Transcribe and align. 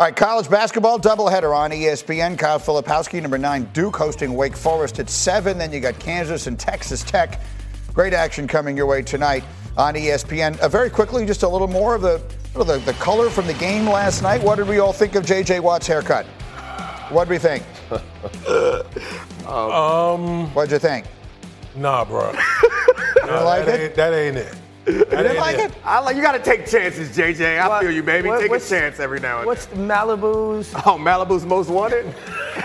All 0.00 0.06
right, 0.08 0.16
college 0.16 0.50
basketball 0.50 0.98
doubleheader 0.98 1.56
on 1.56 1.70
ESPN. 1.70 2.36
Kyle 2.36 2.58
Filipowski, 2.58 3.22
number 3.22 3.38
nine, 3.38 3.70
Duke 3.72 3.94
hosting 3.94 4.34
Wake 4.34 4.56
Forest 4.56 4.98
at 4.98 5.08
seven. 5.08 5.56
Then 5.56 5.70
you 5.70 5.78
got 5.78 5.96
Kansas 6.00 6.48
and 6.48 6.58
Texas 6.58 7.04
Tech. 7.04 7.40
Great 7.92 8.12
action 8.12 8.48
coming 8.48 8.76
your 8.76 8.86
way 8.86 9.02
tonight 9.02 9.44
on 9.76 9.94
ESPN. 9.94 10.58
Uh, 10.58 10.68
very 10.68 10.90
quickly, 10.90 11.24
just 11.24 11.44
a 11.44 11.48
little 11.48 11.68
more 11.68 11.94
of 11.94 12.02
the, 12.02 12.20
of 12.56 12.66
the 12.66 12.78
the 12.78 12.92
color 12.94 13.30
from 13.30 13.46
the 13.46 13.54
game 13.54 13.88
last 13.88 14.20
night. 14.20 14.42
What 14.42 14.56
did 14.56 14.66
we 14.66 14.80
all 14.80 14.92
think 14.92 15.14
of 15.14 15.24
J.J. 15.24 15.60
Watt's 15.60 15.86
haircut? 15.86 16.26
What 17.10 17.28
did 17.28 17.30
we 17.30 17.38
think? 17.38 17.62
Um, 19.46 20.52
What'd 20.54 20.72
you 20.72 20.78
think? 20.78 21.06
nah, 21.76 22.02
bro. 22.04 22.32
Like 23.26 23.66
that, 23.66 23.68
it? 23.68 23.80
Ain't, 23.80 23.94
that 23.94 24.12
ain't 24.14 24.36
it. 24.38 24.54
That 24.84 24.94
You 24.94 25.04
didn't 25.04 25.36
like 25.38 25.58
it? 25.58 25.72
I 25.84 25.98
like 26.00 26.14
you 26.16 26.22
got 26.22 26.32
to 26.32 26.38
take 26.42 26.66
chances, 26.66 27.16
JJ. 27.16 27.58
I 27.58 27.68
What- 27.68 27.82
feel 27.82 27.90
you, 27.90 28.02
baby. 28.02 28.28
what- 28.28 28.40
take 28.40 28.48
a 28.48 28.50
what's- 28.50 28.68
chance 28.68 29.00
every 29.00 29.18
now 29.20 29.38
and 29.40 29.40
then. 29.40 29.46
What's 29.46 29.66
Malibu's? 29.68 30.72
Oh, 30.86 30.98
Malibu's 30.98 31.44
most 31.46 31.68
wanted. 31.70 32.14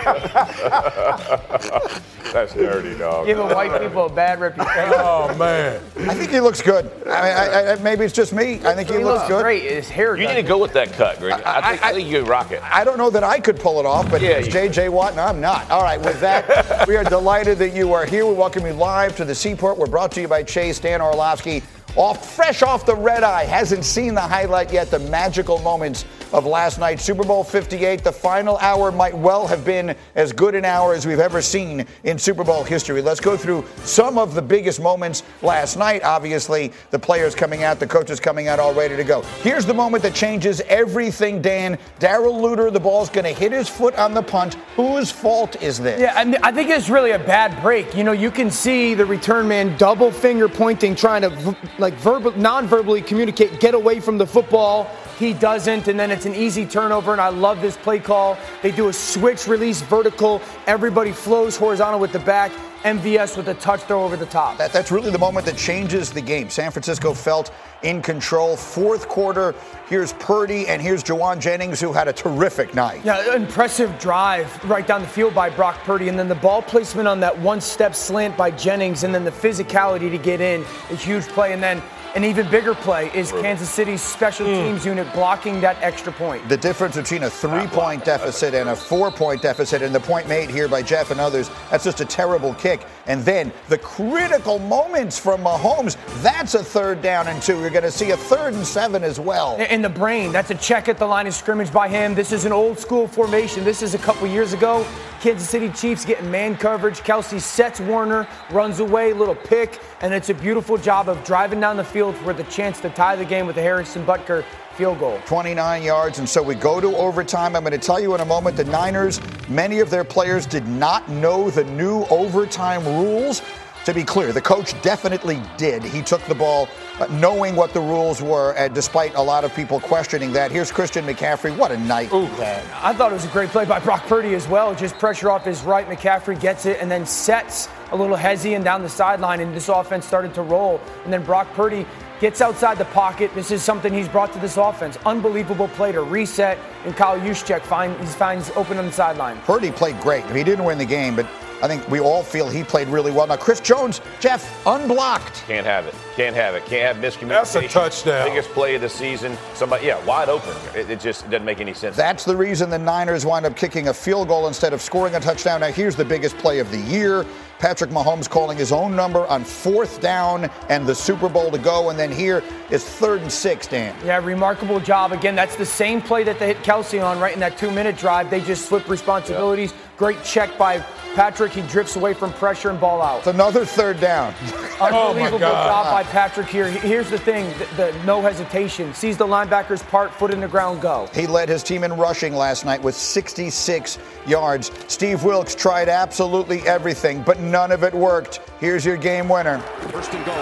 That's 2.32 2.54
dirty, 2.54 2.96
dog. 2.96 3.26
Giving 3.26 3.48
white 3.48 3.80
people 3.82 4.06
a 4.06 4.08
bad 4.08 4.40
reputation. 4.40 4.92
Oh 5.00 5.34
man. 5.36 5.80
I 5.98 6.14
think 6.14 6.30
he 6.30 6.40
looks 6.40 6.62
good. 6.62 6.84
I 7.06 7.08
mean, 7.08 7.08
I, 7.08 7.72
I, 7.72 7.76
maybe 7.76 8.04
it's 8.04 8.14
just 8.14 8.32
me. 8.32 8.60
I 8.64 8.74
think 8.74 8.88
he, 8.88 8.98
he 8.98 9.04
looks 9.04 9.20
looks 9.22 9.28
good. 9.28 9.42
great. 9.42 9.62
His 9.64 9.88
hair. 9.88 10.16
You 10.16 10.28
need 10.28 10.34
to 10.34 10.42
go 10.42 10.58
with 10.58 10.72
that 10.74 10.92
cut, 10.92 11.18
Greg. 11.18 11.32
I, 11.44 11.70
think, 11.70 11.82
I, 11.84 11.88
I- 11.88 11.92
think 11.92 12.08
you 12.08 12.20
can 12.20 12.28
rock 12.30 12.52
it. 12.52 12.60
I 12.62 12.84
don't 12.84 12.98
know 12.98 13.10
that 13.10 13.24
I 13.24 13.40
could 13.40 13.58
pull 13.58 13.80
it 13.80 13.86
off, 13.86 14.08
but 14.10 14.20
Yeah, 14.20 14.30
it's 14.30 14.46
you- 14.46 14.52
J.J. 14.52 14.88
Watt, 14.90 15.12
and 15.12 15.20
I'm 15.20 15.40
not. 15.40 15.68
All 15.70 15.82
right, 15.82 16.00
with 16.00 16.20
that, 16.20 16.86
we 16.86 16.96
are 16.96 17.04
delighted 17.04 17.58
that 17.58 17.70
you 17.74 17.92
are 17.94 18.04
here. 18.06 18.24
We 18.26 18.34
welcome 18.34 18.64
you 18.66 18.72
live 18.74 19.16
to 19.16 19.24
the 19.24 19.34
Seaport. 19.34 19.76
We're 19.78 19.86
brought 19.86 20.12
to 20.12 20.20
you 20.20 20.28
by 20.28 20.42
Chase 20.44 20.78
Dan 20.78 21.00
Orlovsky. 21.00 21.62
Off, 21.96 22.34
fresh 22.34 22.62
off 22.62 22.86
the 22.86 22.94
red 22.94 23.22
eye, 23.22 23.44
hasn't 23.44 23.84
seen 23.84 24.14
the 24.14 24.20
highlight 24.20 24.72
yet. 24.72 24.90
The 24.90 24.98
magical 24.98 25.58
moments 25.58 26.04
of 26.32 26.46
last 26.46 26.78
night, 26.78 27.00
Super 27.00 27.24
Bowl 27.24 27.42
58. 27.42 28.04
The 28.04 28.12
final 28.12 28.56
hour 28.58 28.92
might 28.92 29.16
well 29.16 29.46
have 29.46 29.64
been 29.64 29.96
as 30.14 30.32
good 30.32 30.54
an 30.54 30.64
hour 30.64 30.94
as 30.94 31.06
we've 31.06 31.18
ever 31.18 31.42
seen 31.42 31.86
in 32.04 32.18
Super 32.18 32.44
Bowl 32.44 32.62
history. 32.62 33.02
Let's 33.02 33.20
go 33.20 33.36
through 33.36 33.64
some 33.84 34.18
of 34.18 34.34
the 34.34 34.42
biggest 34.42 34.80
moments 34.80 35.22
last 35.42 35.76
night. 35.76 36.04
Obviously, 36.04 36.72
the 36.90 36.98
players 36.98 37.34
coming 37.34 37.62
out, 37.62 37.80
the 37.80 37.86
coaches 37.86 38.20
coming 38.20 38.48
out, 38.48 38.58
all 38.58 38.74
ready 38.74 38.96
to 38.96 39.04
go. 39.04 39.22
Here's 39.42 39.66
the 39.66 39.74
moment 39.74 40.02
that 40.02 40.14
changes 40.14 40.60
everything. 40.62 41.42
Dan, 41.42 41.78
Darrell 41.98 42.34
Luter, 42.34 42.72
the 42.72 42.80
ball's 42.80 43.10
going 43.10 43.24
to 43.24 43.32
hit 43.32 43.52
his 43.52 43.68
foot 43.68 43.94
on 43.96 44.14
the 44.14 44.22
punt. 44.22 44.54
Whose 44.76 45.10
fault 45.10 45.60
is 45.62 45.78
this? 45.78 46.00
Yeah, 46.00 46.14
and 46.16 46.36
I 46.36 46.52
think 46.52 46.70
it's 46.70 46.88
really 46.88 47.12
a 47.12 47.18
bad 47.18 47.60
break. 47.62 47.96
You 47.96 48.04
know, 48.04 48.12
you 48.12 48.30
can 48.30 48.50
see 48.50 48.94
the 48.94 49.06
return 49.06 49.48
man 49.48 49.76
double 49.76 50.10
finger 50.10 50.48
pointing, 50.48 50.94
trying 50.94 51.22
to 51.22 51.56
like 51.78 51.94
verbal, 51.94 52.32
non-verbally 52.32 53.02
communicate, 53.02 53.60
get 53.60 53.74
away 53.74 54.00
from 54.00 54.18
the 54.18 54.26
football. 54.26 54.90
He 55.20 55.34
doesn't, 55.34 55.86
and 55.86 56.00
then 56.00 56.10
it's 56.10 56.24
an 56.24 56.34
easy 56.34 56.64
turnover. 56.64 57.12
And 57.12 57.20
I 57.20 57.28
love 57.28 57.60
this 57.60 57.76
play 57.76 57.98
call. 57.98 58.38
They 58.62 58.70
do 58.70 58.88
a 58.88 58.92
switch 58.92 59.46
release 59.46 59.82
vertical. 59.82 60.40
Everybody 60.66 61.12
flows 61.12 61.58
horizontal 61.58 62.00
with 62.00 62.12
the 62.12 62.20
back. 62.20 62.50
MVS 62.84 63.36
with 63.36 63.46
a 63.48 63.54
touch 63.54 63.82
throw 63.82 64.02
over 64.02 64.16
the 64.16 64.24
top. 64.24 64.56
That, 64.56 64.72
that's 64.72 64.90
really 64.90 65.10
the 65.10 65.18
moment 65.18 65.44
that 65.44 65.58
changes 65.58 66.10
the 66.10 66.22
game. 66.22 66.48
San 66.48 66.70
Francisco 66.70 67.12
felt 67.12 67.52
in 67.82 68.00
control. 68.00 68.56
Fourth 68.56 69.08
quarter, 69.08 69.54
here's 69.86 70.14
Purdy 70.14 70.66
and 70.66 70.80
here's 70.80 71.04
Jauan 71.04 71.38
Jennings, 71.38 71.78
who 71.82 71.92
had 71.92 72.08
a 72.08 72.14
terrific 72.14 72.74
night. 72.74 73.04
Yeah, 73.04 73.34
impressive 73.34 73.98
drive 73.98 74.48
right 74.64 74.86
down 74.86 75.02
the 75.02 75.08
field 75.08 75.34
by 75.34 75.50
Brock 75.50 75.76
Purdy, 75.80 76.08
and 76.08 76.18
then 76.18 76.28
the 76.28 76.34
ball 76.36 76.62
placement 76.62 77.06
on 77.06 77.20
that 77.20 77.38
one-step 77.38 77.94
slant 77.94 78.38
by 78.38 78.50
Jennings, 78.50 79.04
and 79.04 79.14
then 79.14 79.24
the 79.24 79.30
physicality 79.30 80.10
to 80.10 80.16
get 80.16 80.40
in, 80.40 80.62
a 80.90 80.96
huge 80.96 81.28
play, 81.28 81.52
and 81.52 81.62
then 81.62 81.82
an 82.14 82.24
even 82.24 82.50
bigger 82.50 82.74
play 82.74 83.10
is 83.14 83.30
Kansas 83.30 83.70
City's 83.70 84.02
special 84.02 84.46
hmm. 84.46 84.52
teams 84.52 84.84
unit 84.84 85.12
blocking 85.12 85.60
that 85.60 85.76
extra 85.80 86.12
point. 86.12 86.48
The 86.48 86.56
difference 86.56 86.96
between 86.96 87.22
a 87.22 87.30
three 87.30 87.66
point 87.68 88.04
deficit 88.04 88.54
and 88.54 88.68
a 88.68 88.76
four 88.76 89.10
point 89.10 89.42
deficit, 89.42 89.82
and 89.82 89.94
the 89.94 90.00
point 90.00 90.28
made 90.28 90.50
here 90.50 90.68
by 90.68 90.82
Jeff 90.82 91.10
and 91.10 91.20
others, 91.20 91.50
that's 91.70 91.84
just 91.84 92.00
a 92.00 92.04
terrible 92.04 92.54
kick. 92.54 92.84
And 93.06 93.24
then 93.24 93.52
the 93.68 93.78
critical 93.78 94.58
moments 94.58 95.18
from 95.18 95.42
Mahomes, 95.42 95.96
that's 96.22 96.54
a 96.54 96.64
third 96.64 97.00
down 97.02 97.28
and 97.28 97.40
two. 97.40 97.60
You're 97.60 97.70
going 97.70 97.82
to 97.82 97.90
see 97.90 98.10
a 98.10 98.16
third 98.16 98.54
and 98.54 98.66
seven 98.66 99.04
as 99.04 99.20
well. 99.20 99.56
In 99.56 99.82
the 99.82 99.88
brain, 99.88 100.32
that's 100.32 100.50
a 100.50 100.56
check 100.56 100.88
at 100.88 100.98
the 100.98 101.06
line 101.06 101.26
of 101.26 101.34
scrimmage 101.34 101.72
by 101.72 101.88
him. 101.88 102.14
This 102.14 102.32
is 102.32 102.44
an 102.44 102.52
old 102.52 102.78
school 102.78 103.06
formation. 103.06 103.64
This 103.64 103.82
is 103.82 103.94
a 103.94 103.98
couple 103.98 104.26
years 104.26 104.52
ago. 104.52 104.86
Kansas 105.20 105.50
City 105.50 105.68
Chiefs 105.68 106.06
getting 106.06 106.30
man 106.30 106.56
coverage. 106.56 107.00
Kelce 107.00 107.40
sets 107.40 107.78
Warner, 107.78 108.26
runs 108.50 108.80
away, 108.80 109.12
little 109.12 109.34
pick, 109.34 109.78
and 110.00 110.14
it's 110.14 110.30
a 110.30 110.34
beautiful 110.34 110.78
job 110.78 111.10
of 111.10 111.22
driving 111.24 111.60
down 111.60 111.76
the 111.76 111.84
field 111.84 111.99
for 112.00 112.32
the 112.32 112.44
chance 112.44 112.80
to 112.80 112.88
tie 112.88 113.14
the 113.14 113.24
game 113.24 113.46
with 113.46 113.56
the 113.56 113.62
Harrison 113.62 114.04
Butker 114.06 114.42
field 114.74 114.98
goal. 114.98 115.20
29 115.26 115.82
yards, 115.82 116.18
and 116.18 116.26
so 116.26 116.42
we 116.42 116.54
go 116.54 116.80
to 116.80 116.96
overtime. 116.96 117.54
I'm 117.54 117.62
going 117.62 117.78
to 117.78 117.78
tell 117.78 118.00
you 118.00 118.14
in 118.14 118.20
a 118.22 118.24
moment 118.24 118.56
the 118.56 118.64
Niners, 118.64 119.20
many 119.48 119.80
of 119.80 119.90
their 119.90 120.04
players 120.04 120.46
did 120.46 120.66
not 120.66 121.06
know 121.10 121.50
the 121.50 121.64
new 121.64 122.04
overtime 122.04 122.84
rules. 122.86 123.42
To 123.84 123.92
be 123.92 124.02
clear, 124.02 124.32
the 124.32 124.40
coach 124.40 124.80
definitely 124.80 125.42
did. 125.58 125.82
He 125.82 126.00
took 126.00 126.22
the 126.24 126.34
ball 126.34 126.68
Uh, 127.00 127.06
knowing 127.12 127.56
what 127.56 127.72
the 127.72 127.80
rules 127.80 128.20
were, 128.20 128.52
and 128.58 128.74
despite 128.74 129.14
a 129.14 129.22
lot 129.22 129.42
of 129.42 129.54
people 129.54 129.80
questioning 129.80 130.32
that. 130.32 130.50
Here's 130.50 130.70
Christian 130.70 131.06
McCaffrey. 131.06 131.56
What 131.56 131.72
a 131.72 131.78
night. 131.78 132.12
I 132.12 132.92
thought 132.92 133.10
it 133.10 133.14
was 133.14 133.24
a 133.24 133.28
great 133.28 133.48
play 133.48 133.64
by 133.64 133.80
Brock 133.80 134.04
Purdy 134.04 134.34
as 134.34 134.46
well. 134.46 134.74
Just 134.74 134.98
pressure 134.98 135.30
off 135.30 135.46
his 135.46 135.62
right. 135.62 135.88
McCaffrey 135.88 136.38
gets 136.38 136.66
it 136.66 136.78
and 136.78 136.90
then 136.90 137.06
sets 137.06 137.68
a 137.92 137.96
little 137.96 138.16
hezzy 138.16 138.54
and 138.54 138.62
down 138.62 138.82
the 138.82 138.88
sideline, 138.88 139.40
and 139.40 139.54
this 139.54 139.70
offense 139.70 140.04
started 140.04 140.34
to 140.34 140.42
roll. 140.42 140.78
And 141.04 141.12
then 141.12 141.24
Brock 141.24 141.50
Purdy 141.54 141.86
gets 142.20 142.42
outside 142.42 142.76
the 142.76 142.84
pocket. 142.86 143.34
This 143.34 143.50
is 143.50 143.62
something 143.62 143.94
he's 143.94 144.08
brought 144.08 144.34
to 144.34 144.38
this 144.38 144.58
offense. 144.58 144.98
Unbelievable 145.06 145.68
play 145.68 145.92
to 145.92 146.02
reset, 146.02 146.58
and 146.84 146.94
Kyle 146.94 147.18
Juszczyk 147.18 147.62
find, 147.62 147.98
he 147.98 148.06
finds 148.06 148.50
open 148.50 148.76
on 148.76 148.84
the 148.84 148.92
sideline. 148.92 149.38
Purdy 149.38 149.70
played 149.70 149.98
great. 150.02 150.26
He 150.26 150.44
didn't 150.44 150.66
win 150.66 150.76
the 150.76 150.84
game, 150.84 151.16
but 151.16 151.26
I 151.62 151.68
think 151.68 151.86
we 151.88 152.00
all 152.00 152.22
feel 152.22 152.48
he 152.48 152.64
played 152.64 152.88
really 152.88 153.10
well. 153.10 153.26
Now, 153.26 153.36
Chris 153.36 153.60
Jones, 153.60 154.00
Jeff, 154.18 154.66
unblocked. 154.66 155.44
Can't 155.46 155.66
have 155.66 155.86
it. 155.86 155.94
Can't 156.16 156.34
have 156.34 156.54
it. 156.54 156.64
Can't 156.66 156.96
have 156.96 157.04
miscommunication. 157.04 157.28
That's 157.28 157.54
a 157.56 157.68
touchdown. 157.68 158.28
Biggest 158.28 158.50
play 158.50 158.74
of 158.74 158.80
the 158.80 158.88
season. 158.88 159.36
Somebody, 159.54 159.86
yeah, 159.86 160.04
wide 160.04 160.28
open. 160.28 160.54
It, 160.74 160.90
it 160.90 161.00
just 161.00 161.24
doesn't 161.30 161.44
make 161.44 161.60
any 161.60 161.74
sense. 161.74 161.96
That's 161.96 162.24
the 162.24 162.36
reason 162.36 162.70
the 162.70 162.78
Niners 162.78 163.26
wind 163.26 163.46
up 163.46 163.56
kicking 163.56 163.88
a 163.88 163.94
field 163.94 164.28
goal 164.28 164.48
instead 164.48 164.72
of 164.72 164.80
scoring 164.80 165.14
a 165.14 165.20
touchdown. 165.20 165.60
Now, 165.60 165.70
here's 165.70 165.96
the 165.96 166.04
biggest 166.04 166.36
play 166.38 166.60
of 166.60 166.70
the 166.70 166.78
year. 166.78 167.26
Patrick 167.58 167.90
Mahomes 167.90 168.28
calling 168.28 168.56
his 168.56 168.72
own 168.72 168.96
number 168.96 169.26
on 169.26 169.44
fourth 169.44 170.00
down 170.00 170.50
and 170.70 170.86
the 170.86 170.94
Super 170.94 171.28
Bowl 171.28 171.50
to 171.50 171.58
go. 171.58 171.90
And 171.90 171.98
then 171.98 172.10
here 172.10 172.42
is 172.70 172.82
third 172.82 173.20
and 173.20 173.30
six, 173.30 173.66
Dan. 173.66 173.94
Yeah, 174.02 174.16
remarkable 174.24 174.80
job. 174.80 175.12
Again, 175.12 175.34
that's 175.34 175.56
the 175.56 175.66
same 175.66 176.00
play 176.00 176.24
that 176.24 176.38
they 176.38 176.46
hit 176.46 176.62
Kelce 176.62 177.04
on 177.04 177.20
right 177.20 177.34
in 177.34 177.40
that 177.40 177.58
two 177.58 177.70
minute 177.70 177.98
drive. 177.98 178.30
They 178.30 178.40
just 178.40 178.66
flip 178.66 178.88
responsibilities. 178.88 179.74
Great 180.00 180.24
check 180.24 180.56
by 180.56 180.78
Patrick. 181.14 181.52
He 181.52 181.60
drifts 181.60 181.94
away 181.94 182.14
from 182.14 182.32
pressure 182.32 182.70
and 182.70 182.80
ball 182.80 183.02
out. 183.02 183.18
It's 183.18 183.26
another 183.26 183.66
third 183.66 184.00
down. 184.00 184.34
Oh 184.82 185.08
Unbelievable 185.10 185.40
God. 185.40 185.66
job 185.66 185.92
by 185.92 186.10
Patrick 186.10 186.46
here. 186.46 186.66
Here's 186.70 187.10
the 187.10 187.18
thing 187.18 187.52
the, 187.58 187.92
the 187.92 188.04
no 188.06 188.22
hesitation. 188.22 188.94
Sees 188.94 189.18
the 189.18 189.26
linebacker's 189.26 189.82
part, 189.82 190.10
foot 190.10 190.32
in 190.32 190.40
the 190.40 190.48
ground, 190.48 190.80
go. 190.80 191.06
He 191.12 191.26
led 191.26 191.50
his 191.50 191.62
team 191.62 191.84
in 191.84 191.92
rushing 191.98 192.34
last 192.34 192.64
night 192.64 192.80
with 192.82 192.94
66 192.94 193.98
yards. 194.26 194.70
Steve 194.88 195.22
Wilks 195.22 195.54
tried 195.54 195.90
absolutely 195.90 196.66
everything, 196.66 197.20
but 197.20 197.40
none 197.40 197.72
of 197.72 197.84
it 197.84 197.92
worked. 197.92 198.40
Here's 198.58 198.86
your 198.86 198.96
game 198.96 199.28
winner. 199.28 199.58
First 199.92 200.14
and 200.14 200.24
goal. 200.24 200.34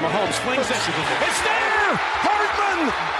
Mahomes 0.00 0.32
flings 0.40 0.70
it. 0.70 0.76
It's 0.80 1.42
there! 1.42 1.96
Hardman! 2.24 3.19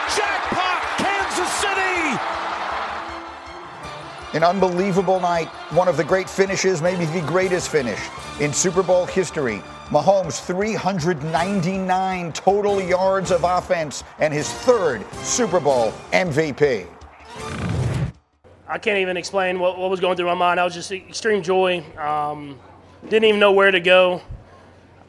An 4.33 4.45
unbelievable 4.45 5.19
night, 5.19 5.49
one 5.73 5.89
of 5.89 5.97
the 5.97 6.05
great 6.05 6.31
finishes, 6.31 6.81
maybe 6.81 7.05
the 7.07 7.21
greatest 7.23 7.69
finish 7.69 7.99
in 8.39 8.53
Super 8.53 8.83
Bowl 8.83 9.05
history. 9.05 9.61
Mahomes, 9.89 10.41
399 10.41 12.33
total 12.33 12.81
yards 12.81 13.33
of 13.33 13.43
offense 13.43 14.05
and 14.21 14.33
his 14.33 14.49
third 14.49 15.05
Super 15.15 15.59
Bowl 15.59 15.91
MVP. 16.13 16.87
I 18.69 18.79
can't 18.79 18.99
even 18.99 19.17
explain 19.17 19.59
what, 19.59 19.77
what 19.77 19.91
was 19.91 19.99
going 19.99 20.17
through 20.17 20.27
my 20.27 20.35
mind. 20.35 20.61
I 20.61 20.65
was 20.65 20.75
just 20.75 20.93
extreme 20.93 21.43
joy. 21.43 21.85
Um, 21.99 22.57
didn't 23.09 23.25
even 23.25 23.41
know 23.41 23.51
where 23.51 23.73
to 23.73 23.81
go. 23.81 24.23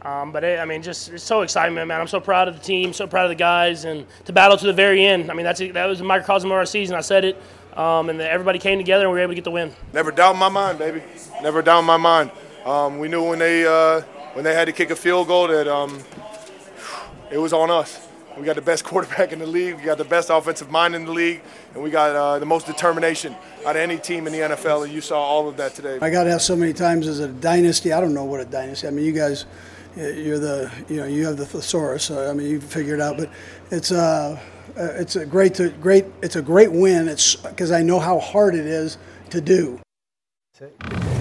Um, 0.02 0.32
but 0.32 0.44
it, 0.44 0.60
I 0.60 0.66
mean, 0.66 0.82
just 0.82 1.10
it's 1.10 1.24
so 1.24 1.42
excitement, 1.42 1.88
man. 1.88 2.02
I'm 2.02 2.08
so 2.08 2.20
proud 2.20 2.48
of 2.48 2.56
the 2.56 2.64
team, 2.64 2.92
so 2.92 3.06
proud 3.06 3.26
of 3.26 3.30
the 3.30 3.36
guys, 3.36 3.86
and 3.86 4.08
to 4.26 4.34
battle 4.34 4.58
to 4.58 4.66
the 4.66 4.74
very 4.74 5.06
end. 5.06 5.30
I 5.30 5.36
mean, 5.36 5.44
that's 5.44 5.60
that 5.60 5.86
was 5.86 6.02
a 6.02 6.04
microcosm 6.04 6.50
of 6.50 6.58
our 6.58 6.66
season. 6.66 6.96
I 6.96 7.02
said 7.02 7.24
it, 7.24 7.40
um, 7.78 8.10
and 8.10 8.22
everybody 8.22 8.60
came 8.60 8.78
together, 8.78 9.06
and 9.06 9.12
we 9.12 9.18
were 9.18 9.24
able 9.24 9.32
to 9.32 9.36
get 9.36 9.44
the 9.44 9.52
win. 9.52 9.74
Never 9.94 10.12
doubt 10.12 10.36
my 10.36 10.50
mind, 10.50 10.78
baby. 10.80 11.02
Never 11.42 11.62
doubt 11.62 11.82
my 11.82 11.98
mind. 11.98 12.32
Um, 12.66 13.00
we 13.00 13.08
knew 13.08 13.24
when 13.28 13.40
they 13.40 13.66
uh, 13.66 14.02
when 14.34 14.44
they 14.44 14.54
had 14.54 14.66
to 14.66 14.72
kick 14.72 14.90
a 14.92 14.96
field 14.96 15.28
goal 15.28 15.48
that 15.48 15.68
um, 15.68 16.00
it 17.32 17.38
was 17.38 17.54
on 17.54 17.72
us. 17.72 18.08
We 18.38 18.44
got 18.46 18.56
the 18.56 18.62
best 18.62 18.84
quarterback 18.86 19.32
in 19.32 19.40
the 19.40 19.46
league. 19.46 19.76
We 19.76 19.84
got 19.84 19.98
the 19.98 20.06
best 20.06 20.30
offensive 20.30 20.70
mind 20.70 20.96
in 20.96 21.06
the 21.06 21.12
league, 21.12 21.42
and 21.74 21.84
we 21.84 21.90
got 21.90 22.16
uh, 22.16 22.40
the 22.40 22.46
most 22.46 22.66
determination 22.66 23.36
out 23.66 23.76
of 23.76 23.82
any 23.82 23.98
team 23.98 24.28
in 24.28 24.34
the 24.34 24.40
NFL. 24.40 24.86
And 24.86 24.94
you 24.94 25.02
saw 25.02 25.20
all 25.22 25.48
of 25.48 25.58
that 25.58 25.74
today. 25.74 26.00
I 26.02 26.10
got 26.10 26.28
asked 26.28 26.48
so 26.48 26.56
many 26.56 26.74
times, 26.74 27.08
is 27.08 27.20
it 27.20 27.30
a 27.30 27.34
dynasty? 27.34 27.94
I 27.94 28.02
don't 28.02 28.14
know 28.14 28.26
what 28.26 28.40
a 28.40 28.46
dynasty. 28.46 28.88
I 28.88 28.92
mean, 28.92 29.06
you 29.06 29.12
guys, 29.12 29.46
you're 29.96 30.40
the, 30.40 30.72
you 30.88 30.98
know, 30.98 31.06
you 31.06 31.26
have 31.26 31.38
the 31.38 31.46
thesaurus. 31.46 32.06
So, 32.06 32.30
I 32.30 32.34
mean, 32.34 32.48
you 32.48 32.62
figure 32.62 32.96
it 32.96 33.02
out. 33.02 33.18
But 33.18 33.30
it's, 33.70 33.92
uh, 33.92 34.40
Uh, 34.78 34.94
it's 35.00 35.16
a 35.16 35.26
great, 35.26 35.54
to, 35.56 35.70
great. 35.70 36.06
It's 36.22 36.36
a 36.36 36.42
great 36.42 36.72
win. 36.72 37.08
It's 37.08 37.36
because 37.36 37.72
I 37.72 37.82
know 37.82 38.00
how 38.00 38.20
hard 38.20 38.56
it 38.56 38.66
is 38.66 38.98
to 39.30 39.42
do. 39.42 39.80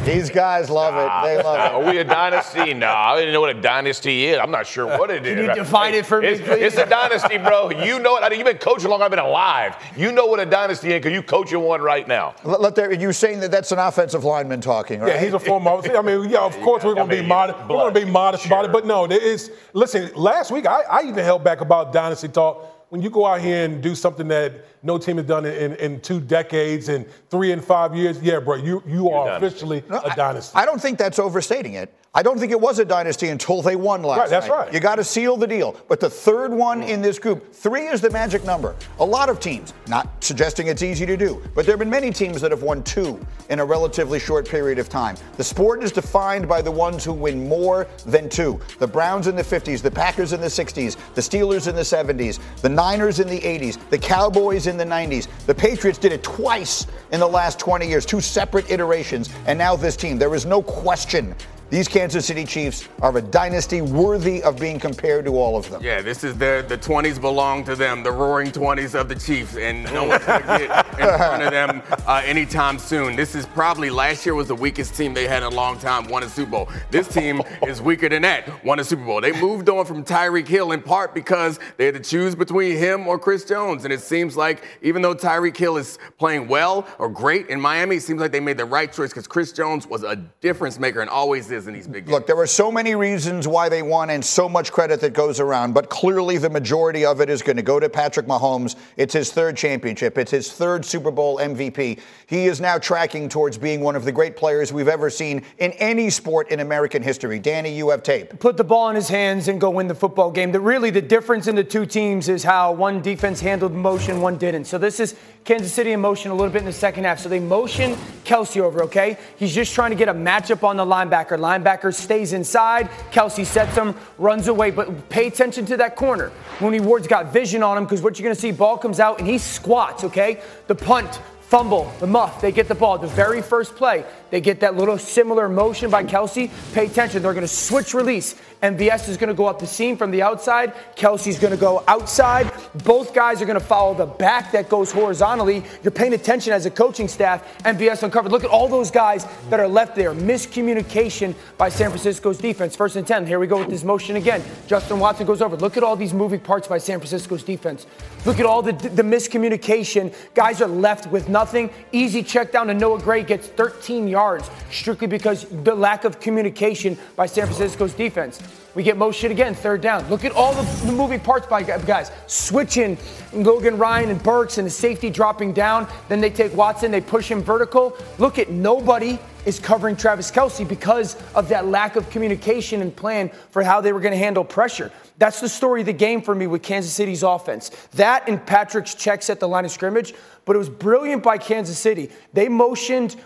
These 0.04 0.30
guys 0.30 0.68
love 0.68 0.94
it. 0.94 1.26
They 1.26 1.42
love 1.42 1.56
it. 1.56 1.72
Are 1.74 1.90
we 1.90 1.98
a 1.98 2.04
dynasty? 2.04 2.74
No, 2.74 2.88
I 2.88 3.18
didn't 3.18 3.32
know 3.32 3.40
what 3.40 3.54
a 3.56 3.60
dynasty 3.60 4.26
is. 4.26 4.38
I'm 4.38 4.50
not 4.50 4.66
sure 4.66 4.86
what 4.86 5.10
it 5.10 5.24
is. 5.26 5.36
Can 5.36 5.44
you 5.44 5.54
define 5.54 5.94
it 5.94 6.04
for 6.04 6.20
me, 6.20 6.28
It's, 6.28 6.40
please? 6.40 6.62
it's 6.62 6.76
a 6.76 6.86
dynasty, 6.86 7.38
bro. 7.38 7.70
You 7.70 7.98
know 8.00 8.16
it. 8.16 8.22
I 8.22 8.28
mean, 8.28 8.38
you've 8.38 8.46
been 8.46 8.58
coaching 8.58 8.90
long. 8.90 9.02
I've 9.02 9.10
been 9.10 9.18
alive. 9.18 9.76
You 9.96 10.12
know 10.12 10.26
what 10.26 10.40
a 10.40 10.46
dynasty 10.46 10.88
is 10.88 10.94
because 10.94 11.12
you're 11.12 11.22
coaching 11.22 11.60
one 11.60 11.80
right 11.80 12.06
now. 12.08 12.34
Let, 12.44 12.60
let 12.60 12.74
there, 12.74 12.92
you're 12.92 13.12
saying 13.12 13.40
that 13.40 13.50
that's 13.50 13.72
an 13.72 13.78
offensive 13.78 14.24
lineman 14.24 14.60
talking, 14.60 15.00
right? 15.00 15.14
Yeah, 15.14 15.20
he's 15.22 15.34
a 15.34 15.38
former. 15.38 15.70
I 15.70 16.02
mean, 16.02 16.28
yeah, 16.28 16.40
of 16.40 16.58
course 16.60 16.82
we're 16.82 16.94
going 16.94 17.08
to 17.08 17.16
be 17.16 17.26
modest. 17.26 17.60
We're 17.60 17.76
going 17.76 17.94
to 17.94 18.00
be 18.04 18.10
modest 18.10 18.46
about 18.46 18.64
it, 18.64 18.72
but 18.72 18.86
no, 18.86 19.06
there 19.06 19.22
is. 19.22 19.50
Listen, 19.74 20.10
last 20.14 20.50
week 20.50 20.66
I, 20.66 20.82
I 20.82 21.02
even 21.02 21.24
held 21.24 21.44
back 21.44 21.60
about 21.60 21.92
dynasty 21.92 22.28
talk. 22.28 22.79
When 22.90 23.02
you 23.02 23.08
go 23.08 23.24
out 23.24 23.40
here 23.40 23.64
and 23.64 23.80
do 23.80 23.94
something 23.94 24.26
that 24.28 24.79
no 24.82 24.98
team 24.98 25.16
has 25.18 25.26
done 25.26 25.44
in, 25.46 25.74
in 25.76 26.00
two 26.00 26.20
decades 26.20 26.88
and 26.88 27.06
three 27.28 27.52
and 27.52 27.62
five 27.64 27.94
years, 27.94 28.20
yeah, 28.22 28.38
bro, 28.40 28.56
you 28.56 28.82
you 28.86 29.10
are 29.10 29.26
dynasty. 29.26 29.46
officially 29.46 29.84
No, 29.88 29.98
a 29.98 30.12
I- 30.12 30.14
dynasty. 30.14 30.56
I, 30.56 30.64
don't 30.64 30.80
think 30.80 30.98
that's 30.98 31.18
overstating 31.18 31.74
it. 31.74 31.92
I 32.12 32.24
don't 32.24 32.40
think 32.40 32.50
it 32.50 32.60
was 32.60 32.80
a 32.80 32.84
dynasty 32.84 33.28
until 33.28 33.62
they 33.62 33.76
won 33.76 34.02
last 34.02 34.18
Right, 34.18 34.30
that's 34.30 34.48
night. 34.48 34.56
right. 34.56 34.74
You 34.74 34.80
got 34.80 34.96
to 34.96 35.04
seal 35.04 35.36
the 35.36 35.46
deal. 35.46 35.76
But 35.86 36.00
the 36.00 36.10
third 36.10 36.52
one 36.52 36.82
in 36.82 37.00
this 37.00 37.20
group, 37.20 37.52
three 37.54 37.86
is 37.86 38.00
the 38.00 38.10
magic 38.10 38.42
number. 38.44 38.74
A 38.98 39.04
lot 39.04 39.28
of 39.28 39.38
teams, 39.38 39.74
not 39.86 40.08
suggesting 40.24 40.66
it's 40.66 40.82
easy 40.82 41.06
to 41.06 41.16
do, 41.16 41.40
but 41.54 41.66
there 41.66 41.72
have 41.74 41.78
been 41.78 41.88
many 41.88 42.10
teams 42.10 42.40
that 42.40 42.50
have 42.50 42.64
won 42.64 42.82
two 42.82 43.24
in 43.48 43.60
a 43.60 43.64
relatively 43.64 44.18
short 44.18 44.48
period 44.48 44.80
of 44.80 44.88
time. 44.88 45.14
The 45.36 45.44
sport 45.44 45.84
is 45.84 45.92
defined 45.92 46.48
by 46.48 46.62
the 46.62 46.70
ones 46.72 47.04
who 47.04 47.12
win 47.12 47.48
more 47.48 47.86
than 48.06 48.28
two. 48.28 48.58
The 48.80 48.88
Browns 48.88 49.28
in 49.28 49.36
the 49.36 49.44
50s, 49.44 49.80
the 49.80 49.90
Packers 49.90 50.32
in 50.32 50.40
the 50.40 50.48
60s, 50.48 50.96
the 51.14 51.20
Steelers 51.20 51.68
in 51.68 51.76
the 51.76 51.82
70s, 51.82 52.40
the 52.60 52.68
Niners 52.68 53.20
in 53.20 53.28
the 53.28 53.38
80s, 53.40 53.78
the 53.90 53.98
Cowboys 53.98 54.66
in 54.66 54.69
the 54.76 54.84
90s. 54.84 55.28
The 55.46 55.54
Patriots 55.54 55.98
did 55.98 56.12
it 56.12 56.22
twice 56.22 56.86
in 57.12 57.20
the 57.20 57.28
last 57.28 57.58
20 57.58 57.88
years, 57.88 58.06
two 58.06 58.20
separate 58.20 58.70
iterations, 58.70 59.30
and 59.46 59.58
now 59.58 59.76
this 59.76 59.96
team. 59.96 60.18
There 60.18 60.34
is 60.34 60.46
no 60.46 60.62
question 60.62 61.34
these 61.70 61.86
Kansas 61.86 62.26
City 62.26 62.44
Chiefs 62.44 62.88
are 63.00 63.16
a 63.16 63.22
dynasty 63.22 63.80
worthy 63.80 64.42
of 64.42 64.58
being 64.58 64.80
compared 64.80 65.24
to 65.24 65.36
all 65.36 65.56
of 65.56 65.70
them. 65.70 65.80
Yeah, 65.82 66.02
this 66.02 66.24
is 66.24 66.36
their 66.36 66.62
the 66.62 66.76
20s 66.76 67.20
belong 67.20 67.64
to 67.64 67.76
them, 67.76 68.02
the 68.02 68.10
roaring 68.10 68.50
20s 68.50 68.98
of 68.98 69.08
the 69.08 69.14
Chiefs, 69.14 69.56
and 69.56 69.84
no 69.84 70.04
one's 70.04 70.24
gonna 70.24 70.44
get 70.58 70.86
in 70.98 71.16
front 71.16 71.42
of 71.44 71.52
them 71.52 71.82
uh, 72.08 72.22
anytime 72.24 72.78
soon. 72.78 73.14
This 73.14 73.36
is 73.36 73.46
probably 73.46 73.88
last 73.88 74.26
year 74.26 74.34
was 74.34 74.48
the 74.48 74.54
weakest 74.54 74.96
team 74.96 75.14
they 75.14 75.28
had 75.28 75.44
in 75.44 75.52
a 75.52 75.54
long 75.54 75.78
time, 75.78 76.08
won 76.08 76.24
a 76.24 76.28
Super 76.28 76.50
Bowl. 76.50 76.68
This 76.90 77.06
team 77.06 77.40
is 77.64 77.80
weaker 77.80 78.08
than 78.08 78.22
that, 78.22 78.64
won 78.64 78.80
a 78.80 78.84
Super 78.84 79.04
Bowl. 79.04 79.20
They 79.20 79.40
moved 79.40 79.68
on 79.68 79.86
from 79.86 80.04
Tyreek 80.04 80.48
Hill 80.48 80.72
in 80.72 80.82
part 80.82 81.14
because 81.14 81.60
they 81.76 81.86
had 81.86 81.94
to 81.94 82.00
choose 82.00 82.34
between 82.34 82.76
him 82.76 83.06
or 83.06 83.16
Chris 83.16 83.44
Jones, 83.44 83.84
and 83.84 83.92
it 83.92 84.00
seems 84.00 84.36
like 84.36 84.64
even 84.82 85.02
though 85.02 85.14
Tyreek 85.14 85.56
Hill 85.56 85.76
is 85.76 86.00
playing 86.18 86.48
well 86.48 86.88
or 86.98 87.08
great 87.08 87.46
in 87.46 87.60
Miami, 87.60 87.96
it 87.96 88.02
seems 88.02 88.20
like 88.20 88.32
they 88.32 88.40
made 88.40 88.56
the 88.56 88.64
right 88.64 88.92
choice 88.92 89.10
because 89.10 89.28
Chris 89.28 89.52
Jones 89.52 89.86
was 89.86 90.02
a 90.02 90.16
difference 90.40 90.80
maker 90.80 91.00
and 91.00 91.08
always 91.08 91.48
is 91.50 91.59
in 91.66 91.74
these 91.74 91.86
big 91.86 92.04
games. 92.04 92.12
Look, 92.12 92.26
there 92.26 92.38
are 92.38 92.46
so 92.46 92.70
many 92.70 92.94
reasons 92.94 93.46
why 93.48 93.68
they 93.68 93.82
won 93.82 94.10
and 94.10 94.24
so 94.24 94.48
much 94.48 94.72
credit 94.72 95.00
that 95.00 95.12
goes 95.12 95.40
around, 95.40 95.74
but 95.74 95.88
clearly 95.88 96.38
the 96.38 96.50
majority 96.50 97.04
of 97.04 97.20
it 97.20 97.30
is 97.30 97.42
going 97.42 97.56
to 97.56 97.62
go 97.62 97.80
to 97.80 97.88
Patrick 97.88 98.26
Mahomes. 98.26 98.76
It's 98.96 99.14
his 99.14 99.32
third 99.32 99.56
championship, 99.56 100.18
it's 100.18 100.30
his 100.30 100.52
third 100.52 100.84
Super 100.84 101.10
Bowl 101.10 101.38
MVP. 101.38 101.98
He 102.26 102.46
is 102.46 102.60
now 102.60 102.78
tracking 102.78 103.28
towards 103.28 103.58
being 103.58 103.80
one 103.80 103.96
of 103.96 104.04
the 104.04 104.12
great 104.12 104.36
players 104.36 104.72
we've 104.72 104.88
ever 104.88 105.10
seen 105.10 105.42
in 105.58 105.72
any 105.72 106.10
sport 106.10 106.50
in 106.50 106.60
American 106.60 107.02
history. 107.02 107.38
Danny, 107.38 107.74
you 107.74 107.90
have 107.90 108.02
tape. 108.02 108.38
put 108.38 108.56
the 108.56 108.64
ball 108.64 108.88
in 108.88 108.96
his 108.96 109.08
hands 109.08 109.48
and 109.48 109.60
go 109.60 109.70
win 109.70 109.88
the 109.88 109.94
football 109.94 110.30
game. 110.30 110.52
The, 110.52 110.60
really, 110.60 110.90
the 110.90 111.02
difference 111.02 111.46
in 111.46 111.56
the 111.56 111.64
two 111.64 111.86
teams 111.86 112.28
is 112.28 112.42
how 112.42 112.72
one 112.72 113.02
defense 113.02 113.40
handled 113.40 113.72
motion, 113.72 114.20
one 114.20 114.36
didn't. 114.36 114.64
So 114.66 114.78
this 114.78 115.00
is 115.00 115.16
Kansas 115.44 115.72
City 115.72 115.92
in 115.92 116.00
motion 116.00 116.30
a 116.30 116.34
little 116.34 116.52
bit 116.52 116.60
in 116.60 116.66
the 116.66 116.72
second 116.72 117.04
half. 117.04 117.18
So 117.18 117.28
they 117.28 117.40
motion 117.40 117.94
Kelce 118.24 118.60
over, 118.60 118.82
okay? 118.84 119.16
He's 119.36 119.54
just 119.54 119.74
trying 119.74 119.90
to 119.90 119.96
get 119.96 120.08
a 120.08 120.14
matchup 120.14 120.62
on 120.62 120.76
the 120.76 120.84
linebacker. 120.84 121.38
Linebacker 121.50 121.92
stays 121.92 122.32
inside. 122.32 122.88
Kelce 123.10 123.44
sets 123.44 123.76
him, 123.76 123.94
runs 124.18 124.46
away, 124.46 124.70
but 124.70 125.08
pay 125.08 125.26
attention 125.26 125.66
to 125.66 125.76
that 125.78 125.96
corner. 125.96 126.30
Mooney 126.60 126.80
Ward's 126.80 127.08
got 127.08 127.32
vision 127.32 127.62
on 127.62 127.76
him 127.76 127.84
because 127.84 128.02
what 128.02 128.18
you're 128.18 128.24
going 128.24 128.34
to 128.34 128.40
see, 128.40 128.52
ball 128.52 128.78
comes 128.78 129.00
out 129.00 129.18
and 129.18 129.26
he 129.26 129.38
squats, 129.38 130.04
okay? 130.04 130.40
The 130.68 130.74
punt 130.76 131.20
fumble, 131.40 131.92
the 131.98 132.06
muff, 132.06 132.40
they 132.40 132.52
get 132.52 132.68
the 132.68 132.74
ball. 132.76 132.96
The 132.96 133.08
very 133.08 133.42
first 133.42 133.74
play, 133.74 134.04
they 134.30 134.40
get 134.40 134.60
that 134.60 134.76
little 134.76 134.96
similar 134.96 135.48
motion 135.48 135.90
by 135.90 136.04
Kelce. 136.04 136.48
Pay 136.72 136.86
attention, 136.86 137.22
they're 137.22 137.34
going 137.34 137.42
to 137.42 137.48
switch 137.48 137.92
release. 137.92 138.36
MVS 138.62 139.08
is 139.08 139.16
going 139.16 139.28
to 139.28 139.34
go 139.34 139.46
up 139.46 139.58
the 139.58 139.66
seam 139.66 139.96
from 139.96 140.10
the 140.10 140.22
outside. 140.22 140.74
Kelce's 140.94 141.38
going 141.38 141.52
to 141.52 141.60
go 141.60 141.82
outside. 141.88 142.52
Both 142.84 143.14
guys 143.14 143.40
are 143.40 143.46
going 143.46 143.58
to 143.58 143.64
follow 143.64 143.94
the 143.94 144.06
back 144.06 144.52
that 144.52 144.68
goes 144.68 144.92
horizontally. 144.92 145.64
You're 145.82 145.90
paying 145.90 146.12
attention 146.12 146.52
as 146.52 146.66
a 146.66 146.70
coaching 146.70 147.08
staff. 147.08 147.58
MVS 147.64 148.02
uncovered. 148.02 148.32
Look 148.32 148.44
at 148.44 148.50
all 148.50 148.68
those 148.68 148.90
guys 148.90 149.26
that 149.48 149.60
are 149.60 149.68
left 149.68 149.96
there. 149.96 150.12
Miscommunication 150.12 151.34
by 151.56 151.70
San 151.70 151.88
Francisco's 151.88 152.38
defense. 152.38 152.76
First 152.76 152.96
and 152.96 153.06
10. 153.06 153.26
Here 153.26 153.38
we 153.38 153.46
go 153.46 153.58
with 153.58 153.70
this 153.70 153.82
motion 153.82 154.16
again. 154.16 154.42
Justin 154.66 154.98
Watson 154.98 155.26
goes 155.26 155.40
over. 155.40 155.56
Look 155.56 155.76
at 155.76 155.82
all 155.82 155.96
these 155.96 156.12
moving 156.12 156.40
parts 156.40 156.68
by 156.68 156.78
San 156.78 156.98
Francisco's 156.98 157.42
defense. 157.42 157.86
Look 158.26 158.38
at 158.38 158.46
all 158.46 158.60
the, 158.60 158.72
the 158.72 159.02
miscommunication. 159.02 160.14
Guys 160.34 160.60
are 160.60 160.68
left 160.68 161.10
with 161.10 161.30
nothing. 161.30 161.70
Easy 161.92 162.22
check 162.22 162.52
down 162.52 162.66
to 162.66 162.74
Noah 162.74 163.00
Gray 163.00 163.22
gets 163.22 163.48
13 163.48 164.06
yards 164.06 164.50
strictly 164.70 165.06
because 165.06 165.46
the 165.64 165.74
lack 165.74 166.04
of 166.04 166.20
communication 166.20 166.98
by 167.16 167.24
San 167.24 167.46
Francisco's 167.46 167.94
defense. 167.94 168.40
We 168.74 168.82
get 168.82 168.96
motion 168.96 169.32
again, 169.32 169.54
third 169.54 169.80
down. 169.80 170.08
Look 170.08 170.24
at 170.24 170.32
all 170.32 170.54
the, 170.54 170.62
the 170.86 170.92
moving 170.92 171.20
parts 171.20 171.46
by 171.46 171.62
guys. 171.62 172.10
Switching 172.26 172.96
Logan 173.32 173.78
Ryan 173.78 174.10
and 174.10 174.22
Burks 174.22 174.58
and 174.58 174.66
the 174.66 174.70
safety 174.70 175.10
dropping 175.10 175.52
down. 175.52 175.88
Then 176.08 176.20
they 176.20 176.30
take 176.30 176.54
Watson, 176.54 176.90
they 176.90 177.00
push 177.00 177.30
him 177.30 177.42
vertical. 177.42 177.96
Look 178.18 178.38
at 178.38 178.50
nobody 178.50 179.18
is 179.46 179.58
covering 179.58 179.96
Travis 179.96 180.30
Kelce 180.30 180.68
because 180.68 181.16
of 181.34 181.48
that 181.48 181.66
lack 181.66 181.96
of 181.96 182.08
communication 182.10 182.82
and 182.82 182.94
plan 182.94 183.30
for 183.50 183.62
how 183.62 183.80
they 183.80 183.92
were 183.92 184.00
going 184.00 184.12
to 184.12 184.18
handle 184.18 184.44
pressure. 184.44 184.92
That's 185.18 185.40
the 185.40 185.48
story 185.48 185.80
of 185.80 185.86
the 185.86 185.92
game 185.92 186.22
for 186.22 186.34
me 186.34 186.46
with 186.46 186.62
Kansas 186.62 186.92
City's 186.92 187.22
offense. 187.22 187.70
That 187.92 188.28
and 188.28 188.44
Patrick's 188.44 188.94
checks 188.94 189.30
at 189.30 189.40
the 189.40 189.48
line 189.48 189.64
of 189.64 189.70
scrimmage, 189.70 190.14
but 190.44 190.56
it 190.56 190.58
was 190.58 190.68
brilliant 190.68 191.22
by 191.22 191.38
Kansas 191.38 191.78
City. 191.78 192.10
They 192.32 192.48
motioned 192.48 193.16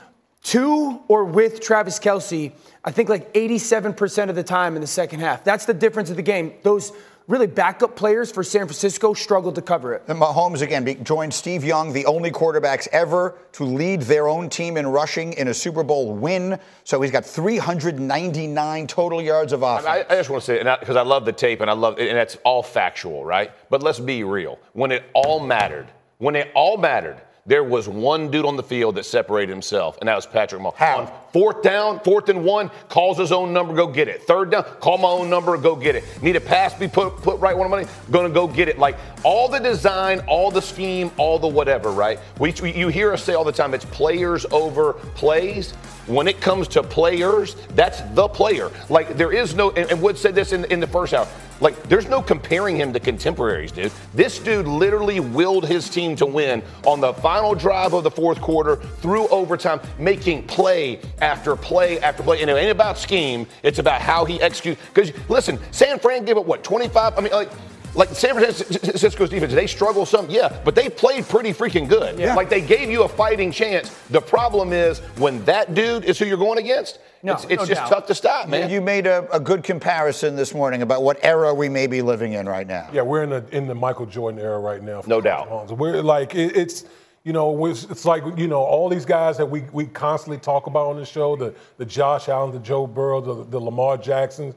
to 0.44 1.00
or 1.08 1.24
with 1.24 1.60
Travis 1.60 1.98
Kelce, 1.98 2.52
I 2.84 2.90
think 2.90 3.08
like 3.08 3.32
87% 3.34 4.28
of 4.28 4.36
the 4.36 4.42
time 4.42 4.76
in 4.76 4.80
the 4.80 4.86
second 4.86 5.20
half. 5.20 5.42
That's 5.44 5.64
the 5.64 5.74
difference 5.74 6.10
of 6.10 6.16
the 6.16 6.22
game. 6.22 6.54
Those 6.62 6.92
really 7.26 7.46
backup 7.46 7.96
players 7.96 8.30
for 8.30 8.42
San 8.42 8.66
Francisco 8.66 9.14
struggled 9.14 9.54
to 9.54 9.62
cover 9.62 9.94
it. 9.94 10.02
And 10.08 10.20
Mahomes 10.20 10.60
again 10.60 10.84
be- 10.84 10.96
joined 10.96 11.32
Steve 11.32 11.64
Young, 11.64 11.92
the 11.92 12.04
only 12.04 12.30
quarterbacks 12.30 12.86
ever 12.92 13.38
to 13.52 13.64
lead 13.64 14.02
their 14.02 14.28
own 14.28 14.50
team 14.50 14.76
in 14.76 14.86
rushing 14.86 15.32
in 15.34 15.48
a 15.48 15.54
Super 15.54 15.82
Bowl 15.82 16.12
win. 16.12 16.58
So 16.84 17.00
he's 17.00 17.10
got 17.10 17.24
399 17.24 18.86
total 18.86 19.22
yards 19.22 19.52
of 19.52 19.62
offense. 19.62 19.86
I, 19.86 20.00
I 20.00 20.16
just 20.16 20.28
want 20.28 20.42
to 20.42 20.46
say, 20.46 20.76
because 20.78 20.96
I, 20.96 21.02
love 21.02 21.24
the 21.24 21.32
tape 21.32 21.62
and 21.62 21.70
I 21.70 21.74
love, 21.74 21.98
and 21.98 22.16
that's 22.16 22.36
all 22.44 22.62
factual, 22.62 23.24
right? 23.24 23.50
But 23.70 23.82
let's 23.82 24.00
be 24.00 24.24
real. 24.24 24.58
When 24.74 24.92
it 24.92 25.04
all 25.14 25.40
mattered, 25.40 25.86
when 26.18 26.36
it 26.36 26.50
all 26.54 26.76
mattered, 26.76 27.20
there 27.46 27.64
was 27.64 27.88
one 27.88 28.30
dude 28.30 28.46
on 28.46 28.56
the 28.56 28.62
field 28.62 28.94
that 28.94 29.04
separated 29.04 29.50
himself, 29.52 29.98
and 30.00 30.08
that 30.08 30.16
was 30.16 30.26
Patrick 30.26 30.62
Mahomes. 30.62 30.76
How? 30.76 31.23
Fourth 31.34 31.62
down, 31.62 31.98
fourth 31.98 32.28
and 32.28 32.44
one, 32.44 32.70
calls 32.88 33.18
his 33.18 33.32
own 33.32 33.52
number, 33.52 33.74
go 33.74 33.88
get 33.88 34.06
it. 34.06 34.22
Third 34.22 34.52
down, 34.52 34.62
call 34.78 34.98
my 34.98 35.08
own 35.08 35.28
number, 35.28 35.56
go 35.56 35.74
get 35.74 35.96
it. 35.96 36.04
Need 36.22 36.36
a 36.36 36.40
pass 36.40 36.72
be 36.74 36.86
put 36.86 37.16
put 37.16 37.40
right 37.40 37.58
one 37.58 37.66
of 37.66 37.72
money, 37.72 37.88
gonna 38.12 38.30
go 38.30 38.46
get 38.46 38.68
it. 38.68 38.78
Like 38.78 38.96
all 39.24 39.48
the 39.48 39.58
design, 39.58 40.20
all 40.28 40.52
the 40.52 40.62
scheme, 40.62 41.10
all 41.16 41.40
the 41.40 41.48
whatever, 41.48 41.90
right? 41.90 42.20
We, 42.38 42.54
we 42.62 42.72
you 42.72 42.86
hear 42.86 43.12
us 43.12 43.24
say 43.24 43.34
all 43.34 43.42
the 43.42 43.50
time, 43.50 43.74
it's 43.74 43.84
players 43.84 44.46
over 44.52 44.92
plays. 44.92 45.72
When 46.06 46.28
it 46.28 46.40
comes 46.40 46.68
to 46.68 46.82
players, 46.82 47.56
that's 47.70 48.02
the 48.12 48.28
player. 48.28 48.70
Like 48.88 49.16
there 49.16 49.32
is 49.32 49.56
no, 49.56 49.70
and, 49.70 49.90
and 49.90 50.00
Wood 50.00 50.16
said 50.18 50.36
this 50.36 50.52
in, 50.52 50.66
in 50.66 50.78
the 50.78 50.86
first 50.86 51.14
hour. 51.14 51.26
Like 51.60 51.82
there's 51.84 52.08
no 52.08 52.20
comparing 52.20 52.76
him 52.76 52.92
to 52.92 53.00
contemporaries, 53.00 53.72
dude. 53.72 53.92
This 54.12 54.38
dude 54.38 54.66
literally 54.66 55.20
willed 55.20 55.66
his 55.66 55.88
team 55.88 56.14
to 56.16 56.26
win 56.26 56.62
on 56.84 57.00
the 57.00 57.14
final 57.14 57.54
drive 57.54 57.94
of 57.94 58.04
the 58.04 58.10
fourth 58.10 58.40
quarter 58.40 58.76
through 58.76 59.28
overtime, 59.28 59.80
making 59.98 60.46
play 60.46 61.00
after 61.24 61.56
play 61.56 61.98
after 62.00 62.22
play. 62.22 62.40
And 62.42 62.50
it 62.50 62.54
ain't 62.54 62.70
about 62.70 62.98
scheme; 62.98 63.46
it's 63.62 63.78
about 63.78 64.00
how 64.00 64.24
he 64.24 64.40
executes. 64.40 64.80
Because 64.92 65.10
listen, 65.28 65.58
San 65.70 65.98
Fran 65.98 66.24
gave 66.24 66.36
up 66.36 66.46
what 66.46 66.62
25. 66.62 67.18
I 67.18 67.20
mean, 67.20 67.32
like. 67.32 67.50
Like 67.96 68.08
San 68.08 68.34
Francisco's 68.34 69.30
defense, 69.30 69.52
they 69.54 69.68
struggle 69.68 70.04
some, 70.04 70.28
yeah, 70.28 70.60
but 70.64 70.74
they 70.74 70.88
played 70.88 71.28
pretty 71.28 71.52
freaking 71.52 71.88
good. 71.88 72.18
Yeah. 72.18 72.34
Like 72.34 72.50
they 72.50 72.60
gave 72.60 72.90
you 72.90 73.04
a 73.04 73.08
fighting 73.08 73.52
chance. 73.52 73.88
The 74.10 74.20
problem 74.20 74.72
is 74.72 74.98
when 75.16 75.44
that 75.44 75.74
dude 75.74 76.04
is 76.04 76.18
who 76.18 76.24
you're 76.24 76.36
going 76.36 76.58
against, 76.58 76.98
No, 77.22 77.34
it's, 77.34 77.44
it's 77.44 77.60
no 77.62 77.66
just 77.66 77.82
doubt. 77.82 77.88
tough 77.90 78.06
to 78.08 78.14
stop, 78.16 78.48
man. 78.48 78.68
You 78.68 78.80
made 78.80 79.06
a, 79.06 79.30
a 79.32 79.38
good 79.38 79.62
comparison 79.62 80.34
this 80.34 80.52
morning 80.54 80.82
about 80.82 81.04
what 81.04 81.20
era 81.24 81.54
we 81.54 81.68
may 81.68 81.86
be 81.86 82.02
living 82.02 82.32
in 82.32 82.48
right 82.48 82.66
now. 82.66 82.88
Yeah, 82.92 83.02
we're 83.02 83.22
in 83.22 83.30
the 83.30 83.44
in 83.56 83.68
the 83.68 83.76
Michael 83.76 84.06
Jordan 84.06 84.40
era 84.40 84.58
right 84.58 84.82
now. 84.82 85.02
No 85.06 85.20
doubt. 85.20 85.48
Mahomes. 85.48 85.70
We're 85.78 86.02
like 86.02 86.34
it, 86.34 86.56
it's 86.56 86.84
you 87.24 87.32
know 87.32 87.66
it's, 87.66 87.84
it's 87.84 88.04
like 88.04 88.22
you 88.38 88.46
know 88.46 88.62
all 88.62 88.88
these 88.88 89.04
guys 89.06 89.36
that 89.38 89.46
we 89.46 89.62
we 89.72 89.86
constantly 89.86 90.38
talk 90.38 90.66
about 90.66 90.88
on 90.88 90.96
the 90.96 91.04
show 91.06 91.34
the 91.36 91.54
the 91.78 91.84
Josh 91.86 92.28
Allen, 92.28 92.52
the 92.52 92.58
Joe 92.58 92.86
Burrow, 92.86 93.20
the, 93.20 93.44
the 93.44 93.58
Lamar 93.58 93.96
Jacksons. 93.96 94.54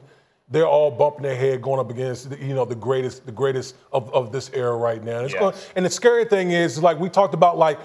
they're 0.50 0.66
all 0.66 0.90
bumping 0.90 1.22
their 1.22 1.36
head 1.36 1.60
going 1.62 1.80
up 1.80 1.90
against 1.90 2.30
you 2.38 2.54
know 2.54 2.64
the 2.64 2.74
greatest 2.74 3.24
the 3.26 3.32
greatest 3.32 3.74
of, 3.92 4.12
of 4.14 4.32
this 4.32 4.50
era 4.52 4.76
right 4.76 5.02
now. 5.02 5.20
And, 5.20 5.30
Yes. 5.30 5.40
going, 5.40 5.54
and 5.76 5.84
the 5.84 5.90
scary 5.90 6.24
thing 6.26 6.52
is 6.52 6.82
like 6.82 6.98
we 7.00 7.08
talked 7.08 7.34
about 7.34 7.56
like 7.58 7.78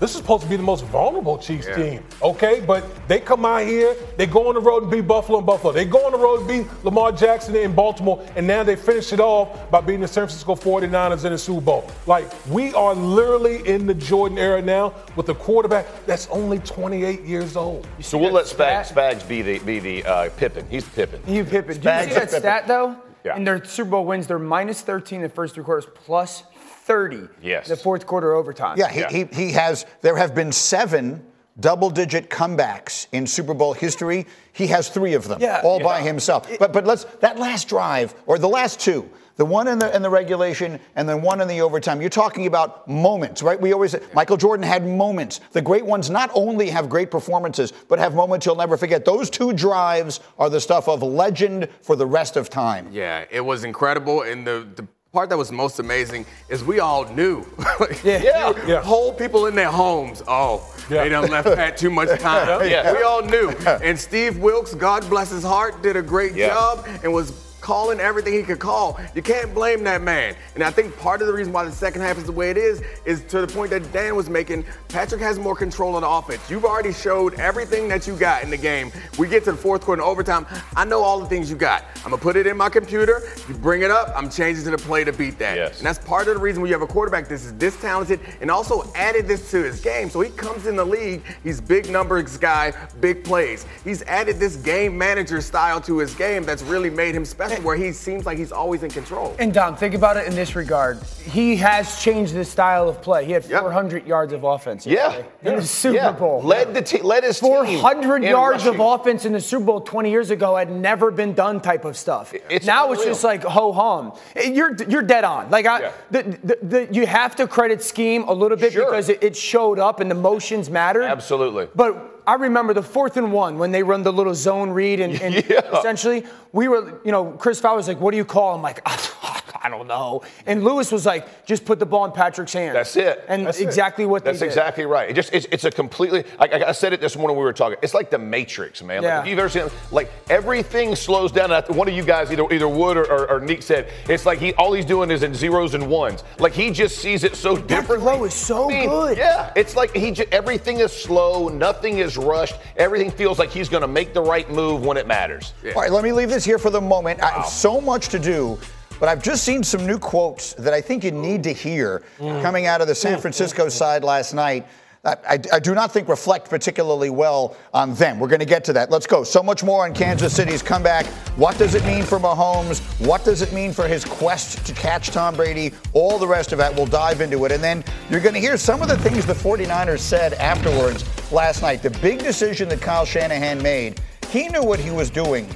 this 0.00 0.10
is 0.10 0.16
supposed 0.16 0.42
to 0.42 0.48
be 0.48 0.56
the 0.56 0.62
most 0.62 0.84
vulnerable 0.86 1.38
Chiefs 1.38 1.66
team, 1.74 2.02
okay? 2.22 2.60
But 2.60 2.84
they 3.08 3.20
come 3.20 3.44
out 3.44 3.66
here, 3.66 3.96
they 4.16 4.26
go 4.26 4.48
on 4.48 4.54
the 4.54 4.60
road 4.60 4.82
and 4.82 4.92
beat 4.92 5.06
Buffalo 5.06 5.38
and 5.38 5.46
Buffalo. 5.46 5.72
They 5.72 5.84
go 5.84 6.04
on 6.04 6.12
the 6.12 6.18
road 6.18 6.40
and 6.40 6.48
beat 6.48 6.84
Lamar 6.84 7.12
Jackson 7.12 7.56
in 7.56 7.74
Baltimore, 7.74 8.24
and 8.36 8.46
now 8.46 8.62
they 8.62 8.76
finish 8.76 9.12
it 9.12 9.20
off 9.20 9.70
by 9.70 9.80
beating 9.80 10.02
the 10.02 10.08
San 10.08 10.26
Francisco 10.26 10.54
49ers 10.54 11.24
in 11.24 11.32
the 11.32 11.38
Super 11.38 11.60
Bowl. 11.60 11.90
Like, 12.06 12.30
we 12.48 12.74
are 12.74 12.94
literally 12.94 13.66
in 13.66 13.86
the 13.86 13.94
Jordan 13.94 14.38
era 14.38 14.60
now 14.60 14.94
with 15.16 15.28
a 15.30 15.34
quarterback 15.34 15.86
that's 16.06 16.26
only 16.28 16.58
28 16.60 17.22
years 17.22 17.56
old. 17.56 17.86
So 18.00 18.18
we'll 18.18 18.32
let 18.32 18.46
Spags, 18.46 18.92
Spags 18.92 19.26
be 19.26 19.42
the 19.42 19.58
be 19.60 19.78
the 19.78 20.04
uh, 20.04 20.30
Pippen. 20.36 20.66
He's 20.68 20.84
the 20.84 20.90
Pippen. 20.90 21.20
You 21.26 21.44
Pippen. 21.44 21.80
Do 21.80 21.88
you 21.88 21.94
Spags 21.94 22.08
see 22.08 22.14
that 22.14 22.30
stat 22.30 22.66
though? 22.66 22.96
Yeah. 23.24 23.36
In 23.36 23.44
their 23.44 23.64
Super 23.64 23.90
Bowl 23.90 24.04
wins, 24.04 24.26
they're 24.28 24.38
minus 24.38 24.82
13 24.82 25.16
in 25.16 25.22
the 25.22 25.28
first 25.28 25.54
three 25.54 25.64
quarters, 25.64 25.86
plus 25.92 26.44
30 26.86 27.28
Yes. 27.42 27.68
in 27.68 27.76
the 27.76 27.82
fourth 27.82 28.06
quarter 28.06 28.32
overtime. 28.34 28.78
Yeah, 28.78 28.88
he, 28.88 29.00
Yeah. 29.00 29.10
He, 29.10 29.24
he 29.32 29.52
has, 29.52 29.84
there 30.02 30.16
have 30.16 30.34
been 30.34 30.52
seven 30.52 31.24
double 31.58 31.88
digit 31.90 32.28
comebacks 32.30 33.06
in 33.12 33.26
Super 33.26 33.54
Bowl 33.54 33.72
history. 33.72 34.26
He 34.52 34.66
has 34.68 34.88
three 34.88 35.14
of 35.14 35.26
them, 35.26 35.40
Yeah. 35.40 35.62
all 35.64 35.80
by 35.80 35.98
Yeah. 35.98 36.04
himself. 36.04 36.48
But, 36.58 36.72
but 36.72 36.84
let's, 36.86 37.04
that 37.20 37.38
last 37.38 37.68
drive, 37.68 38.14
or 38.26 38.38
the 38.38 38.48
last 38.48 38.78
two, 38.78 39.08
the 39.36 39.44
one 39.44 39.66
in 39.68 39.78
the, 39.78 39.94
in 39.94 40.00
the 40.02 40.08
regulation 40.10 40.78
and 40.96 41.06
then 41.08 41.20
one 41.22 41.40
in 41.42 41.48
the 41.48 41.60
overtime, 41.62 42.00
you're 42.00 42.08
talking 42.10 42.46
about 42.46 42.86
moments, 42.88 43.42
right? 43.42 43.60
We 43.60 43.72
always 43.74 43.92
say 43.92 44.00
Michael 44.14 44.36
Jordan 44.38 44.64
had 44.64 44.86
moments. 44.86 45.40
The 45.52 45.60
great 45.62 45.84
ones 45.84 46.08
not 46.08 46.30
only 46.34 46.70
have 46.70 46.88
great 46.88 47.10
performances, 47.10 47.72
but 47.88 47.98
have 47.98 48.14
moments 48.14 48.46
you'll 48.46 48.54
never 48.56 48.76
forget. 48.78 49.04
Those 49.04 49.28
two 49.28 49.52
drives 49.52 50.20
are 50.38 50.48
the 50.48 50.60
stuff 50.60 50.88
of 50.88 51.02
legend 51.02 51.68
for 51.82 51.96
the 51.96 52.06
rest 52.06 52.36
of 52.36 52.48
time. 52.48 52.88
Yeah, 52.92 53.24
it 53.30 53.42
was 53.42 53.64
incredible. 53.64 54.22
And 54.22 54.46
the, 54.46 54.66
the 54.74 54.86
part 55.16 55.30
that 55.30 55.38
was 55.38 55.50
most 55.50 55.78
amazing 55.78 56.26
is 56.50 56.62
we 56.62 56.78
all 56.78 57.04
knew. 57.14 57.42
Yeah. 58.04 58.22
Yeah. 58.22 58.66
Yeah. 58.66 58.82
Whole 58.82 59.12
people 59.14 59.46
in 59.46 59.54
their 59.54 59.70
homes. 59.70 60.22
Oh, 60.28 60.54
Yeah. 60.90 61.04
they 61.04 61.08
done 61.08 61.30
left 61.30 61.48
Pat 61.56 61.76
too 61.78 61.88
much 61.90 62.20
time. 62.28 62.68
Yeah. 62.68 62.92
We 62.92 63.02
all 63.02 63.22
knew. 63.22 63.48
And 63.88 63.98
Steve 63.98 64.38
Wilks, 64.38 64.74
God 64.74 65.08
bless 65.08 65.30
his 65.30 65.42
heart, 65.42 65.82
did 65.82 65.96
a 65.96 66.02
great 66.02 66.34
Yeah. 66.34 66.48
job 66.48 66.86
and 67.02 67.12
was 67.12 67.30
calling 67.66 67.98
everything 67.98 68.32
he 68.32 68.44
could 68.44 68.60
call. 68.60 68.96
You 69.12 69.22
can't 69.22 69.52
blame 69.52 69.82
that 69.82 70.00
man. 70.00 70.36
And 70.54 70.62
I 70.62 70.70
think 70.70 70.96
part 70.98 71.20
of 71.20 71.26
the 71.26 71.32
reason 71.32 71.52
why 71.52 71.64
the 71.64 71.72
second 71.72 72.00
half 72.00 72.16
is 72.16 72.22
the 72.22 72.30
way 72.30 72.48
it 72.48 72.56
is 72.56 72.80
is 73.04 73.24
to 73.24 73.40
the 73.40 73.46
point 73.48 73.70
that 73.70 73.92
Dan 73.92 74.14
was 74.14 74.30
making. 74.30 74.64
Patrick 74.86 75.20
has 75.20 75.36
more 75.36 75.56
control 75.56 75.96
of 75.96 76.02
the 76.02 76.08
offense. 76.08 76.48
You've 76.48 76.64
already 76.64 76.92
showed 76.92 77.34
everything 77.40 77.88
that 77.88 78.06
you 78.06 78.14
got 78.14 78.44
in 78.44 78.50
the 78.50 78.56
game. 78.56 78.92
We 79.18 79.26
get 79.26 79.42
to 79.46 79.50
the 79.50 79.58
fourth 79.58 79.80
quarter 79.80 80.00
and 80.00 80.08
overtime. 80.08 80.46
I 80.76 80.84
know 80.84 81.02
all 81.02 81.18
the 81.18 81.26
things 81.26 81.50
you 81.50 81.56
got. 81.56 81.82
I'm 82.04 82.10
gonna 82.10 82.18
put 82.18 82.36
it 82.36 82.46
in 82.46 82.56
my 82.56 82.68
computer. 82.68 83.20
You 83.48 83.54
bring 83.56 83.82
it 83.82 83.90
up. 83.90 84.12
I'm 84.14 84.30
changing 84.30 84.62
to 84.62 84.70
the 84.70 84.78
play 84.78 85.02
to 85.02 85.12
beat 85.12 85.36
that. 85.40 85.56
Yes. 85.56 85.78
And 85.78 85.86
that's 85.88 85.98
part 85.98 86.28
of 86.28 86.34
the 86.34 86.40
reason 86.40 86.62
when 86.62 86.68
you 86.68 86.74
have 86.74 86.88
a 86.88 86.92
quarterback 86.92 87.26
this 87.26 87.44
is 87.44 87.52
this 87.54 87.76
talented 87.80 88.20
and 88.40 88.48
also 88.48 88.88
added 88.94 89.26
this 89.26 89.50
to 89.50 89.64
his 89.64 89.80
game. 89.80 90.08
So 90.08 90.20
he 90.20 90.30
comes 90.30 90.68
in 90.68 90.76
the 90.76 90.86
league. 90.86 91.24
He's 91.42 91.60
big 91.60 91.90
numbers 91.90 92.36
guy, 92.36 92.74
big 93.00 93.24
plays. 93.24 93.66
He's 93.82 94.02
added 94.02 94.38
this 94.38 94.54
game 94.54 94.96
manager 94.96 95.40
style 95.40 95.80
to 95.80 95.98
his 95.98 96.14
game 96.14 96.44
that's 96.44 96.62
really 96.62 96.90
made 96.90 97.12
him 97.12 97.24
special, 97.24 97.55
where 97.62 97.76
he 97.76 97.92
seems 97.92 98.26
like 98.26 98.38
he's 98.38 98.52
always 98.52 98.82
in 98.82 98.90
control. 98.90 99.34
And 99.38 99.52
Dom, 99.52 99.76
think 99.76 99.94
about 99.94 100.16
it 100.16 100.26
in 100.26 100.34
this 100.34 100.54
regard. 100.56 100.98
He 101.24 101.56
has 101.56 102.00
changed 102.00 102.34
the 102.34 102.44
style 102.44 102.88
of 102.88 103.02
play. 103.02 103.24
He 103.24 103.32
had 103.32 103.44
Yep. 103.46 103.60
400 103.60 104.06
yards 104.06 104.32
of 104.32 104.44
offense. 104.44 104.86
Yeah. 104.86 105.22
In 105.42 105.56
the 105.56 105.62
Super 105.62 105.96
yeah. 105.96 106.12
Bowl. 106.12 106.42
Led 106.42 106.74
the 106.74 106.82
te- 106.82 107.02
led 107.02 107.24
his 107.24 107.38
team 107.40 107.48
400 107.50 108.16
in 108.16 108.22
yards 108.30 108.66
of 108.66 108.80
offense 108.80 109.24
in 109.24 109.32
the 109.32 109.40
Super 109.40 109.64
Bowl 109.64 109.80
20 109.80 110.10
years 110.10 110.30
ago 110.30 110.56
had 110.56 110.70
never 110.70 111.10
been 111.10 111.34
done 111.34 111.60
type 111.60 111.84
of 111.84 111.96
stuff. 111.96 112.32
It's 112.50 112.66
now 112.66 112.92
it's 112.92 113.04
just 113.04 113.22
like 113.24 113.42
ho 113.44 113.72
hum. 113.72 114.12
You're 114.44 114.74
you're 114.88 115.02
dead 115.02 115.24
on. 115.24 115.50
Like 115.50 115.66
I, 115.66 115.80
Yeah. 115.80 115.92
the, 116.10 116.22
the, 116.44 116.58
the, 116.62 116.88
you 116.94 117.06
have 117.06 117.36
to 117.36 117.46
credit 117.46 117.82
scheme 117.82 118.24
a 118.28 118.32
little 118.32 118.56
bit 118.56 118.72
Sure. 118.72 118.84
because 118.86 119.08
it, 119.08 119.22
it 119.22 119.36
showed 119.36 119.78
up 119.78 120.00
and 120.00 120.10
the 120.10 120.14
motions 120.14 120.70
mattered. 120.70 121.04
Absolutely. 121.04 121.68
But 121.74 122.15
I 122.26 122.34
remember 122.34 122.74
the 122.74 122.82
fourth 122.82 123.16
and 123.16 123.32
one 123.32 123.58
when 123.58 123.70
they 123.70 123.82
run 123.82 124.02
the 124.02 124.12
little 124.12 124.34
zone 124.34 124.70
read 124.70 125.00
and, 125.00 125.20
and 125.22 125.34
Yeah. 125.48 125.60
essentially 125.78 126.24
we 126.52 126.66
were, 126.68 127.00
you 127.04 127.12
know, 127.12 127.32
Chris 127.32 127.60
Fowler's 127.60 127.86
like, 127.88 128.00
"What 128.00 128.10
do 128.10 128.16
you 128.16 128.24
call?" 128.24 128.54
I'm 128.56 128.62
like, 128.62 128.80
"I 129.66 129.68
don't 129.68 129.86
know." 129.88 130.22
And 130.46 130.62
Lewis 130.64 130.92
was 130.92 131.04
like, 131.06 131.44
"Just 131.46 131.64
put 131.64 131.78
the 131.78 131.86
ball 131.86 132.04
in 132.04 132.12
Patrick's 132.12 132.52
hands." 132.52 132.74
That's 132.74 132.96
it. 132.96 133.24
And 133.28 133.46
That's 133.46 133.60
it. 133.60 133.64
exactly 133.64 134.06
what 134.06 134.24
That's 134.24 134.38
did. 134.40 134.46
exactly 134.46 134.86
right. 134.86 135.10
It 135.10 135.14
just 135.14 135.32
it's, 135.34 135.46
it's 135.50 135.64
a 135.64 135.70
completely. 135.70 136.24
I, 136.38 136.46
I- 136.46 136.68
I 136.68 136.72
said 136.72 136.92
it 136.92 137.00
this 137.00 137.16
morning. 137.16 137.36
when 137.36 137.44
We 137.44 137.48
were 137.48 137.52
talking. 137.52 137.78
It's 137.82 137.94
like 137.94 138.10
the 138.10 138.18
Matrix, 138.18 138.82
man. 138.82 138.98
Like 139.02 139.04
Yeah. 139.04 139.20
if 139.20 139.26
you've 139.28 139.38
ever 139.38 139.48
seen, 139.48 139.68
like 139.92 140.10
everything 140.30 140.96
slows 140.96 141.32
down. 141.32 141.52
I- 141.52 141.60
One 141.68 141.88
of 141.88 141.94
you 141.94 142.04
guys, 142.04 142.30
either 142.32 142.44
either 142.52 142.68
Wood 142.68 142.96
or, 142.96 143.04
or, 143.10 143.30
or 143.30 143.40
Neek 143.40 143.62
said, 143.62 143.88
it's 144.08 144.26
like 144.26 144.38
he 144.38 144.52
all 144.54 144.72
he's 144.72 144.84
doing 144.84 145.10
is 145.10 145.22
in 145.22 145.34
zeros 145.34 145.74
and 145.74 145.88
ones. 145.88 146.24
Like 146.38 146.52
he 146.52 146.70
just 146.70 146.98
sees 146.98 147.24
it 147.24 147.36
so 147.36 147.56
differently. 147.56 148.06
flow 148.06 148.24
is 148.24 148.34
so 148.34 148.70
I 148.70 148.80
mean, 148.80 148.88
good. 148.88 149.18
Yeah, 149.18 149.52
it's 149.56 149.74
like 149.76 149.94
he 149.94 150.10
just, 150.10 150.32
everything 150.32 150.78
is 150.78 150.92
slow. 150.92 151.48
Nothing 151.48 151.98
is 151.98 152.16
rushed. 152.16 152.56
Everything 152.76 153.10
feels 153.10 153.38
like 153.38 153.50
he's 153.50 153.68
going 153.68 153.80
to 153.82 153.88
make 153.88 154.12
the 154.14 154.20
right 154.20 154.48
move 154.50 154.84
when 154.84 154.96
it 154.96 155.06
matters. 155.06 155.52
All 155.74 155.80
right, 155.82 155.90
let 155.90 156.04
me 156.04 156.12
leave 156.12 156.28
this 156.28 156.44
here 156.44 156.58
for 156.58 156.70
the 156.70 156.80
moment. 156.80 157.22
I 157.22 157.30
have 157.30 157.46
so 157.46 157.80
much 157.80 158.08
to 158.08 158.18
do, 158.18 158.58
but 158.98 159.08
I've 159.08 159.22
just 159.22 159.44
seen 159.44 159.62
some 159.62 159.86
new 159.86 159.98
quotes 159.98 160.54
that 160.54 160.72
I 160.72 160.80
think 160.80 161.04
you 161.04 161.10
need 161.10 161.42
to 161.44 161.52
hear 161.52 162.02
mm. 162.18 162.42
coming 162.42 162.66
out 162.66 162.80
of 162.80 162.88
the 162.88 162.94
San 162.94 163.18
mm. 163.18 163.20
Francisco 163.20 163.66
mm. 163.66 163.70
side 163.70 164.04
last 164.04 164.34
night. 164.34 164.66
I, 165.04 165.16
I- 165.28 165.38
I 165.52 165.58
do 165.60 165.74
not 165.74 165.92
think 165.92 166.08
reflect 166.08 166.50
particularly 166.50 167.10
well 167.10 167.56
on 167.72 167.94
them. 167.94 168.18
We're 168.18 168.28
going 168.28 168.40
to 168.40 168.46
get 168.46 168.64
to 168.64 168.72
that. 168.72 168.90
Let's 168.90 169.06
go. 169.06 169.22
So 169.22 169.42
much 169.42 169.62
more 169.62 169.84
on 169.84 169.94
Kansas 169.94 170.34
City's 170.34 170.62
comeback. 170.62 171.06
What 171.36 171.56
does 171.58 171.74
it 171.74 171.84
mean 171.84 172.02
for 172.02 172.18
Mahomes? 172.18 172.80
What 173.06 173.24
does 173.24 173.42
it 173.42 173.52
mean 173.52 173.72
for 173.72 173.86
his 173.86 174.04
quest 174.04 174.66
to 174.66 174.72
catch 174.72 175.08
Tom 175.10 175.36
Brady? 175.36 175.72
All 175.92 176.18
the 176.18 176.26
rest 176.26 176.52
of 176.52 176.58
that. 176.58 176.74
We'll 176.74 176.86
dive 176.86 177.20
into 177.20 177.44
it. 177.44 177.52
And 177.52 177.62
then 177.62 177.84
you're 178.10 178.20
going 178.20 178.34
to 178.34 178.40
hear 178.40 178.56
some 178.56 178.82
of 178.82 178.88
the 178.88 178.98
things 178.98 179.24
the 179.26 179.34
49ers 179.34 180.00
said 180.00 180.34
afterwards 180.34 181.04
last 181.32 181.62
night. 181.62 181.82
The 181.82 181.90
big 181.90 182.18
decision 182.18 182.68
that 182.70 182.80
Kyle 182.80 183.04
Shanahan 183.04 183.62
made, 183.62 184.00
he 184.30 184.48
knew 184.48 184.64
what 184.64 184.80
he 184.80 184.90
was 184.90 185.10
doing. 185.10 185.48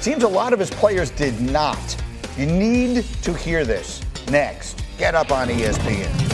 Seems 0.00 0.22
a 0.22 0.28
lot 0.28 0.52
of 0.52 0.58
his 0.58 0.70
players 0.70 1.10
did 1.10 1.40
not. 1.40 1.99
You 2.36 2.46
need 2.46 3.04
to 3.22 3.34
hear 3.34 3.64
this 3.64 4.00
next. 4.30 4.82
Get 4.98 5.14
up 5.14 5.30
on 5.30 5.48
ESPN. 5.48 6.30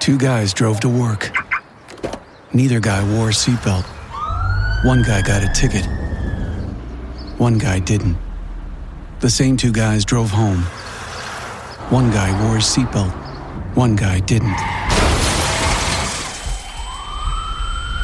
Two 0.00 0.18
guys 0.18 0.52
drove 0.52 0.80
to 0.80 0.88
work. 0.88 1.30
Neither 2.52 2.80
guy 2.80 3.02
wore 3.14 3.28
a 3.28 3.32
seatbelt. 3.32 3.84
One 4.84 5.02
guy 5.02 5.22
got 5.22 5.44
a 5.44 5.52
ticket. 5.52 5.86
One 7.38 7.56
guy 7.56 7.78
didn't. 7.78 8.16
The 9.20 9.30
same 9.30 9.56
two 9.56 9.72
guys 9.72 10.04
drove 10.04 10.30
home. 10.30 10.62
One 11.90 12.10
guy 12.10 12.32
wore 12.42 12.56
his 12.56 12.64
seatbelt. 12.64 13.12
One 13.76 13.94
guy 13.94 14.18
didn't. 14.18 14.81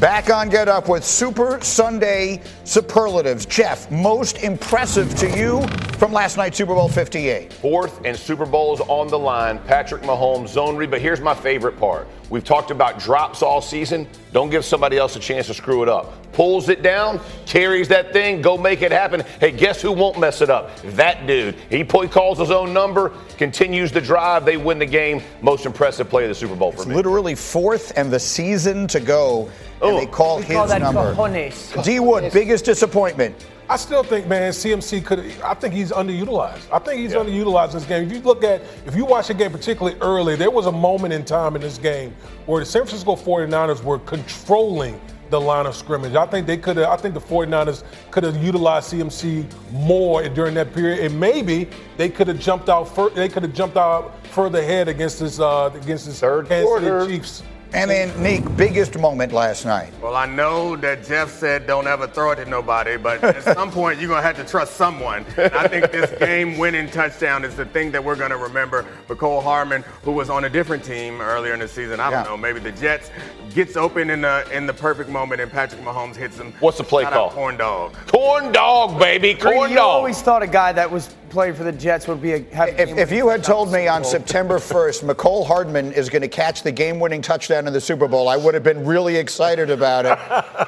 Back 0.00 0.30
on 0.30 0.48
Get 0.48 0.68
Up 0.68 0.88
with 0.88 1.04
Super 1.04 1.58
Sunday 1.60 2.40
superlatives. 2.62 3.44
Jeff, 3.46 3.90
most 3.90 4.38
impressive 4.44 5.12
to 5.16 5.28
you 5.36 5.66
from 5.98 6.12
last 6.12 6.36
night's 6.36 6.56
Super 6.56 6.72
Bowl 6.72 6.88
58? 6.88 7.52
Fourth 7.54 8.00
and 8.04 8.16
Super 8.16 8.46
Bowls 8.46 8.80
on 8.82 9.08
the 9.08 9.18
line. 9.18 9.58
Patrick 9.64 10.02
Mahomes 10.02 10.50
zone 10.50 10.76
read. 10.76 10.92
But 10.92 11.00
here's 11.00 11.20
my 11.20 11.34
favorite 11.34 11.76
part. 11.80 12.06
We've 12.30 12.44
talked 12.44 12.70
about 12.70 13.00
drops 13.00 13.42
all 13.42 13.60
season. 13.60 14.06
Don't 14.32 14.50
give 14.50 14.64
somebody 14.64 14.98
else 14.98 15.16
a 15.16 15.18
chance 15.18 15.48
to 15.48 15.54
screw 15.54 15.82
it 15.82 15.88
up. 15.88 16.27
Pulls 16.38 16.68
it 16.68 16.82
down, 16.82 17.18
carries 17.46 17.88
that 17.88 18.12
thing, 18.12 18.40
go 18.40 18.56
make 18.56 18.80
it 18.82 18.92
happen. 18.92 19.24
Hey, 19.40 19.50
guess 19.50 19.82
who 19.82 19.90
won't 19.90 20.20
mess 20.20 20.40
it 20.40 20.48
up? 20.48 20.70
That 20.82 21.26
dude. 21.26 21.56
He 21.68 21.82
calls 21.84 22.38
his 22.38 22.52
own 22.52 22.72
number, 22.72 23.08
continues 23.38 23.90
the 23.90 24.00
drive. 24.00 24.44
They 24.44 24.56
win 24.56 24.78
the 24.78 24.86
game. 24.86 25.20
Most 25.42 25.66
impressive 25.66 26.08
play 26.08 26.22
of 26.22 26.28
the 26.28 26.36
Super 26.36 26.54
Bowl 26.54 26.70
for 26.70 26.82
it's 26.82 26.86
me. 26.86 26.94
Literally 26.94 27.34
fourth 27.34 27.92
and 27.96 28.08
the 28.12 28.20
season 28.20 28.86
to 28.86 29.00
go, 29.00 29.50
and 29.82 29.98
they 29.98 30.06
call 30.06 30.36
We 30.36 30.44
his 30.44 30.56
call 30.56 30.68
that 30.68 30.80
number. 30.80 31.12
cojones. 31.12 31.82
D 31.84 31.98
Wood, 31.98 32.32
biggest 32.32 32.64
disappointment. 32.64 33.34
I 33.68 33.76
still 33.76 34.04
think, 34.04 34.28
man, 34.28 34.52
CMC 34.52 35.04
could. 35.04 35.18
I 35.44 35.54
think 35.54 35.74
he's 35.74 35.90
underutilized. 35.90 36.68
I 36.72 36.78
think 36.78 37.00
he's 37.00 37.14
underutilized 37.14 37.70
in 37.72 37.78
this 37.80 37.84
game. 37.84 38.06
If 38.06 38.12
you 38.12 38.20
look 38.20 38.44
at, 38.44 38.62
if 38.86 38.94
you 38.94 39.04
watch 39.04 39.26
the 39.26 39.34
game 39.34 39.50
particularly 39.50 39.98
early, 40.00 40.36
there 40.36 40.52
was 40.52 40.66
a 40.66 40.72
moment 40.72 41.14
in 41.14 41.24
time 41.24 41.56
in 41.56 41.62
this 41.62 41.78
game 41.78 42.14
where 42.46 42.60
the 42.60 42.64
San 42.66 42.82
Francisco 42.82 43.16
49ers 43.16 43.82
were 43.82 43.98
controlling 43.98 45.00
the 45.30 45.40
line 45.40 45.66
of 45.66 45.74
scrimmage. 45.74 46.14
I 46.14 46.26
think 46.26 46.46
they 46.46 46.56
could 46.56 46.76
have. 46.76 46.88
I 46.88 46.96
think 46.96 47.14
the 47.14 47.20
49ers 47.20 47.84
could 48.10 48.24
have 48.24 48.42
utilized 48.42 48.92
CMC 48.92 49.46
more 49.72 50.26
during 50.28 50.54
that 50.54 50.72
period, 50.72 51.00
and 51.00 51.18
maybe 51.18 51.68
they 51.96 52.08
could 52.08 52.28
have 52.28 52.38
jumped 52.38 52.68
out. 52.68 52.84
Fur- 52.84 53.10
they 53.10 53.28
could 53.28 53.42
have 53.42 53.54
jumped 53.54 53.76
out 53.76 54.26
further 54.28 54.60
ahead 54.60 54.88
against 54.88 55.20
this 55.20 55.40
uh, 55.40 55.70
against 55.74 56.06
this 56.06 56.20
Third 56.20 56.48
Kansas 56.48 56.82
City. 56.82 57.16
Chiefs. 57.16 57.42
And 57.74 57.90
then, 57.90 58.22
Nick, 58.22 58.56
biggest 58.56 58.98
moment 58.98 59.32
last 59.32 59.66
night. 59.66 59.92
Well, 60.02 60.16
I 60.16 60.24
know 60.26 60.74
that 60.76 61.04
Jeff 61.04 61.30
said 61.30 61.66
don't 61.66 61.86
ever 61.86 62.06
throw 62.06 62.30
it 62.30 62.36
to 62.36 62.46
nobody, 62.46 62.96
but 62.96 63.22
at 63.22 63.42
some 63.54 63.70
point 63.70 63.98
you're 64.00 64.08
going 64.08 64.22
to 64.22 64.26
have 64.26 64.36
to 64.38 64.44
trust 64.44 64.76
someone. 64.76 65.26
And 65.36 65.52
I 65.54 65.68
think 65.68 65.92
this 65.92 66.10
game 66.18 66.56
winning 66.56 66.88
touchdown 66.88 67.44
is 67.44 67.54
the 67.56 67.66
thing 67.66 67.90
that 67.92 68.02
we're 68.02 68.16
going 68.16 68.30
to 68.30 68.38
remember. 68.38 68.86
But 69.06 69.18
Cole 69.18 69.42
Hardman, 69.42 69.82
who 70.02 70.12
was 70.12 70.30
on 70.30 70.44
a 70.44 70.48
different 70.48 70.82
team 70.82 71.20
earlier 71.20 71.52
in 71.52 71.60
the 71.60 71.68
season, 71.68 72.00
I 72.00 72.10
don't 72.10 72.24
Yeah. 72.24 72.30
know, 72.30 72.36
maybe 72.38 72.58
the 72.58 72.72
Jets, 72.72 73.10
gets 73.54 73.76
open 73.76 74.08
in 74.10 74.22
the 74.22 74.46
in 74.52 74.66
the 74.66 74.74
perfect 74.74 75.10
moment 75.10 75.40
and 75.40 75.50
Patrick 75.50 75.80
Mahomes 75.82 76.16
hits 76.16 76.38
him. 76.38 76.54
What's 76.60 76.78
the 76.78 76.84
play 76.84 77.02
Shout 77.04 77.12
call? 77.12 77.26
out 77.26 77.32
Corn 77.32 77.56
dog. 77.56 77.94
Corn 78.06 78.50
dog, 78.52 78.98
baby. 78.98 79.34
Corn 79.34 79.70
you 79.70 79.76
dog. 79.76 79.84
always 79.86 80.20
thought 80.22 80.42
a 80.42 80.46
guy 80.46 80.72
that 80.72 80.90
was 80.90 81.14
playing 81.30 81.54
for 81.54 81.64
the 81.64 81.72
Jets 81.72 82.08
would 82.08 82.20
be 82.20 82.32
a. 82.32 82.36
If, 82.36 82.96
if 82.96 83.12
you 83.12 83.28
had 83.28 83.44
told 83.44 83.72
me 83.72 83.88
on 83.88 84.04
September 84.04 84.58
1st, 84.58 85.04
Mecole 85.04 85.46
Hardman 85.46 85.92
is 85.92 86.08
going 86.08 86.22
to 86.22 86.28
catch 86.28 86.62
the 86.62 86.72
game 86.72 87.00
winning 87.00 87.22
touchdown 87.22 87.66
in 87.66 87.72
the 87.72 87.80
Super 87.80 88.08
Bowl, 88.08 88.28
I 88.28 88.36
would 88.36 88.54
have 88.54 88.62
been 88.62 88.84
really 88.84 89.16
excited 89.16 89.70
about 89.70 90.06
it. 90.06 90.18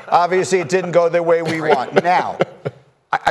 Obviously, 0.09 0.61
it 0.61 0.69
didn't 0.69 0.93
go 0.93 1.09
the 1.09 1.23
way 1.23 1.43
we 1.43 1.61
want. 1.61 2.03
Now, 2.03 2.39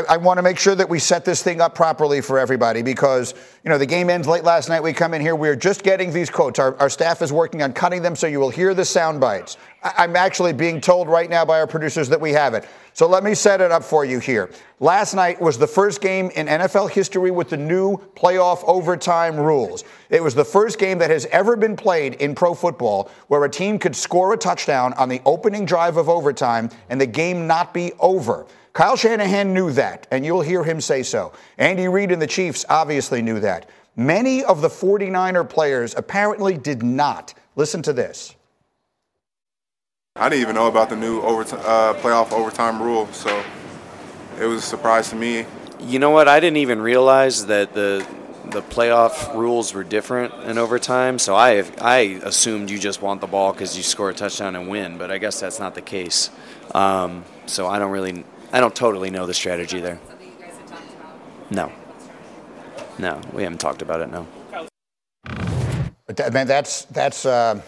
I, 0.09 0.17
want 0.17 0.39
to 0.39 0.41
make 0.41 0.57
sure 0.57 0.73
that 0.73 0.89
we 0.89 0.97
set 0.97 1.23
this 1.23 1.43
thing 1.43 1.61
up 1.61 1.75
properly 1.75 2.19
for 2.19 2.39
everybody 2.39 2.81
because, 2.81 3.35
you 3.63 3.69
know, 3.69 3.77
the 3.77 3.85
game 3.85 4.09
ends 4.09 4.27
late 4.27 4.43
last 4.43 4.67
night. 4.67 4.81
We 4.81 4.91
come 4.91 5.13
in 5.13 5.21
here, 5.21 5.35
we're 5.35 5.55
just 5.55 5.83
getting 5.83 6.11
these 6.11 6.31
quotes. 6.31 6.57
Our, 6.57 6.75
our 6.77 6.89
staff 6.89 7.21
is 7.21 7.31
working 7.31 7.61
on 7.61 7.73
cutting 7.73 8.01
them 8.01 8.15
so 8.15 8.25
you 8.25 8.39
will 8.39 8.49
hear 8.49 8.73
the 8.73 8.83
sound 8.83 9.21
bites. 9.21 9.57
I, 9.83 9.93
I'm 9.99 10.15
actually 10.15 10.53
being 10.53 10.81
told 10.81 11.07
right 11.07 11.29
now 11.29 11.45
by 11.45 11.59
our 11.59 11.67
producers 11.67 12.09
that 12.09 12.19
we 12.19 12.31
have 12.31 12.55
it. 12.55 12.67
So 12.93 13.07
let 13.07 13.23
me 13.23 13.35
set 13.35 13.61
it 13.61 13.71
up 13.71 13.83
for 13.83 14.03
you 14.03 14.19
here. 14.19 14.49
Last 14.79 15.13
night 15.13 15.39
was 15.39 15.57
the 15.57 15.67
first 15.67 16.01
game 16.01 16.31
in 16.31 16.47
NFL 16.47 16.89
history 16.89 17.31
with 17.31 17.49
the 17.49 17.57
new 17.57 17.97
playoff 18.15 18.63
overtime 18.67 19.37
rules. 19.37 19.83
It 20.09 20.23
was 20.23 20.33
the 20.33 20.43
first 20.43 20.79
game 20.79 20.97
that 20.97 21.11
has 21.11 21.27
ever 21.27 21.55
been 21.55 21.75
played 21.75 22.15
in 22.15 22.33
pro 22.33 22.55
football 22.55 23.11
where 23.27 23.45
a 23.45 23.49
team 23.49 23.77
could 23.77 23.95
score 23.95 24.33
a 24.33 24.37
touchdown 24.37 24.93
on 24.93 25.07
the 25.07 25.21
opening 25.25 25.65
drive 25.65 25.97
of 25.97 26.09
overtime 26.09 26.69
and 26.89 26.99
the 26.99 27.07
game 27.07 27.45
not 27.47 27.73
be 27.73 27.93
over. 27.99 28.47
Kyle 28.79 28.95
Shanahan 28.95 29.53
knew 29.53 29.73
that, 29.73 30.07
and 30.09 30.25
you'll 30.25 30.39
hear 30.39 30.63
him 30.63 30.79
say 30.79 31.03
so. 31.03 31.33
Andy 31.57 31.89
Reid 31.89 32.13
and 32.13 32.21
the 32.21 32.25
Chiefs 32.25 32.63
obviously 32.69 33.21
knew 33.21 33.41
that. 33.41 33.69
Many 33.97 34.41
of 34.41 34.61
the 34.61 34.69
49er 34.69 35.49
players 35.49 35.93
apparently 35.97 36.57
did 36.57 36.81
not. 36.81 37.33
Listen 37.57 37.81
to 37.81 37.91
this. 37.91 38.37
I 40.15 40.29
didn't 40.29 40.43
even 40.43 40.55
know 40.55 40.67
about 40.67 40.89
the 40.89 40.95
new 40.95 41.19
overtime, 41.19 41.59
uh, 41.65 41.93
playoff 41.95 42.31
overtime 42.31 42.81
rule, 42.81 43.07
so 43.07 43.43
it 44.39 44.45
was 44.45 44.63
a 44.63 44.65
surprise 44.65 45.09
to 45.09 45.17
me. 45.17 45.45
You 45.81 45.99
know 45.99 46.11
what? 46.11 46.29
I 46.29 46.39
didn't 46.39 46.55
even 46.55 46.81
realize 46.81 47.47
that 47.47 47.73
the 47.73 48.07
the 48.45 48.61
playoff 48.61 49.35
rules 49.35 49.73
were 49.73 49.83
different 49.83 50.33
in 50.45 50.57
overtime. 50.57 51.19
So 51.19 51.35
I 51.35 51.65
I 51.81 52.21
assumed 52.23 52.69
you 52.69 52.79
just 52.79 53.01
want 53.01 53.19
the 53.19 53.27
ball 53.27 53.51
because 53.51 53.75
you 53.75 53.83
score 53.83 54.09
a 54.09 54.13
touchdown 54.13 54.55
and 54.55 54.69
win, 54.69 54.97
but 54.97 55.11
I 55.11 55.17
guess 55.17 55.37
that's 55.41 55.59
not 55.59 55.75
the 55.75 55.81
case. 55.81 56.29
Um, 56.73 57.25
so 57.45 57.67
I 57.67 57.77
don't 57.77 57.91
really 57.91 58.23
I 58.51 58.59
don't 58.59 58.75
totally 58.75 59.09
know 59.11 59.25
the 59.25 59.33
strategy 59.33 59.79
there. 59.79 59.99
Something 60.07 60.27
you 60.27 60.33
guys 60.39 60.57
had 60.57 60.67
talked 60.67 60.93
about? 60.93 61.51
No. 61.51 61.71
No, 62.97 63.21
we 63.33 63.43
haven't 63.43 63.59
talked 63.59 63.81
about 63.81 64.01
it. 64.01 64.09
No. 64.11 64.27
But 66.05 66.17
that, 66.17 66.33
man, 66.33 66.47
that's 66.47 66.85
that's. 66.85 67.25
Uh, 67.25 67.61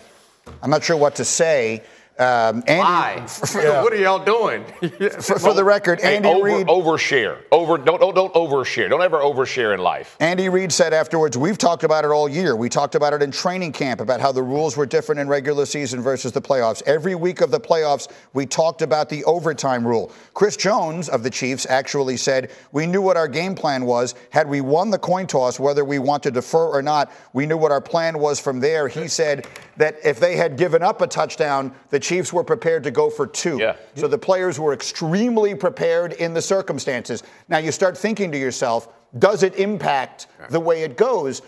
I'm 0.63 0.69
not 0.69 0.83
sure 0.83 0.97
what 0.97 1.15
to 1.15 1.25
say. 1.25 1.83
Um, 2.19 2.63
Andy, 2.67 2.79
Why? 2.79 3.27
Yeah. 3.55 3.81
what 3.81 3.93
are 3.93 3.95
y'all 3.97 4.23
doing? 4.23 4.63
For, 5.21 5.39
for 5.39 5.53
the 5.53 5.63
record, 5.63 5.99
Hey, 6.01 6.17
Andy 6.17 6.27
over, 6.29 6.43
Reid. 6.45 6.67
overshare. 6.67 7.37
Over 7.51 7.77
don't, 7.77 7.99
don't 7.99 8.13
don't 8.13 8.33
overshare. 8.33 8.89
Don't 8.89 9.01
ever 9.01 9.17
overshare 9.19 9.73
in 9.73 9.79
life. 9.79 10.17
Andy 10.19 10.49
Reid 10.49 10.71
said 10.71 10.93
afterwards, 10.93 11.37
We've 11.37 11.57
talked 11.57 11.83
about 11.83 12.03
it 12.05 12.09
all 12.09 12.27
year. 12.29 12.55
We 12.55 12.69
talked 12.69 12.95
about 12.95 13.13
it 13.13 13.21
in 13.23 13.31
training 13.31 13.71
camp 13.71 14.01
about 14.01 14.19
how 14.19 14.31
the 14.31 14.43
rules 14.43 14.75
were 14.77 14.85
different 14.85 15.19
in 15.21 15.27
regular 15.27 15.65
season 15.65 16.01
versus 16.01 16.31
the 16.31 16.41
playoffs. 16.41 16.83
Every 16.85 17.15
week 17.15 17.41
of 17.41 17.49
the 17.49 17.59
playoffs, 17.59 18.11
we 18.33 18.45
talked 18.45 18.81
about 18.81 19.09
the 19.09 19.23
overtime 19.23 19.87
rule. 19.87 20.11
Chris 20.33 20.57
Jones 20.57 21.07
of 21.09 21.23
the 21.23 21.29
Chiefs 21.29 21.65
actually 21.69 22.17
said, 22.17 22.51
We 22.71 22.85
knew 22.87 23.01
what 23.01 23.17
our 23.17 23.27
game 23.27 23.55
plan 23.55 23.85
was. 23.85 24.15
Had 24.31 24.47
we 24.49 24.61
won 24.61 24.89
the 24.91 24.99
coin 24.99 25.27
toss, 25.27 25.59
whether 25.59 25.85
we 25.85 25.97
want 25.97 26.23
to 26.23 26.31
defer 26.31 26.65
or 26.67 26.81
not, 26.81 27.11
we 27.33 27.45
knew 27.45 27.57
what 27.57 27.71
our 27.71 27.81
plan 27.81 28.19
was 28.19 28.39
from 28.39 28.59
there. 28.59 28.87
He 28.89 29.07
said 29.07 29.47
that 29.77 29.95
if 30.03 30.19
they 30.19 30.35
had 30.35 30.57
given 30.57 30.83
up 30.83 31.01
a 31.01 31.07
touchdown, 31.07 31.73
the 31.89 31.99
Chiefs 32.01 32.33
were 32.33 32.43
prepared 32.43 32.83
to 32.83 32.91
go 32.91 33.09
for 33.09 33.27
two. 33.27 33.57
Yeah. 33.59 33.75
So 33.95 34.07
the 34.07 34.17
players 34.17 34.59
were 34.59 34.73
extremely 34.73 35.55
prepared 35.55 36.13
in 36.13 36.33
the 36.33 36.41
circumstances. 36.41 37.23
Now 37.47 37.59
you 37.59 37.71
start 37.71 37.97
thinking 37.97 38.31
to 38.31 38.37
yourself, 38.37 38.89
does 39.17 39.43
it 39.43 39.55
impact 39.55 40.27
the 40.49 40.59
way 40.59 40.83
it 40.83 40.97
goes? 40.97 41.41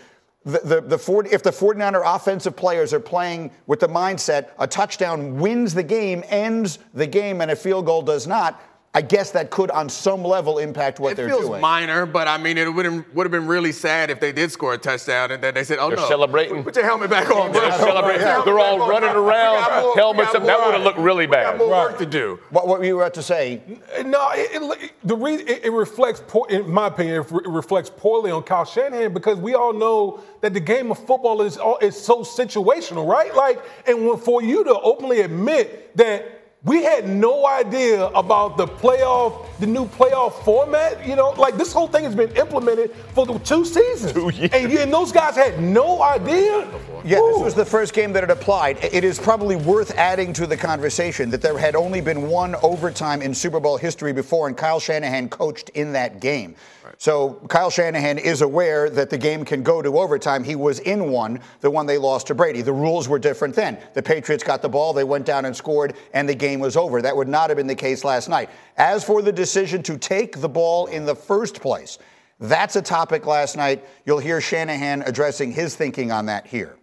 The, 0.44 0.58
the, 0.58 0.80
the 0.82 0.98
40, 0.98 1.30
if 1.30 1.42
the 1.42 1.50
49er 1.50 2.02
offensive 2.04 2.54
players 2.54 2.92
are 2.92 3.00
playing 3.00 3.50
with 3.66 3.80
the 3.80 3.88
mindset 3.88 4.50
a 4.58 4.66
touchdown 4.66 5.38
wins 5.38 5.72
the 5.72 5.82
game, 5.82 6.22
ends 6.28 6.78
the 6.92 7.06
game, 7.06 7.40
and 7.40 7.50
a 7.50 7.56
field 7.56 7.86
goal 7.86 8.02
does 8.02 8.26
not, 8.26 8.60
I 8.96 9.02
guess 9.02 9.32
that 9.32 9.50
could 9.50 9.72
on 9.72 9.88
some 9.88 10.22
level 10.22 10.58
impact 10.58 11.00
what 11.00 11.12
It 11.12 11.16
they're 11.16 11.28
feels 11.28 11.46
doing. 11.46 11.60
minor, 11.60 12.06
but 12.06 12.28
I 12.28 12.38
mean, 12.38 12.56
it 12.58 12.72
would 12.72 12.84
have 12.84 13.04
would 13.12 13.24
have 13.26 13.32
been 13.32 13.48
really 13.48 13.72
sad 13.72 14.08
if 14.08 14.20
they 14.20 14.30
did 14.30 14.52
score 14.52 14.74
a 14.74 14.78
touchdown 14.78 15.32
and 15.32 15.42
then 15.42 15.52
they 15.54 15.64
said, 15.64 15.78
"Oh 15.80 15.88
They're 15.88 15.96
no, 15.96 16.06
celebrating. 16.08 16.62
Put 16.62 16.76
your 16.76 16.84
helmet 16.84 17.10
back 17.10 17.28
on. 17.28 17.50
They're 17.50 17.72
celebrating. 17.72 18.24
Put 18.24 18.44
They're 18.44 18.58
all 18.60 18.88
running 18.88 19.10
around, 19.10 19.82
more- 19.82 19.96
helmets 19.96 20.32
got 20.32 20.42
up. 20.42 20.46
That 20.46 20.64
would 20.64 20.74
have 20.74 20.84
looked 20.84 20.98
really 20.98 21.26
We 21.26 21.32
got 21.32 21.52
bad. 21.54 21.58
more 21.58 21.70
Right. 21.72 21.86
work 21.90 21.98
to 21.98 22.06
do. 22.06 22.38
what, 22.50 22.68
what 22.68 22.78
were 22.78 22.84
you 22.84 23.00
about 23.00 23.14
to 23.14 23.22
say? 23.22 23.60
No, 24.04 24.28
it, 24.32 24.62
it, 24.80 24.92
the 25.02 25.16
reason 25.16 25.48
it, 25.48 25.64
it 25.64 25.72
reflects, 25.72 26.22
poor, 26.28 26.46
in 26.48 26.70
my 26.70 26.86
opinion, 26.86 27.22
it, 27.22 27.32
it 27.32 27.48
reflects 27.48 27.90
poorly 27.90 28.30
on 28.30 28.44
Kyle 28.44 28.64
Shanahan 28.64 29.12
because 29.12 29.38
we 29.38 29.54
all 29.54 29.72
know 29.72 30.20
that 30.40 30.54
the 30.54 30.60
game 30.60 30.92
of 30.92 30.98
football 31.04 31.42
is 31.42 31.56
all- 31.56 31.78
is 31.82 32.00
so 32.00 32.20
situational, 32.22 33.08
right? 33.08 33.34
Like, 33.34 33.60
and 33.88 34.06
when, 34.06 34.18
for 34.18 34.40
you 34.40 34.62
to 34.62 34.78
openly 34.80 35.22
admit 35.22 35.96
that 35.96 36.33
we 36.64 36.82
had 36.82 37.06
no 37.06 37.46
idea 37.46 38.06
about 38.06 38.56
the 38.56 38.66
playoff, 38.66 39.46
the 39.58 39.66
new 39.66 39.84
playoff 39.84 40.42
format, 40.44 41.06
you 41.06 41.14
know, 41.14 41.30
like 41.32 41.58
this 41.58 41.74
whole 41.74 41.86
thing 41.86 42.04
has 42.04 42.14
been 42.14 42.34
implemented 42.36 42.90
for 43.12 43.26
the 43.26 43.38
two 43.40 43.66
seasons, 43.66 44.12
Two 44.12 44.30
years. 44.30 44.50
And, 44.52 44.72
and 44.72 44.92
those 44.92 45.12
guys 45.12 45.36
had 45.36 45.60
no 45.60 46.02
idea. 46.02 46.66
Yeah, 47.04 47.20
Woo. 47.20 47.32
this 47.32 47.42
was 47.42 47.54
the 47.54 47.66
first 47.66 47.92
game 47.92 48.14
that 48.14 48.24
it 48.24 48.30
applied. 48.30 48.82
It 48.82 49.04
is 49.04 49.18
probably 49.18 49.56
worth 49.56 49.90
adding 49.98 50.32
to 50.34 50.46
the 50.46 50.56
conversation 50.56 51.28
that 51.30 51.42
there 51.42 51.58
had 51.58 51.76
only 51.76 52.00
been 52.00 52.28
one 52.28 52.54
overtime 52.62 53.20
in 53.20 53.34
Super 53.34 53.60
Bowl 53.60 53.76
history 53.76 54.14
before, 54.14 54.48
and 54.48 54.56
Kyle 54.56 54.80
Shanahan 54.80 55.28
coached 55.28 55.68
in 55.70 55.92
that 55.92 56.18
game. 56.18 56.56
So 56.98 57.34
Kyle 57.48 57.70
Shanahan 57.70 58.18
is 58.18 58.40
aware 58.40 58.88
that 58.90 59.10
the 59.10 59.18
game 59.18 59.44
can 59.44 59.62
go 59.62 59.82
to 59.82 59.98
overtime. 59.98 60.44
He 60.44 60.54
was 60.54 60.78
in 60.80 61.10
one, 61.10 61.40
the 61.60 61.70
one 61.70 61.86
they 61.86 61.98
lost 61.98 62.28
to 62.28 62.34
Brady. 62.34 62.62
The 62.62 62.72
rules 62.72 63.08
were 63.08 63.18
different 63.18 63.54
then. 63.54 63.78
The 63.94 64.02
Patriots 64.02 64.44
got 64.44 64.62
the 64.62 64.68
ball, 64.68 64.92
they 64.92 65.04
went 65.04 65.26
down 65.26 65.44
and 65.44 65.56
scored, 65.56 65.94
and 66.12 66.28
the 66.28 66.34
game 66.34 66.53
was 66.60 66.76
over. 66.76 67.02
That 67.02 67.16
would 67.16 67.28
not 67.28 67.50
have 67.50 67.56
been 67.56 67.66
the 67.66 67.74
case 67.74 68.04
last 68.04 68.28
night. 68.28 68.50
As 68.76 69.04
for 69.04 69.22
the 69.22 69.32
decision 69.32 69.82
to 69.84 69.98
take 69.98 70.40
the 70.40 70.48
ball 70.48 70.86
in 70.86 71.04
the 71.04 71.14
first 71.14 71.60
place, 71.60 71.98
that's 72.40 72.76
a 72.76 72.82
topic 72.82 73.26
last 73.26 73.56
night. 73.56 73.84
You'll 74.04 74.18
hear 74.18 74.40
Shanahan 74.40 75.02
addressing 75.02 75.52
his 75.52 75.76
thinking 75.76 76.10
on 76.10 76.26
that 76.26 76.46
here. 76.46 76.76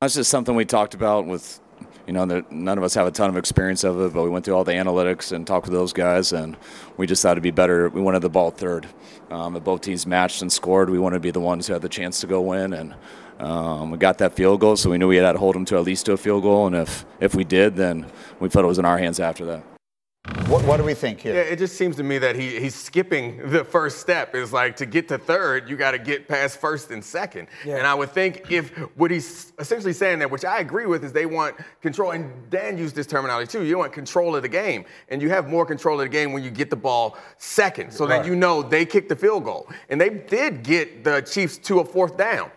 That's 0.00 0.14
just 0.14 0.30
something 0.30 0.54
we 0.54 0.64
talked 0.64 0.94
about 0.94 1.26
with, 1.26 1.60
you 2.06 2.14
know, 2.14 2.24
none 2.50 2.78
of 2.78 2.82
us 2.82 2.94
have 2.94 3.06
a 3.06 3.10
ton 3.10 3.28
of 3.28 3.36
experience 3.36 3.84
of 3.84 4.00
it, 4.00 4.14
but 4.14 4.22
we 4.22 4.30
went 4.30 4.44
through 4.44 4.56
all 4.56 4.64
the 4.64 4.72
analytics 4.72 5.32
and 5.32 5.46
talked 5.46 5.66
with 5.66 5.74
those 5.74 5.92
guys, 5.92 6.32
and 6.32 6.56
we 6.96 7.06
just 7.06 7.22
thought 7.22 7.32
it'd 7.32 7.42
be 7.42 7.50
better. 7.50 7.90
We 7.90 8.00
wanted 8.00 8.20
the 8.20 8.30
ball 8.30 8.50
third. 8.50 8.86
Um, 9.30 9.54
if 9.56 9.62
both 9.62 9.82
teams 9.82 10.06
matched 10.06 10.40
and 10.40 10.50
scored, 10.50 10.88
we 10.88 10.98
wanted 10.98 11.16
to 11.16 11.20
be 11.20 11.30
the 11.30 11.40
ones 11.40 11.66
who 11.66 11.74
had 11.74 11.82
the 11.82 11.88
chance 11.88 12.20
to 12.22 12.26
go 12.26 12.40
win, 12.40 12.72
and 12.72 12.94
Um, 13.40 13.90
we 13.90 13.96
got 13.98 14.18
that 14.18 14.34
field 14.34 14.60
goal, 14.60 14.76
so 14.76 14.90
we 14.90 14.98
knew 14.98 15.08
we 15.08 15.16
had 15.16 15.32
to 15.32 15.38
hold 15.38 15.54
them 15.54 15.64
to 15.66 15.76
at 15.76 15.84
least 15.84 16.06
to 16.06 16.12
a 16.12 16.16
field 16.16 16.42
goal. 16.42 16.66
And 16.66 16.76
if 16.76 17.04
if 17.20 17.34
we 17.34 17.44
did, 17.44 17.74
then 17.74 18.06
we 18.38 18.48
felt 18.48 18.64
it 18.64 18.68
was 18.68 18.78
in 18.78 18.84
our 18.84 18.98
hands 18.98 19.18
after 19.18 19.44
that. 19.46 19.62
What, 20.48 20.62
what 20.66 20.76
do 20.76 20.84
we 20.84 20.92
think 20.92 21.20
here? 21.20 21.34
Yeah, 21.34 21.40
it 21.40 21.58
just 21.58 21.76
seems 21.76 21.96
to 21.96 22.02
me 22.02 22.18
that 22.18 22.36
he, 22.36 22.60
he's 22.60 22.74
skipping 22.74 23.38
the 23.50 23.64
first 23.64 24.00
step. 24.00 24.34
Is 24.34 24.52
like 24.52 24.76
to 24.76 24.84
get 24.86 25.08
to 25.08 25.16
third, 25.16 25.68
you 25.70 25.76
got 25.76 25.92
to 25.92 25.98
get 25.98 26.28
past 26.28 26.60
first 26.60 26.90
and 26.90 27.02
second. 27.02 27.48
Yeah. 27.64 27.78
And 27.78 27.86
I 27.86 27.94
would 27.94 28.10
think 28.10 28.50
if 28.50 28.68
what 28.96 29.10
he's 29.10 29.54
essentially 29.58 29.94
saying 29.94 30.18
there, 30.18 30.28
which 30.28 30.44
I 30.44 30.58
agree 30.58 30.84
with, 30.84 31.02
is 31.04 31.12
they 31.12 31.24
want 31.24 31.56
control. 31.80 32.10
And 32.10 32.30
Dan 32.50 32.76
used 32.76 32.94
this 32.94 33.06
terminology 33.06 33.50
too. 33.50 33.64
You 33.64 33.78
want 33.78 33.94
control 33.94 34.36
of 34.36 34.42
the 34.42 34.48
game, 34.48 34.84
and 35.08 35.22
you 35.22 35.30
have 35.30 35.48
more 35.48 35.64
control 35.64 35.98
of 35.98 36.04
the 36.04 36.10
game 36.10 36.32
when 36.34 36.42
you 36.44 36.50
get 36.50 36.68
the 36.68 36.76
ball 36.76 37.16
second. 37.38 37.90
So 37.92 38.06
Right. 38.06 38.18
then 38.22 38.30
you 38.30 38.36
know 38.36 38.60
they 38.62 38.84
kicked 38.84 39.08
the 39.08 39.16
field 39.16 39.44
goal, 39.44 39.66
and 39.88 39.98
they 39.98 40.10
did 40.10 40.62
get 40.62 41.02
the 41.04 41.22
Chiefs 41.22 41.56
to 41.58 41.80
a 41.80 41.84
fourth 41.84 42.18
down. 42.18 42.50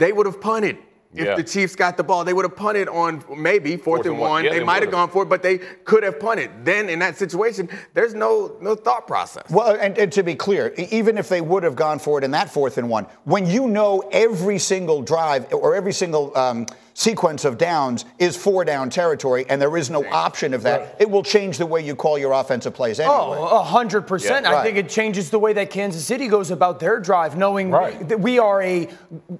They 0.00 0.12
would 0.12 0.24
have 0.24 0.40
punted. 0.40 0.78
If 1.12 1.26
Yeah. 1.26 1.34
the 1.34 1.42
Chiefs 1.42 1.74
got 1.74 1.96
the 1.96 2.04
ball, 2.04 2.22
they 2.24 2.32
would 2.32 2.44
have 2.44 2.54
punted 2.54 2.88
on 2.88 3.24
maybe 3.36 3.72
fourth, 3.76 3.84
Fourth 3.84 4.06
and 4.06 4.12
and 4.12 4.20
one. 4.20 4.30
one. 4.30 4.44
Yeah, 4.44 4.50
they 4.52 4.58
they 4.60 4.64
might 4.64 4.82
have 4.82 4.92
gone 4.92 5.08
for 5.10 5.24
it, 5.24 5.28
but 5.28 5.42
they 5.42 5.58
could 5.58 6.04
have 6.04 6.20
punted. 6.20 6.50
Then 6.64 6.88
in 6.88 7.00
that 7.00 7.16
situation, 7.18 7.68
there's 7.94 8.14
no 8.14 8.52
no 8.60 8.76
thought 8.76 9.08
process. 9.08 9.42
Well, 9.50 9.76
and, 9.80 9.98
and 9.98 10.12
to 10.12 10.22
be 10.22 10.36
clear, 10.36 10.72
even 10.76 11.18
if 11.18 11.28
they 11.28 11.40
would 11.40 11.64
have 11.64 11.74
gone 11.74 11.98
for 11.98 12.18
it 12.18 12.24
in 12.24 12.30
that 12.30 12.48
fourth 12.48 12.78
and 12.78 12.88
one, 12.88 13.06
when 13.24 13.44
you 13.46 13.66
know 13.66 14.08
every 14.12 14.58
single 14.60 15.02
drive 15.02 15.52
or 15.52 15.74
every 15.74 15.92
single 15.92 16.36
um, 16.38 16.66
sequence 16.94 17.44
of 17.44 17.58
downs 17.58 18.04
is 18.20 18.36
four 18.36 18.64
down 18.64 18.88
territory 18.90 19.46
and 19.48 19.60
there 19.60 19.76
is 19.76 19.90
no 19.90 20.04
option 20.12 20.54
of 20.54 20.62
that, 20.62 20.94
it 21.00 21.10
will 21.10 21.22
change 21.24 21.58
the 21.58 21.66
way 21.66 21.80
you 21.80 21.96
call 21.96 22.18
your 22.18 22.32
offensive 22.32 22.74
plays 22.74 23.00
anyway. 23.00 23.16
Oh, 23.18 23.58
a 23.58 23.62
hundred 23.64 24.02
percent. 24.02 24.44
Yeah. 24.44 24.50
I 24.52 24.54
Right. 24.54 24.62
think 24.64 24.76
it 24.76 24.88
changes 24.88 25.30
the 25.30 25.38
way 25.40 25.54
that 25.54 25.70
Kansas 25.70 26.04
City 26.04 26.28
goes 26.28 26.52
about 26.52 26.78
their 26.78 27.00
drive, 27.00 27.36
knowing 27.36 27.72
Right. 27.72 28.08
that 28.08 28.20
we 28.20 28.38
are 28.38 28.62
a, 28.62 28.86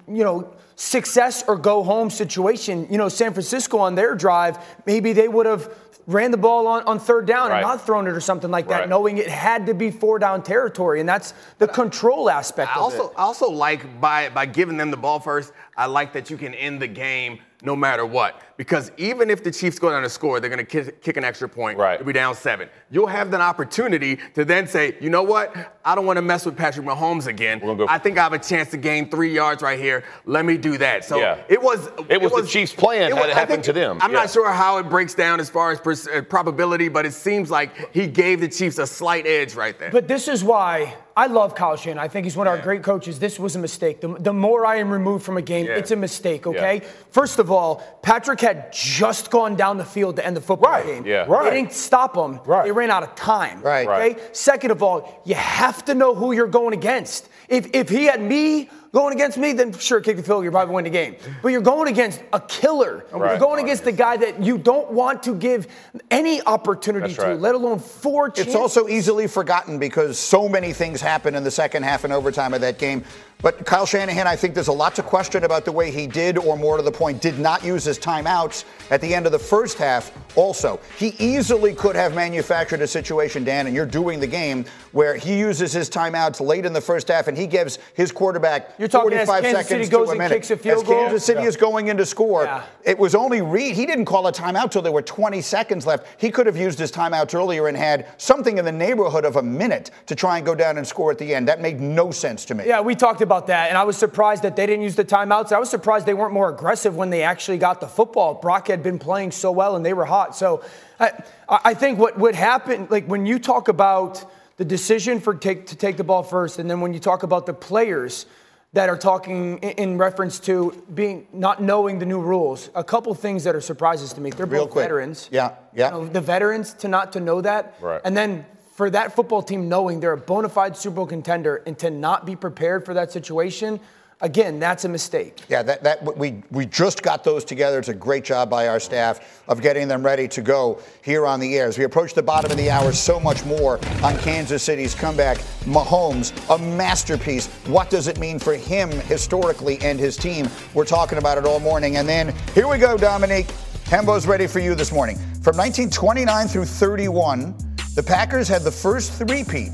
you 0.09 0.23
know, 0.25 0.49
success 0.81 1.43
or 1.47 1.55
go 1.55 1.83
home 1.83 2.09
situation. 2.09 2.87
You 2.89 2.97
know, 2.97 3.07
San 3.07 3.33
Francisco 3.33 3.77
on 3.77 3.93
their 3.95 4.15
drive, 4.15 4.57
maybe 4.85 5.13
they 5.13 5.27
would 5.27 5.45
have 5.45 5.73
ran 6.07 6.31
the 6.31 6.37
ball 6.37 6.65
on, 6.67 6.81
on 6.83 6.97
third 6.99 7.27
down 7.27 7.49
Right. 7.51 7.57
and 7.59 7.67
not 7.67 7.85
thrown 7.85 8.07
it 8.07 8.13
or 8.13 8.19
something 8.19 8.49
like 8.49 8.67
that, 8.69 8.79
Right. 8.81 8.89
knowing 8.89 9.19
it 9.19 9.27
had 9.27 9.67
to 9.67 9.75
be 9.75 9.91
four 9.91 10.17
down 10.17 10.41
territory, 10.41 10.99
and 10.99 11.07
that's 11.07 11.35
the 11.59 11.67
control 11.67 12.29
aspect 12.29 12.71
I 12.71 12.77
of 12.79 12.81
also 12.81 13.09
it. 13.09 13.13
I 13.15 13.21
also 13.21 13.49
like 13.51 14.01
by 14.01 14.29
by 14.29 14.47
giving 14.47 14.77
them 14.77 14.89
the 14.89 14.97
ball 14.97 15.19
first. 15.19 15.53
I 15.77 15.85
like 15.85 16.13
that 16.13 16.31
you 16.31 16.37
can 16.37 16.55
end 16.55 16.81
the 16.81 16.87
game 16.87 17.39
no 17.61 17.75
matter 17.75 18.03
what. 18.05 18.41
Because 18.61 18.91
even 18.97 19.31
if 19.31 19.43
the 19.43 19.49
Chiefs 19.49 19.79
go 19.79 19.89
down 19.89 20.03
and 20.03 20.11
score, 20.11 20.39
they're 20.39 20.47
going 20.47 20.63
to 20.63 20.63
kick, 20.63 21.01
kick 21.01 21.17
an 21.17 21.23
extra 21.23 21.49
point. 21.49 21.79
Right. 21.79 21.97
You'll 21.99 22.05
be 22.05 22.13
down 22.13 22.35
seven. 22.35 22.69
You'll 22.91 23.07
have 23.07 23.31
that 23.31 23.41
opportunity 23.41 24.19
to 24.35 24.45
then 24.45 24.67
say, 24.67 24.95
you 25.01 25.09
know 25.09 25.23
what? 25.23 25.55
I 25.83 25.95
don't 25.95 26.05
want 26.05 26.17
to 26.17 26.21
mess 26.21 26.45
with 26.45 26.55
Patrick 26.55 26.85
Mahomes 26.85 27.25
again. 27.25 27.57
gonna 27.57 27.73
go- 27.75 27.87
I 27.89 27.97
think 27.97 28.19
I 28.19 28.21
have 28.21 28.33
a 28.33 28.37
chance 28.37 28.69
to 28.69 28.77
gain 28.77 29.09
three 29.09 29.33
yards 29.33 29.63
right 29.63 29.79
here. 29.79 30.03
Let 30.25 30.45
me 30.45 30.57
do 30.57 30.77
that. 30.77 31.03
So 31.05 31.17
Yeah. 31.17 31.37
it 31.49 31.59
was. 31.59 31.89
It 32.07 32.21
was 32.21 32.33
the 32.33 32.45
Chiefs' 32.45 32.71
plan 32.71 33.11
had 33.11 33.29
it 33.29 33.33
happened 33.35 33.63
to 33.63 33.73
them. 33.73 33.97
I'm 33.99 34.11
Yeah. 34.11 34.19
not 34.19 34.29
sure 34.29 34.51
how 34.51 34.77
it 34.77 34.83
breaks 34.89 35.15
down 35.15 35.39
as 35.39 35.49
far 35.49 35.71
as 35.71 35.79
pers- 35.79 36.07
uh, 36.07 36.21
probability, 36.21 36.87
but 36.87 37.07
it 37.07 37.13
seems 37.13 37.49
like 37.49 37.71
he 37.91 38.05
gave 38.05 38.41
the 38.41 38.47
Chiefs 38.47 38.77
a 38.77 38.85
slight 38.85 39.25
edge 39.25 39.55
right 39.55 39.77
there. 39.79 39.89
But 39.89 40.07
this 40.07 40.27
is 40.27 40.43
why 40.43 40.93
I 41.17 41.25
love 41.25 41.55
Kyle 41.55 41.75
Shanahan. 41.75 41.97
I 42.03 42.07
think 42.07 42.25
he's 42.25 42.37
one 42.37 42.45
of 42.47 42.51
our 42.53 42.59
great 42.59 42.83
coaches. 42.83 43.17
This 43.17 43.39
was 43.39 43.55
a 43.55 43.59
mistake. 43.59 44.01
The, 44.01 44.09
the 44.19 44.33
more 44.33 44.65
I 44.67 44.75
am 44.77 44.91
removed 44.91 45.25
from 45.25 45.37
a 45.37 45.41
game, 45.41 45.65
Yeah. 45.65 45.73
it's 45.77 45.89
a 45.91 45.95
mistake, 45.95 46.45
okay? 46.45 46.83
First 47.09 47.39
of 47.39 47.49
all, 47.51 47.81
Patrick 48.03 48.39
had 48.39 48.50
just 48.71 49.31
gone 49.31 49.55
down 49.55 49.77
the 49.77 49.85
field 49.85 50.15
to 50.17 50.25
end 50.25 50.35
the 50.37 50.41
football 50.41 50.71
Right, 50.71 50.85
game. 50.85 51.05
yeah. 51.05 51.25
right. 51.27 51.49
They 51.51 51.61
didn't 51.61 51.73
stop 51.73 52.13
them. 52.13 52.39
Right. 52.45 52.65
They 52.65 52.71
ran 52.71 52.91
out 52.91 53.03
of 53.03 53.15
time. 53.15 53.61
Right. 53.61 53.87
Okay? 53.87 54.21
Second 54.33 54.71
of 54.71 54.81
all, 54.83 55.21
you 55.25 55.35
have 55.35 55.85
to 55.85 55.93
know 55.95 56.15
who 56.15 56.31
you're 56.33 56.47
going 56.47 56.73
against. 56.73 57.27
If, 57.47 57.69
if 57.73 57.89
he 57.89 58.05
had 58.05 58.21
me 58.21 58.69
going 58.93 59.13
against 59.13 59.37
me, 59.37 59.51
then 59.53 59.73
sure, 59.73 59.99
kick 60.01 60.15
the 60.17 60.23
field, 60.23 60.43
you're 60.43 60.51
probably 60.53 60.73
win 60.73 60.83
the 60.85 60.89
game. 60.89 61.15
But 61.41 61.49
you're 61.49 61.61
going 61.61 61.89
against 61.89 62.21
a 62.31 62.39
killer. 62.39 63.05
Right. 63.11 63.31
You're 63.31 63.39
going 63.39 63.63
against 63.63 63.83
the 63.83 63.91
guy 63.91 64.15
that 64.17 64.41
you 64.41 64.57
don't 64.57 64.91
want 64.91 65.23
to 65.23 65.35
give 65.35 65.67
any 66.09 66.41
opportunity 66.43 67.07
That's 67.07 67.15
to, 67.15 67.21
right. 67.31 67.39
let 67.39 67.55
alone 67.55 67.79
four 67.79 68.29
chances. 68.29 68.47
It's 68.47 68.55
also 68.55 68.87
easily 68.87 69.27
forgotten 69.27 69.79
because 69.79 70.17
so 70.19 70.47
many 70.47 70.71
things 70.73 71.01
happen 71.01 71.35
in 71.35 71.43
the 71.43 71.51
second 71.51 71.83
half 71.83 72.03
and 72.05 72.13
overtime 72.13 72.53
of 72.53 72.61
that 72.61 72.79
game. 72.79 73.03
But 73.41 73.65
Kyle 73.65 73.85
Shanahan, 73.87 74.27
I 74.27 74.35
think 74.35 74.53
there's 74.53 74.67
a 74.67 74.71
lot 74.73 74.93
to 74.95 75.03
question 75.03 75.43
about 75.45 75.65
the 75.65 75.71
way 75.71 75.89
he 75.89 76.05
did, 76.05 76.37
or 76.37 76.55
more 76.55 76.77
to 76.77 76.83
the 76.83 76.91
point, 76.91 77.21
did 77.21 77.39
not 77.39 77.63
use 77.63 77.83
his 77.83 77.97
timeouts 77.97 78.65
at 78.91 79.01
the 79.01 79.15
end 79.15 79.25
of 79.25 79.31
the 79.31 79.39
first 79.39 79.79
half. 79.79 80.11
Also, 80.37 80.79
he 80.97 81.15
easily 81.17 81.73
could 81.73 81.95
have 81.95 82.13
manufactured 82.13 82.81
a 82.81 82.87
situation, 82.87 83.43
Dan, 83.43 83.65
and 83.65 83.75
you're 83.75 83.85
doing 83.87 84.19
the 84.19 84.27
game 84.27 84.63
where 84.91 85.15
he 85.15 85.37
uses 85.39 85.73
his 85.73 85.89
timeouts 85.89 86.39
late 86.45 86.65
in 86.65 86.73
the 86.73 86.81
first 86.81 87.07
half 87.07 87.27
and 87.27 87.37
he 87.37 87.47
gives 87.47 87.79
his 87.93 88.11
quarterback 88.11 88.73
You're 88.77 88.87
talking 88.89 89.11
45 89.11 89.41
Kansas 89.43 89.51
seconds 89.51 89.67
City 89.85 89.91
goes 89.91 90.05
to 90.07 90.09
a 90.09 90.11
and 90.11 90.17
minute. 90.19 90.35
kicks 90.35 90.51
a 90.51 90.57
field 90.57 90.77
as 90.79 90.83
goal? 90.83 90.99
Kansas 91.01 91.25
City 91.25 91.41
Yeah. 91.41 91.47
is 91.47 91.55
going 91.57 91.87
in 91.87 91.97
to 91.97 92.05
score. 92.05 92.43
Yeah. 92.43 92.63
It 92.83 92.99
was 92.99 93.15
only 93.15 93.41
Reed. 93.41 93.75
He 93.75 93.85
didn't 93.85 94.05
call 94.05 94.27
a 94.27 94.31
timeout 94.33 94.71
till 94.71 94.81
there 94.81 94.91
were 94.91 95.01
20 95.01 95.41
seconds 95.41 95.85
left. 95.87 96.05
He 96.17 96.29
could 96.29 96.45
have 96.45 96.57
used 96.57 96.77
his 96.77 96.91
timeouts 96.91 97.33
earlier 97.33 97.67
and 97.67 97.75
had 97.77 98.07
something 98.17 98.57
in 98.57 98.65
the 98.65 98.71
neighborhood 98.71 99.23
of 99.25 99.37
a 99.37 99.43
minute 99.43 99.91
to 100.07 100.15
try 100.15 100.37
and 100.37 100.45
go 100.45 100.53
down 100.55 100.77
and 100.77 100.85
score 100.85 101.09
at 101.11 101.17
the 101.17 101.33
end. 101.33 101.47
That 101.47 101.61
made 101.61 101.79
no 101.79 102.11
sense 102.11 102.43
to 102.45 102.55
me. 102.55 102.65
Yeah, 102.67 102.81
we 102.81 102.93
talked 102.95 103.21
about 103.21 103.30
that, 103.39 103.69
and 103.69 103.77
I 103.77 103.83
was 103.83 103.97
surprised 103.97 104.43
that 104.43 104.55
they 104.55 104.65
didn't 104.65 104.83
use 104.83 104.95
the 104.95 105.05
timeouts. 105.05 105.51
I 105.51 105.59
was 105.59 105.69
surprised 105.69 106.05
they 106.05 106.13
weren't 106.13 106.33
more 106.33 106.49
aggressive 106.49 106.95
when 106.95 107.09
they 107.09 107.23
actually 107.23 107.57
got 107.57 107.79
the 107.79 107.87
football. 107.87 108.33
Brock 108.35 108.67
had 108.67 108.83
been 108.83 108.99
playing 108.99 109.31
so 109.31 109.51
well, 109.51 109.75
and 109.75 109.85
they 109.85 109.93
were 109.93 110.05
hot. 110.05 110.35
So 110.35 110.63
I, 110.99 111.23
I 111.49 111.73
think 111.73 111.97
what 111.97 112.17
would 112.19 112.35
happen, 112.35 112.87
like 112.89 113.05
when 113.05 113.25
you 113.25 113.39
talk 113.39 113.67
about 113.69 114.23
the 114.57 114.65
decision 114.65 115.19
for 115.19 115.33
take, 115.33 115.67
to 115.67 115.75
take 115.75 115.97
the 115.97 116.03
ball 116.03 116.23
first, 116.23 116.59
and 116.59 116.69
then 116.69 116.81
when 116.81 116.93
you 116.93 116.99
talk 116.99 117.23
about 117.23 117.45
the 117.45 117.53
players 117.53 118.25
that 118.73 118.87
are 118.89 118.97
talking 118.97 119.57
in, 119.59 119.71
in 119.91 119.97
reference 119.97 120.39
to 120.39 120.71
being 120.93 121.27
not 121.33 121.61
knowing 121.61 121.99
the 121.99 122.05
new 122.05 122.19
rules, 122.21 122.69
a 122.75 122.83
couple 122.83 123.13
things 123.15 123.43
that 123.45 123.55
are 123.55 123.61
surprises 123.61 124.13
to 124.13 124.21
me. 124.21 124.29
They're 124.29 124.45
Real 124.45 124.63
both 124.65 124.71
quick. 124.73 124.83
veterans. 124.83 125.27
Yeah, 125.31 125.55
yeah. 125.73 125.87
You 125.95 126.03
know, 126.03 126.07
the 126.07 126.21
veterans 126.21 126.73
to 126.75 126.87
not 126.87 127.13
to 127.13 127.19
know 127.19 127.41
that, 127.41 127.75
Right. 127.81 128.01
and 128.05 128.15
then 128.15 128.45
for 128.81 128.89
that 128.89 129.15
football 129.15 129.43
team 129.43 129.69
knowing 129.69 129.99
they're 129.99 130.13
a 130.13 130.17
bona 130.17 130.49
fide 130.49 130.75
Super 130.75 130.95
Bowl 130.95 131.05
contender 131.05 131.57
and 131.67 131.77
to 131.77 131.91
not 131.91 132.25
be 132.25 132.35
prepared 132.35 132.83
for 132.83 132.95
that 132.95 133.11
situation, 133.11 133.79
again, 134.21 134.57
that's 134.57 134.85
a 134.85 134.89
mistake. 134.89 135.43
Yeah, 135.49 135.61
that, 135.61 135.83
that 135.83 136.17
we 136.17 136.41
we 136.49 136.65
just 136.65 137.03
got 137.03 137.23
those 137.23 137.45
together. 137.45 137.77
It's 137.77 137.89
a 137.89 137.93
great 137.93 138.23
job 138.23 138.49
by 138.49 138.69
our 138.69 138.79
staff 138.79 139.43
of 139.47 139.61
getting 139.61 139.87
them 139.87 140.03
ready 140.03 140.27
to 140.29 140.41
go 140.41 140.81
here 141.03 141.27
on 141.27 141.39
the 141.39 141.59
air. 141.59 141.67
As 141.67 141.77
we 141.77 141.83
approach 141.83 142.15
the 142.15 142.23
bottom 142.23 142.49
of 142.49 142.57
the 142.57 142.71
hour, 142.71 142.91
so 142.91 143.19
much 143.19 143.45
more 143.45 143.79
on 144.01 144.17
Kansas 144.17 144.63
City's 144.63 144.95
comeback. 144.95 145.37
Mahomes, 145.65 146.33
a 146.49 146.57
masterpiece. 146.57 147.49
What 147.67 147.91
does 147.91 148.07
it 148.07 148.17
mean 148.17 148.39
for 148.39 148.55
him 148.55 148.89
historically 148.89 149.77
and 149.83 149.99
his 149.99 150.17
team? 150.17 150.49
We're 150.73 150.85
talking 150.85 151.19
about 151.19 151.37
it 151.37 151.45
all 151.45 151.59
morning. 151.59 151.97
And 151.97 152.09
then 152.09 152.33
here 152.55 152.67
we 152.67 152.79
go, 152.79 152.97
Dominique. 152.97 153.51
Hembo's 153.85 154.25
ready 154.25 154.47
for 154.47 154.57
you 154.57 154.73
this 154.73 154.91
morning. 154.91 155.17
From 155.43 155.57
1929 155.57 156.47
through 156.47 156.65
31, 156.65 157.70
the 157.95 158.03
Packers 158.03 158.47
had 158.47 158.61
the 158.63 158.71
first 158.71 159.13
three-peat 159.13 159.71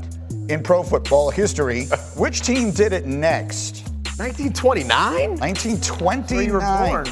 in 0.48 0.62
pro 0.62 0.82
football 0.82 1.30
history. 1.30 1.84
Which 2.16 2.40
team 2.40 2.70
did 2.70 2.92
it 2.92 3.06
next? 3.06 3.88
1929? 4.18 5.30
1929. 5.38 6.52
were 6.52 6.60
born. 6.60 7.04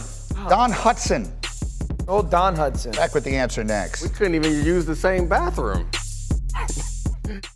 Don 0.49 0.73
Hutson. 0.73 1.31
Old 2.09 2.31
Don 2.31 2.55
Hutson. 2.57 2.95
Back 2.97 3.15
with 3.15 3.25
the 3.25 3.37
answer 3.37 3.65
next. 3.65 4.03
We 4.03 4.09
couldn't 4.09 4.35
even 4.35 4.65
use 4.65 4.87
the 4.87 4.97
same 4.97 5.29
bathroom. 5.29 5.89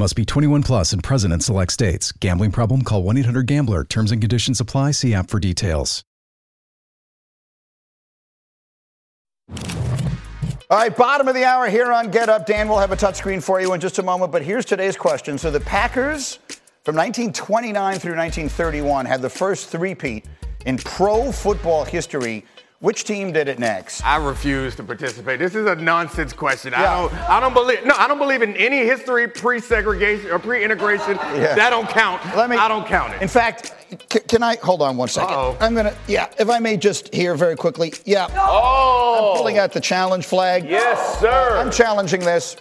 Must 0.00 0.16
be 0.16 0.24
21 0.24 0.62
plus 0.62 0.94
and 0.94 1.04
present 1.04 1.30
in 1.30 1.40
select 1.40 1.72
states. 1.72 2.10
Gambling 2.10 2.52
problem? 2.52 2.80
Call 2.84 3.02
1 3.02 3.18
800 3.18 3.46
Gambler. 3.46 3.84
Terms 3.84 4.10
and 4.10 4.18
conditions 4.18 4.58
apply. 4.58 4.92
See 4.92 5.12
app 5.12 5.28
for 5.28 5.38
details. 5.38 6.02
All 10.70 10.78
right, 10.78 10.96
bottom 10.96 11.28
of 11.28 11.34
the 11.34 11.44
hour 11.44 11.68
here 11.68 11.92
on 11.92 12.10
Get 12.10 12.30
Up. 12.30 12.46
Dan 12.46 12.66
will 12.66 12.78
have 12.78 12.92
a 12.92 12.96
touchscreen 12.96 13.42
for 13.42 13.60
you 13.60 13.74
in 13.74 13.80
just 13.80 13.98
a 13.98 14.02
moment, 14.02 14.32
but 14.32 14.40
here's 14.40 14.64
today's 14.64 14.96
question. 14.96 15.36
So 15.36 15.50
the 15.50 15.60
Packers 15.60 16.36
from 16.82 16.96
1929 16.96 17.98
through 17.98 18.16
1931 18.16 19.04
had 19.04 19.20
the 19.20 19.28
first 19.28 19.68
three-peat 19.68 20.24
in 20.64 20.78
pro 20.78 21.30
football 21.30 21.84
history. 21.84 22.46
Which 22.80 23.04
team 23.04 23.30
did 23.32 23.46
it 23.46 23.58
next? 23.58 24.02
I 24.02 24.16
refuse 24.16 24.74
to 24.76 24.82
participate. 24.82 25.38
This 25.38 25.54
is 25.54 25.66
a 25.66 25.74
nonsense 25.74 26.32
question. 26.32 26.72
Yeah. 26.72 26.90
I 26.90 26.96
don't. 27.02 27.14
I 27.30 27.40
don't 27.40 27.52
believe. 27.52 27.84
No, 27.84 27.94
I 27.94 28.08
don't 28.08 28.16
believe 28.18 28.40
in 28.40 28.56
any 28.56 28.78
history 28.86 29.28
pre-segregation 29.28 30.30
or 30.30 30.38
pre-integration. 30.38 31.16
Yeah. 31.16 31.54
That 31.56 31.68
don't 31.70 31.86
count. 31.90 32.24
Let 32.34 32.48
me- 32.48 32.56
I 32.56 32.68
don't 32.68 32.86
count 32.86 33.12
it. 33.12 33.20
In 33.20 33.28
fact, 33.28 33.74
can, 34.08 34.22
can 34.22 34.42
I 34.42 34.56
hold 34.62 34.80
on 34.80 34.96
one 34.96 35.08
second? 35.08 35.34
Uh-oh. 35.34 35.58
I'm 35.60 35.74
gonna, 35.74 35.94
yeah. 36.08 36.28
If 36.38 36.48
I 36.48 36.58
may 36.58 36.78
just 36.78 37.12
hear 37.12 37.34
very 37.34 37.54
quickly, 37.54 37.92
yeah. 38.06 38.28
Oh. 38.34 39.32
I'm 39.32 39.36
pulling 39.36 39.58
out 39.58 39.72
the 39.72 39.80
challenge 39.80 40.24
flag. 40.24 40.64
Yes, 40.66 41.20
sir. 41.20 41.58
I'm 41.58 41.70
challenging 41.70 42.20
this. 42.20 42.56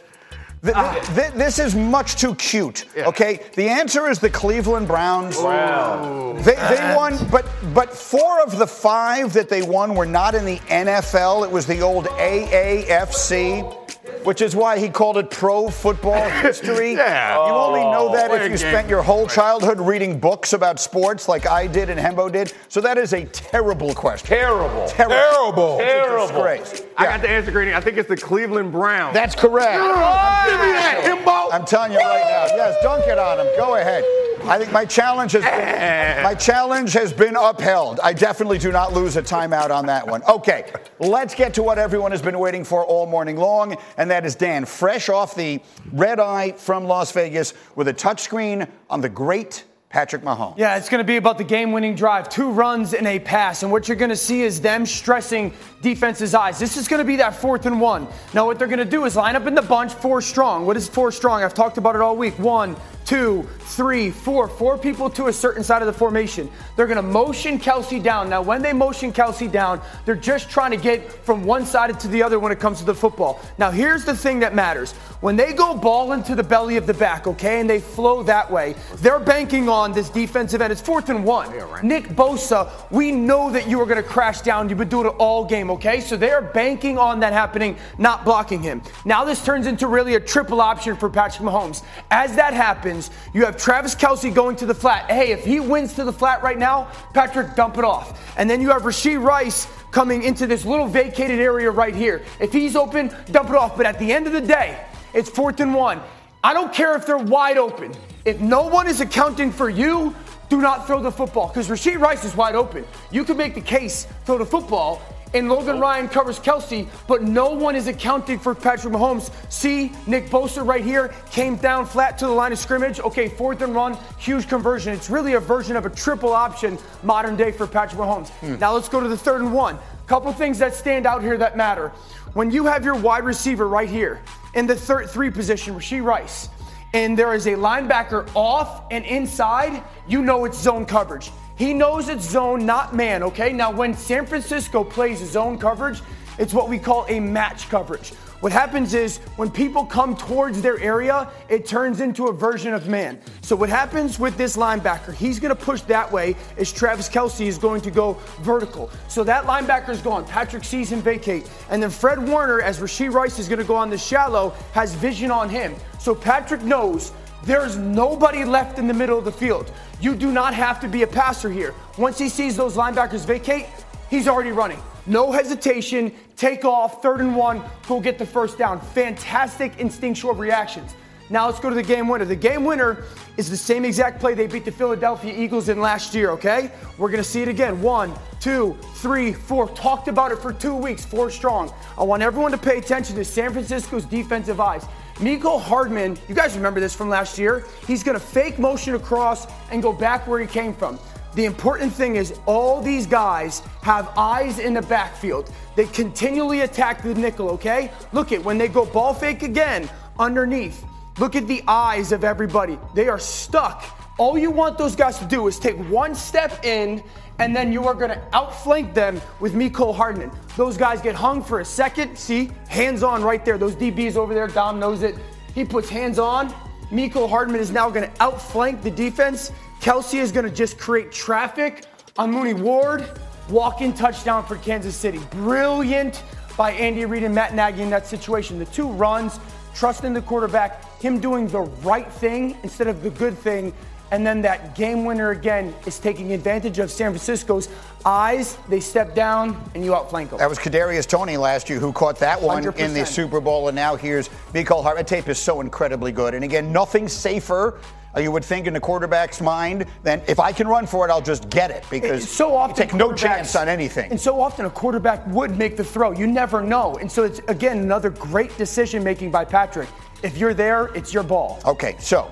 Th- 0.62 0.76
ah. 0.76 0.94
th- 0.94 1.16
th- 1.16 1.34
this 1.34 1.58
is 1.60 1.74
much 1.74 2.16
too 2.16 2.36
cute. 2.36 2.86
Okay, 2.98 3.40
the 3.56 3.70
answer 3.70 4.10
is 4.10 4.20
the 4.20 4.30
Cleveland 4.30 4.88
Browns. 4.88 5.38
Wow. 5.38 6.34
They, 6.40 6.56
they 6.56 6.94
won, 6.96 7.18
but 7.32 7.46
but 7.74 7.94
four 7.94 8.42
of 8.42 8.58
the 8.58 8.68
five 8.68 9.34
that 9.34 9.50
they 9.50 9.62
won 9.62 9.96
were 9.96 10.06
not 10.06 10.36
in 10.36 10.46
the 10.46 10.58
NFL. 10.58 11.46
It 11.46 11.52
was 11.52 11.66
the 11.66 11.82
old 11.82 12.06
AAFC. 12.06 13.79
Which 14.24 14.42
is 14.42 14.56
why 14.56 14.78
he 14.80 14.90
called 14.90 15.18
it 15.18 15.30
pro 15.32 15.70
football 15.70 16.30
history. 16.42 16.94
Yeah. 16.94 17.36
You 17.48 17.54
only 17.54 17.82
know 17.82 18.12
that 18.14 18.30
Play 18.30 18.46
if 18.46 18.52
you 18.52 18.58
spent 18.58 18.90
your 18.90 19.02
whole 19.02 19.28
childhood 19.28 19.80
reading 19.80 20.20
books 20.20 20.54
about 20.54 20.80
sports 20.80 21.28
like 21.28 21.48
I 21.48 21.68
did 21.68 21.90
and 21.90 22.00
Hembo 22.00 22.32
did. 22.32 22.54
So 22.68 22.82
that 22.82 22.98
is 22.98 23.14
a 23.14 23.26
terrible 23.26 23.94
question. 23.94 24.28
Terrible. 24.28 24.88
Terrible. 24.90 25.78
Terrible. 25.78 26.28
Disgrace. 26.28 26.84
I 26.98 27.04
Yeah. 27.04 27.12
got 27.12 27.22
the 27.22 27.30
answer, 27.30 27.52
Greeny. 27.52 27.74
I 27.74 27.82
think 27.82 27.98
it's 27.98 28.10
the 28.10 28.18
Cleveland 28.18 28.72
Browns. 28.72 29.14
That's 29.14 29.36
correct. 29.36 29.74
Give 29.74 30.60
me 30.60 30.72
that, 30.74 31.02
Hembo. 31.04 31.50
I'm 31.54 31.66
telling 31.66 31.94
you 31.94 32.00
right 32.00 32.22
now. 32.50 32.56
Yes, 32.56 32.76
dunk 32.84 33.06
it 33.08 33.18
on 33.18 33.40
him. 33.40 33.48
Go 33.58 33.76
ahead. 33.76 34.04
I 34.46 34.58
think 34.58 34.72
my 34.72 34.86
challenge 34.86 35.34
has 35.34 35.44
been, 35.44 36.24
my 36.24 36.34
challenge 36.34 36.94
has 36.94 37.12
been 37.12 37.36
upheld. 37.36 38.00
I 38.02 38.14
definitely 38.14 38.58
do 38.58 38.72
not 38.72 38.94
lose 38.94 39.18
a 39.18 39.22
timeout 39.22 39.70
on 39.70 39.86
that 39.88 40.08
one. 40.08 40.24
Okay, 40.30 40.72
let's 41.00 41.36
get 41.36 41.54
to 41.56 41.64
what 41.64 41.78
everyone 41.78 42.12
has 42.12 42.22
been 42.22 42.40
waiting 42.40 42.64
for 42.64 42.86
all 42.86 43.06
morning 43.06 43.36
long, 43.36 43.76
and 43.98 44.09
that 44.10 44.26
is 44.26 44.36
Dan, 44.36 44.66
fresh 44.66 45.10
off 45.10 45.36
the 45.36 45.62
red 45.92 46.20
eye 46.20 46.52
from 46.54 46.86
Las 46.86 47.12
Vegas 47.12 47.54
with 47.76 47.88
a 47.88 47.94
touchscreen 47.94 48.70
on 48.90 49.02
the 49.02 49.10
great 49.10 49.64
Patrick 49.90 50.22
Mahomes. 50.22 50.56
Yeah, 50.56 50.78
it's 50.78 50.88
going 50.88 51.00
to 51.00 51.08
be 51.08 51.18
about 51.18 51.40
the 51.40 51.44
game 51.44 51.72
winning 51.72 51.96
drive. 51.96 52.30
Two 52.30 52.52
runs 52.52 52.94
and 52.94 53.08
a 53.08 53.18
pass. 53.18 53.64
And 53.64 53.72
what 53.72 53.88
you're 53.88 53.98
going 53.98 54.10
to 54.10 54.16
see 54.16 54.44
is 54.44 54.62
them 54.62 54.86
stressing 54.86 55.52
defense's 55.82 56.36
eyes. 56.36 56.60
This 56.60 56.78
is 56.78 56.88
going 56.88 57.00
to 57.00 57.06
be 57.06 57.16
that 57.16 57.36
fourth 57.36 57.66
and 57.66 57.82
one. 57.82 58.08
Now, 58.36 58.46
what 58.46 58.60
they're 58.60 58.68
going 58.68 58.78
to 58.78 58.86
do 58.86 59.06
is 59.06 59.16
line 59.16 59.36
up 59.36 59.48
in 59.48 59.56
the 59.56 59.64
bunch 59.64 59.94
four 59.94 60.22
strong. 60.22 60.68
What 60.68 60.78
is 60.78 60.88
four 60.88 61.12
strong? 61.12 61.42
I've 61.42 61.56
talked 61.56 61.80
about 61.80 61.96
it 61.96 62.02
all 62.02 62.16
week. 62.16 62.38
One, 62.38 62.76
two, 63.10 63.42
three, 63.62 64.12
four. 64.12 64.48
Four 64.48 64.78
people 64.78 65.10
to 65.10 65.28
a 65.28 65.34
certain 65.34 65.64
side 65.64 65.82
of 65.82 65.88
the 65.88 65.94
formation. 65.94 66.48
They're 66.76 66.86
going 66.86 66.98
to 66.98 67.02
motion 67.02 67.58
Kelce 67.58 68.02
down. 68.02 68.30
Now, 68.30 68.44
when 68.44 68.62
they 68.62 68.72
motion 68.72 69.12
Kelce 69.12 69.52
down, 69.52 69.82
they're 70.06 70.16
just 70.16 70.48
trying 70.48 70.70
to 70.70 70.78
get 70.78 71.12
from 71.26 71.44
one 71.44 71.66
side 71.66 72.00
to 72.00 72.08
the 72.08 72.22
other 72.22 72.40
when 72.40 72.52
it 72.52 72.60
comes 72.60 72.78
to 72.80 72.86
the 72.86 72.94
football. 72.94 73.42
Now, 73.58 73.72
here's 73.72 74.06
the 74.06 74.16
thing 74.16 74.40
that 74.42 74.54
matters. 74.54 74.92
When 75.22 75.36
they 75.36 75.54
go 75.54 75.76
ball 75.76 76.14
into 76.14 76.36
the 76.36 76.44
belly 76.44 76.78
of 76.78 76.86
the 76.86 76.94
back, 76.94 77.26
okay, 77.26 77.60
and 77.60 77.70
they 77.70 77.80
flow 77.80 78.22
that 78.24 78.50
way, 78.50 78.76
they're 78.98 79.20
banking 79.20 79.70
on 79.70 79.92
this 79.92 80.10
defensive 80.10 80.62
end. 80.62 80.72
It's 80.72 80.80
fourth 80.80 81.10
and 81.10 81.26
one. 81.26 81.52
Nick 81.82 82.10
Bosa, 82.10 82.70
we 82.92 83.12
know 83.12 83.52
that 83.52 83.68
you 83.68 83.82
are 83.82 83.86
going 83.86 84.02
to 84.02 84.08
crash 84.08 84.42
down. 84.42 84.70
You've 84.70 84.78
been 84.78 84.88
doing 84.88 85.08
it 85.08 85.16
all 85.18 85.44
game, 85.46 85.72
okay? 85.72 86.00
So 86.00 86.16
they 86.16 86.30
are 86.30 86.44
banking 86.44 87.00
on 87.00 87.20
that 87.22 87.34
happening, 87.34 87.76
not 87.98 88.24
blocking 88.24 88.62
him. 88.62 88.84
Now 89.04 89.26
this 89.26 89.44
turns 89.44 89.66
into 89.66 89.88
really 89.88 90.14
a 90.14 90.20
triple 90.20 90.62
option 90.62 90.96
for 90.96 91.10
Patrick 91.10 91.48
Mahomes. 91.48 91.84
As 92.12 92.36
that 92.36 92.54
happens, 92.54 92.99
you 93.34 93.46
have 93.46 93.58
Travis 93.58 93.96
Kelce 93.96 94.34
going 94.34 94.56
to 94.58 94.66
the 94.66 94.74
flat. 94.74 95.10
Hey, 95.10 95.32
if 95.32 95.46
he 95.46 95.60
wins 95.60 95.94
to 95.94 96.04
the 96.04 96.14
flat 96.14 96.44
right 96.44 96.58
now, 96.58 96.92
Patrick, 97.14 97.56
dump 97.56 97.78
it 97.78 97.84
off. 97.84 98.38
And 98.38 98.50
then 98.50 98.62
you 98.62 98.70
have 98.70 98.84
Rashee 98.84 99.22
Rice 99.22 99.68
coming 99.92 100.24
into 100.24 100.48
this 100.48 100.66
little 100.66 100.88
vacated 100.88 101.40
area 101.40 101.72
right 101.72 101.96
here. 101.96 102.24
If 102.40 102.52
he's 102.52 102.76
open, 102.76 103.16
dump 103.32 103.50
it 103.50 103.56
off. 103.56 103.78
But 103.78 103.86
at 103.86 104.00
the 104.00 104.12
end 104.12 104.28
of 104.28 104.34
the 104.34 104.42
day, 104.42 104.86
it's 105.14 105.30
fourth 105.30 105.60
and 105.60 105.74
one. 105.74 106.02
I 106.44 106.54
don't 106.54 106.74
care 106.74 106.96
if 106.96 107.06
they're 107.06 107.18
wide 107.18 107.58
open. 107.58 107.94
If 108.26 108.40
no 108.40 108.68
one 108.68 108.88
is 108.88 109.02
accounting 109.02 109.52
for 109.52 109.70
you, 109.70 110.16
do 110.50 110.62
not 110.62 110.88
throw 110.88 111.02
the 111.02 111.12
football 111.12 111.48
because 111.48 111.68
Rashee 111.68 112.00
Rice 112.00 112.26
is 112.26 112.36
wide 112.36 112.56
open. 112.56 112.86
You 113.12 113.24
can 113.24 113.38
make 113.38 113.56
the 113.56 113.62
case, 113.62 114.08
throw 114.26 114.38
the 114.38 114.46
football, 114.46 115.02
and 115.34 115.50
Logan 115.50 115.80
Ryan 115.80 116.08
covers 116.08 116.40
Kelce, 116.40 116.88
but 117.08 117.22
no 117.24 117.52
one 117.52 117.76
is 117.76 117.88
accounting 117.88 118.40
for 118.40 118.56
Patrick 118.56 118.94
Mahomes. 118.94 119.32
See, 119.52 119.92
Nick 120.08 120.28
Bosa 120.28 120.66
right 120.66 120.84
here 120.84 121.14
came 121.32 121.56
down 121.56 121.86
flat 121.86 122.18
to 122.20 122.26
the 122.26 122.32
line 122.32 122.52
of 122.52 122.60
scrimmage. 122.60 123.00
Okay, 123.00 123.28
fourth 123.28 123.62
and 123.62 123.76
run, 123.76 123.98
huge 124.18 124.48
conversion. 124.48 124.94
It's 124.94 125.10
really 125.10 125.34
a 125.34 125.40
version 125.40 125.76
of 125.76 125.86
a 125.86 125.90
triple 125.90 126.34
option 126.34 126.78
modern 127.04 127.36
day 127.36 127.52
for 127.52 127.68
Patrick 127.68 128.02
Mahomes. 128.02 128.30
Hmm. 128.30 128.58
Now 128.58 128.74
let's 128.74 128.90
go 128.90 129.00
to 129.00 129.08
the 129.08 129.18
third 129.18 129.42
and 129.42 129.54
one. 129.54 129.78
Couple 130.08 130.34
things 130.34 130.58
that 130.58 130.74
stand 130.74 131.06
out 131.06 131.22
here 131.22 131.38
that 131.38 131.56
matter. 131.56 131.90
When 132.34 132.50
you 132.50 132.66
have 132.66 132.84
your 132.84 132.96
wide 132.96 133.26
receiver 133.26 133.68
right 133.68 133.88
here 133.88 134.22
in 134.56 134.66
the 134.66 134.76
third 134.76 135.10
three 135.10 135.30
position, 135.30 135.76
Rashee 135.76 136.04
Rice, 136.04 136.50
and 136.94 137.18
there 137.18 137.36
is 137.36 137.46
a 137.46 137.54
linebacker 137.54 138.28
off 138.34 138.86
and 138.90 139.06
inside, 139.06 139.84
you 140.08 140.24
know 140.24 140.46
it's 140.46 140.58
zone 140.58 140.86
coverage. 140.88 141.32
He 141.60 141.74
knows 141.74 142.08
it's 142.08 142.24
zone, 142.24 142.66
not 142.66 142.96
man, 142.96 143.22
okay? 143.22 143.52
Now, 143.52 143.70
when 143.70 143.94
San 143.94 144.26
Francisco 144.26 144.82
plays 144.82 145.20
zone 145.30 145.58
coverage, 145.58 146.02
it's 146.38 146.54
what 146.54 146.70
we 146.70 146.80
call 146.80 147.06
a 147.10 147.20
match 147.20 147.68
coverage. 147.68 148.14
What 148.40 148.54
happens 148.54 148.94
is 148.94 149.18
when 149.36 149.52
people 149.52 149.86
come 149.86 150.16
towards 150.16 150.62
their 150.62 150.80
area, 150.80 151.30
it 151.50 151.66
turns 151.66 152.00
into 152.00 152.28
a 152.28 152.34
version 152.34 152.74
of 152.74 152.88
man. 152.88 153.20
So, 153.42 153.58
what 153.58 153.68
happens 153.68 154.18
with 154.18 154.38
this 154.38 154.56
linebacker, 154.56 155.14
he's 155.14 155.38
gonna 155.38 155.54
push 155.54 155.82
that 155.82 156.10
way 156.10 156.38
as 156.58 156.72
Travis 156.72 157.10
Kelce 157.10 157.46
is 157.46 157.58
going 157.58 157.82
to 157.82 157.92
go 157.92 158.14
vertical. 158.40 158.90
So, 159.10 159.26
that 159.26 159.44
linebacker 159.44 159.90
is 159.90 160.00
gone. 160.00 160.24
Patrick 160.24 160.64
sees 160.64 160.90
him 160.90 161.02
vacate. 161.02 161.52
And 161.70 161.84
then 161.84 161.90
Fred 161.90 162.26
Warner, 162.26 162.62
as 162.62 162.80
Rashee 162.80 163.12
Rice 163.12 163.38
is 163.38 163.50
gonna 163.50 163.66
go 163.66 163.76
on 163.76 163.90
the 163.90 163.98
shallow, 163.98 164.52
has 164.72 164.96
vision 164.96 165.30
on 165.30 165.50
him. 165.50 165.76
So, 166.00 166.16
Patrick 166.16 166.62
knows 166.62 167.12
there's 167.44 167.78
nobody 167.78 168.44
left 168.44 168.80
in 168.80 168.88
the 168.88 168.94
middle 168.94 169.18
of 169.18 169.26
the 169.26 169.32
field. 169.32 169.72
You 170.02 170.16
do 170.16 170.32
not 170.32 170.54
have 170.54 170.80
to 170.82 170.88
be 170.88 171.04
a 171.04 171.08
passer 171.08 171.50
here. 171.50 171.74
Once 171.98 172.18
he 172.18 172.30
sees 172.30 172.56
those 172.56 172.76
linebackers 172.76 173.26
vacate, 173.26 173.68
he's 174.10 174.28
already 174.28 174.52
running. 174.52 174.82
No 175.06 175.32
hesitation, 175.32 176.14
take 176.36 176.66
off, 176.66 177.02
third 177.02 177.22
and 177.22 177.36
one, 177.36 177.64
go 177.88 178.00
get 178.00 178.18
the 178.18 178.26
first 178.26 178.58
down. 178.58 178.80
Fantastic 178.80 179.80
instinctual 179.80 180.34
reactions. 180.34 180.96
Now 181.32 181.46
let's 181.46 181.60
go 181.60 181.70
to 181.70 181.76
the 181.76 181.84
game 181.84 182.08
winner. 182.08 182.26
The 182.26 182.36
game 182.36 182.64
winner 182.64 183.04
is 183.38 183.50
the 183.50 183.58
same 183.58 183.86
exact 183.86 184.20
play 184.20 184.34
they 184.34 184.48
beat 184.48 184.66
the 184.66 184.72
Philadelphia 184.72 185.34
Eagles 185.36 185.70
in 185.70 185.80
last 185.80 186.16
year, 186.16 186.32
okay? 186.32 186.72
We're 186.98 187.10
gonna 187.10 187.24
see 187.24 187.44
it 187.44 187.48
again. 187.48 187.82
One, 187.82 188.14
two, 188.40 188.76
three, 188.96 189.34
four. 189.34 189.70
Talked 189.70 190.08
about 190.08 190.32
it 190.32 190.40
for 190.40 190.52
two 190.52 190.76
weeks, 190.76 191.06
four 191.06 191.30
strong. 191.30 191.72
I 191.98 192.04
want 192.04 192.24
everyone 192.24 192.52
to 192.52 192.58
pay 192.58 192.80
attention 192.80 193.16
to 193.16 193.24
San 193.24 193.52
Francisco's 193.52 194.06
defensive 194.06 194.60
eyes. 194.60 194.86
Mecole 195.20 195.62
Hardman, 195.62 196.18
you 196.30 196.36
guys 196.36 196.56
remember 196.56 196.80
this 196.80 196.96
from 196.96 197.10
last 197.10 197.38
year? 197.38 197.66
He's 197.86 198.04
gonna 198.04 198.22
fake 198.22 198.58
motion 198.58 198.96
across 198.96 199.48
and 199.70 199.84
go 199.84 199.92
back 199.92 200.26
where 200.28 200.40
he 200.40 200.48
came 200.48 200.74
from. 200.74 200.98
The 201.36 201.44
important 201.44 201.92
thing 201.92 202.16
is 202.16 202.40
all 202.46 202.82
these 202.82 203.06
guys 203.06 203.62
have 203.82 204.10
eyes 204.18 204.60
in 204.60 204.74
the 204.74 204.82
backfield. 204.82 205.52
They 205.76 205.88
continually 205.88 206.62
attack 206.62 207.04
the 207.04 207.14
nickel, 207.14 207.50
okay? 207.50 207.92
Look 208.14 208.32
at 208.32 208.42
when 208.42 208.58
they 208.58 208.70
go 208.70 208.86
ball 208.86 209.14
fake 209.14 209.44
again 209.44 209.90
underneath. 210.18 210.86
Look 211.18 211.36
at 211.36 211.48
the 211.48 211.64
eyes 211.68 212.14
of 212.14 212.24
everybody. 212.24 212.80
They 212.96 213.10
are 213.10 213.20
stuck. 213.20 213.84
All 214.20 214.38
you 214.38 214.52
want 214.52 214.78
those 214.78 214.98
guys 214.98 215.18
to 215.20 215.26
do 215.26 215.48
is 215.48 215.58
take 215.58 215.78
one 215.90 216.14
step 216.14 216.66
in, 216.66 217.02
and 217.40 217.56
then 217.56 217.72
you 217.72 217.88
are 217.88 217.94
going 217.94 218.10
to 218.10 218.22
outflank 218.36 218.94
them 218.94 219.22
with 219.40 219.54
Mecole 219.54 219.96
Hardman. 219.96 220.30
Those 220.58 220.76
guys 220.76 221.02
get 221.02 221.16
hung 221.16 221.42
for 221.42 221.62
a 221.62 221.66
second. 221.66 222.18
See, 222.18 222.52
hands 222.68 223.02
on 223.02 223.24
right 223.24 223.46
there. 223.46 223.58
Those 223.58 223.78
DBs 223.78 224.18
over 224.18 224.34
there, 224.34 224.48
Dom 224.48 224.78
knows 224.78 225.04
it. 225.04 225.16
He 225.56 225.64
puts 225.64 225.88
hands 225.88 226.20
on. 226.20 226.54
Mecole 226.92 227.30
Hardman 227.30 227.62
is 227.62 227.72
now 227.72 227.90
going 227.90 228.12
to 228.12 228.22
outflank 228.22 228.82
the 228.82 228.92
defense. 228.92 229.54
Kelce 229.80 230.20
is 230.20 230.34
going 230.34 230.46
to 230.46 230.52
just 230.54 230.78
create 230.78 231.14
traffic 231.14 231.86
on 232.18 232.30
Mooney 232.30 232.54
Ward. 232.54 233.10
Walk 233.50 233.80
in 233.80 233.94
touchdown 233.94 234.46
for 234.46 234.58
Kansas 234.58 234.98
City. 234.98 235.20
Brilliant 235.32 236.24
by 236.58 236.72
Andy 236.74 237.06
Reid 237.06 237.24
and 237.24 237.34
Matt 237.34 237.56
Nagy 237.56 237.84
in 237.84 237.90
that 237.92 238.06
situation. 238.06 238.60
The 238.60 238.66
two 238.66 238.90
runs, 238.90 239.40
trusting 239.74 240.12
the 240.12 240.22
quarterback, 240.22 240.84
him 241.02 241.22
doing 241.22 241.48
the 241.48 241.62
right 241.62 242.12
thing 242.12 242.58
instead 242.64 242.88
of 242.88 243.02
the 243.02 243.12
good 243.12 243.38
thing. 243.38 243.74
And 244.12 244.26
then 244.26 244.42
that 244.42 244.76
game 244.76 245.06
winner 245.06 245.30
again 245.32 245.74
is 245.86 246.00
taking 246.00 246.32
advantage 246.34 246.80
of 246.80 246.90
San 246.90 247.12
Francisco's 247.12 247.70
eyes. 248.06 248.58
They 248.68 248.80
step 248.80 249.14
down 249.14 249.62
and 249.76 249.86
you 249.86 249.94
outflank 249.94 250.32
them. 250.32 250.40
That 250.40 250.50
was 250.50 250.58
Kadarius 250.58 251.08
Toney 251.08 251.38
last 251.38 251.70
year 251.70 251.80
who 251.80 251.92
caught 251.94 252.18
that 252.20 252.42
one 252.42 252.66
in 252.78 252.94
the 252.94 253.06
Super 253.06 253.40
Bowl, 253.40 253.68
and 253.68 253.76
now 253.76 253.96
here's 253.96 254.30
Mecole 254.54 254.82
Hart. 254.84 254.98
That 254.98 255.08
tape 255.08 255.28
is 255.30 255.38
so 255.38 255.62
incredibly 255.62 256.12
good. 256.12 256.34
And 256.34 256.44
again, 256.44 256.72
nothing 256.72 257.08
safer. 257.08 257.80
uh, 258.16 258.20
You 258.22 258.32
would 258.32 258.44
think 258.44 258.66
in 258.66 258.74
the 258.74 258.80
quarterback's 258.80 259.42
mind 259.42 259.86
than 260.02 260.22
if 260.28 260.40
I 260.40 260.52
can 260.54 260.68
run 260.68 260.88
for 260.88 261.08
it, 261.08 261.12
I'll 261.12 261.22
just 261.22 261.50
get 261.52 261.70
it 261.70 261.84
because 261.92 262.24
It's 262.24 262.32
so 262.32 262.56
often 262.56 262.76
take 262.76 262.94
no 262.96 263.14
chance 263.14 263.56
on 263.56 263.68
anything. 263.70 264.10
And 264.10 264.20
so 264.20 264.42
often 264.42 264.66
a 264.66 264.70
quarterback 264.72 265.26
would 265.28 265.56
make 265.58 265.78
the 265.78 265.84
throw. 265.84 266.12
You 266.12 266.26
never 266.26 266.62
know. 266.64 266.96
And 266.96 267.12
so 267.12 267.24
it's 267.24 267.40
again 267.48 267.78
another 267.80 268.10
great 268.10 268.58
decision 268.58 269.04
making 269.04 269.30
by 269.30 269.46
Patrick. 269.46 269.90
If 270.24 270.38
you're 270.38 270.56
there, 270.56 270.88
it's 270.96 271.14
your 271.14 271.24
ball. 271.24 271.60
Okay, 271.66 271.96
so 272.00 272.32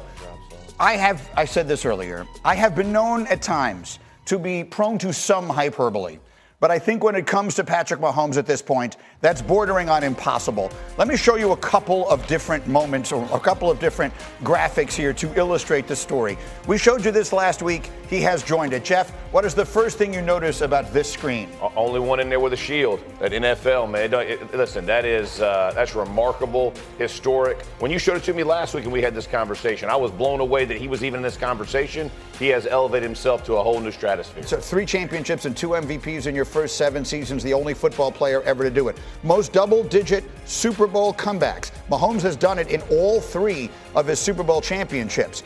I 0.80 0.94
have, 0.94 1.28
I 1.36 1.46
said 1.46 1.68
this 1.68 1.86
earlier, 1.86 2.28
I 2.46 2.54
have 2.54 2.76
been 2.76 2.92
known 2.92 3.26
at 3.28 3.42
times 3.42 3.98
to 4.26 4.38
be 4.38 4.64
prone 4.64 5.00
to 5.00 5.12
some 5.12 5.50
hyperbole. 5.50 6.20
But 6.60 6.72
I 6.72 6.80
think 6.80 7.04
when 7.04 7.14
it 7.14 7.28
comes 7.28 7.54
to 7.56 7.64
Patrick 7.64 8.00
Mahomes 8.00 8.36
at 8.36 8.48
this 8.48 8.64
point, 8.64 8.98
that's 9.22 9.44
bordering 9.44 9.90
on 9.90 10.04
impossible. 10.04 10.72
Let 10.98 11.08
me 11.08 11.16
show 11.16 11.36
you 11.36 11.52
a 11.52 11.58
couple 11.58 12.10
of 12.10 12.26
different 12.26 12.66
moments 12.66 13.12
or 13.12 13.24
a 13.32 13.40
couple 13.40 13.70
of 13.70 13.80
different 13.80 14.12
graphics 14.42 14.94
here 14.94 15.14
to 15.14 15.32
illustrate 15.38 15.88
the 15.88 15.96
story. 15.96 16.36
We 16.66 16.80
showed 16.80 17.06
you 17.06 17.12
this 17.12 17.32
last 17.32 17.62
week. 17.62 17.92
He 18.10 18.22
has 18.22 18.42
joined 18.42 18.74
it. 18.74 18.84
Jeff, 18.84 19.12
what 19.32 19.46
is 19.46 19.54
the 19.54 19.66
first 19.66 20.00
thing 20.00 20.12
you 20.14 20.22
notice 20.24 20.62
about 20.62 20.92
this 20.92 21.12
screen? 21.12 21.50
Only 21.76 22.00
one 22.00 22.20
in 22.20 22.28
there 22.28 22.40
with 22.40 22.54
a 22.54 22.58
shield 22.58 23.04
at 23.22 23.34
NFL, 23.34 23.92
man. 23.92 24.50
Listen, 24.52 24.84
that 24.88 25.06
is 25.06 25.40
uh, 25.42 25.74
that's 25.76 25.94
remarkable, 25.94 26.74
historic. 26.98 27.62
When 27.78 27.92
you 27.92 28.00
showed 28.00 28.18
it 28.18 28.24
to 28.24 28.34
me 28.34 28.44
last 28.44 28.74
week 28.74 28.86
and 28.86 28.94
we 28.94 29.04
had 29.04 29.14
this 29.14 29.28
conversation, 29.28 29.90
I 29.90 29.96
was 29.96 30.10
blown 30.10 30.40
away 30.40 30.66
that 30.66 30.78
he 30.78 30.88
was 30.88 31.04
even 31.04 31.18
in 31.18 31.24
this 31.24 31.38
conversation. 31.38 32.10
He 32.40 32.48
has 32.48 32.66
elevated 32.66 33.04
himself 33.04 33.44
to 33.46 33.58
a 33.58 33.64
whole 33.64 33.80
new 33.80 33.92
stratosphere. 33.92 34.44
So 34.44 34.60
three 34.60 34.86
championships 34.86 35.46
and 35.46 35.56
two 35.56 35.70
MVPs 35.70 36.26
in 36.26 36.34
your 36.34 36.47
first 36.48 36.78
seven 36.78 37.06
seasons, 37.06 37.44
the 37.44 37.54
only 37.54 37.74
football 37.74 38.12
player 38.12 38.42
ever 38.44 38.64
to 38.64 38.72
do 38.72 38.88
it. 38.88 38.98
Most 39.24 39.54
double-digit 39.54 40.24
Super 40.46 40.88
Bowl 40.88 41.14
comebacks. 41.14 41.72
Mahomes 41.90 42.22
has 42.22 42.36
done 42.36 42.58
it 42.58 42.70
in 42.70 42.82
all 42.90 43.22
three 43.22 43.70
of 43.96 44.08
his 44.08 44.20
Super 44.20 44.44
Bowl 44.44 44.62
championships. 44.62 45.44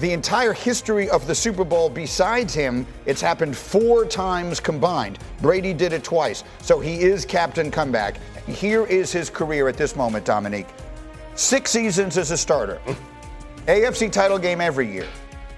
The 0.00 0.12
entire 0.12 0.54
history 0.54 1.10
of 1.10 1.26
the 1.26 1.34
Super 1.34 1.62
Bowl 1.62 1.90
besides 1.90 2.54
him, 2.54 2.86
it's 3.04 3.20
happened 3.20 3.54
four 3.54 4.06
times 4.06 4.58
combined. 4.58 5.18
Brady 5.42 5.74
did 5.74 5.92
it 5.92 6.02
twice. 6.02 6.42
So 6.62 6.80
he 6.80 7.02
is 7.02 7.26
captain 7.26 7.70
comeback. 7.70 8.18
Here 8.46 8.86
is 8.86 9.12
his 9.12 9.28
career 9.28 9.68
at 9.68 9.76
this 9.76 9.94
moment, 9.94 10.24
Dominique. 10.24 10.68
Six 11.34 11.70
seasons 11.70 12.16
as 12.16 12.30
a 12.30 12.36
starter. 12.36 12.80
AFC 13.66 14.10
title 14.10 14.38
game 14.38 14.62
every 14.62 14.90
year. 14.90 15.06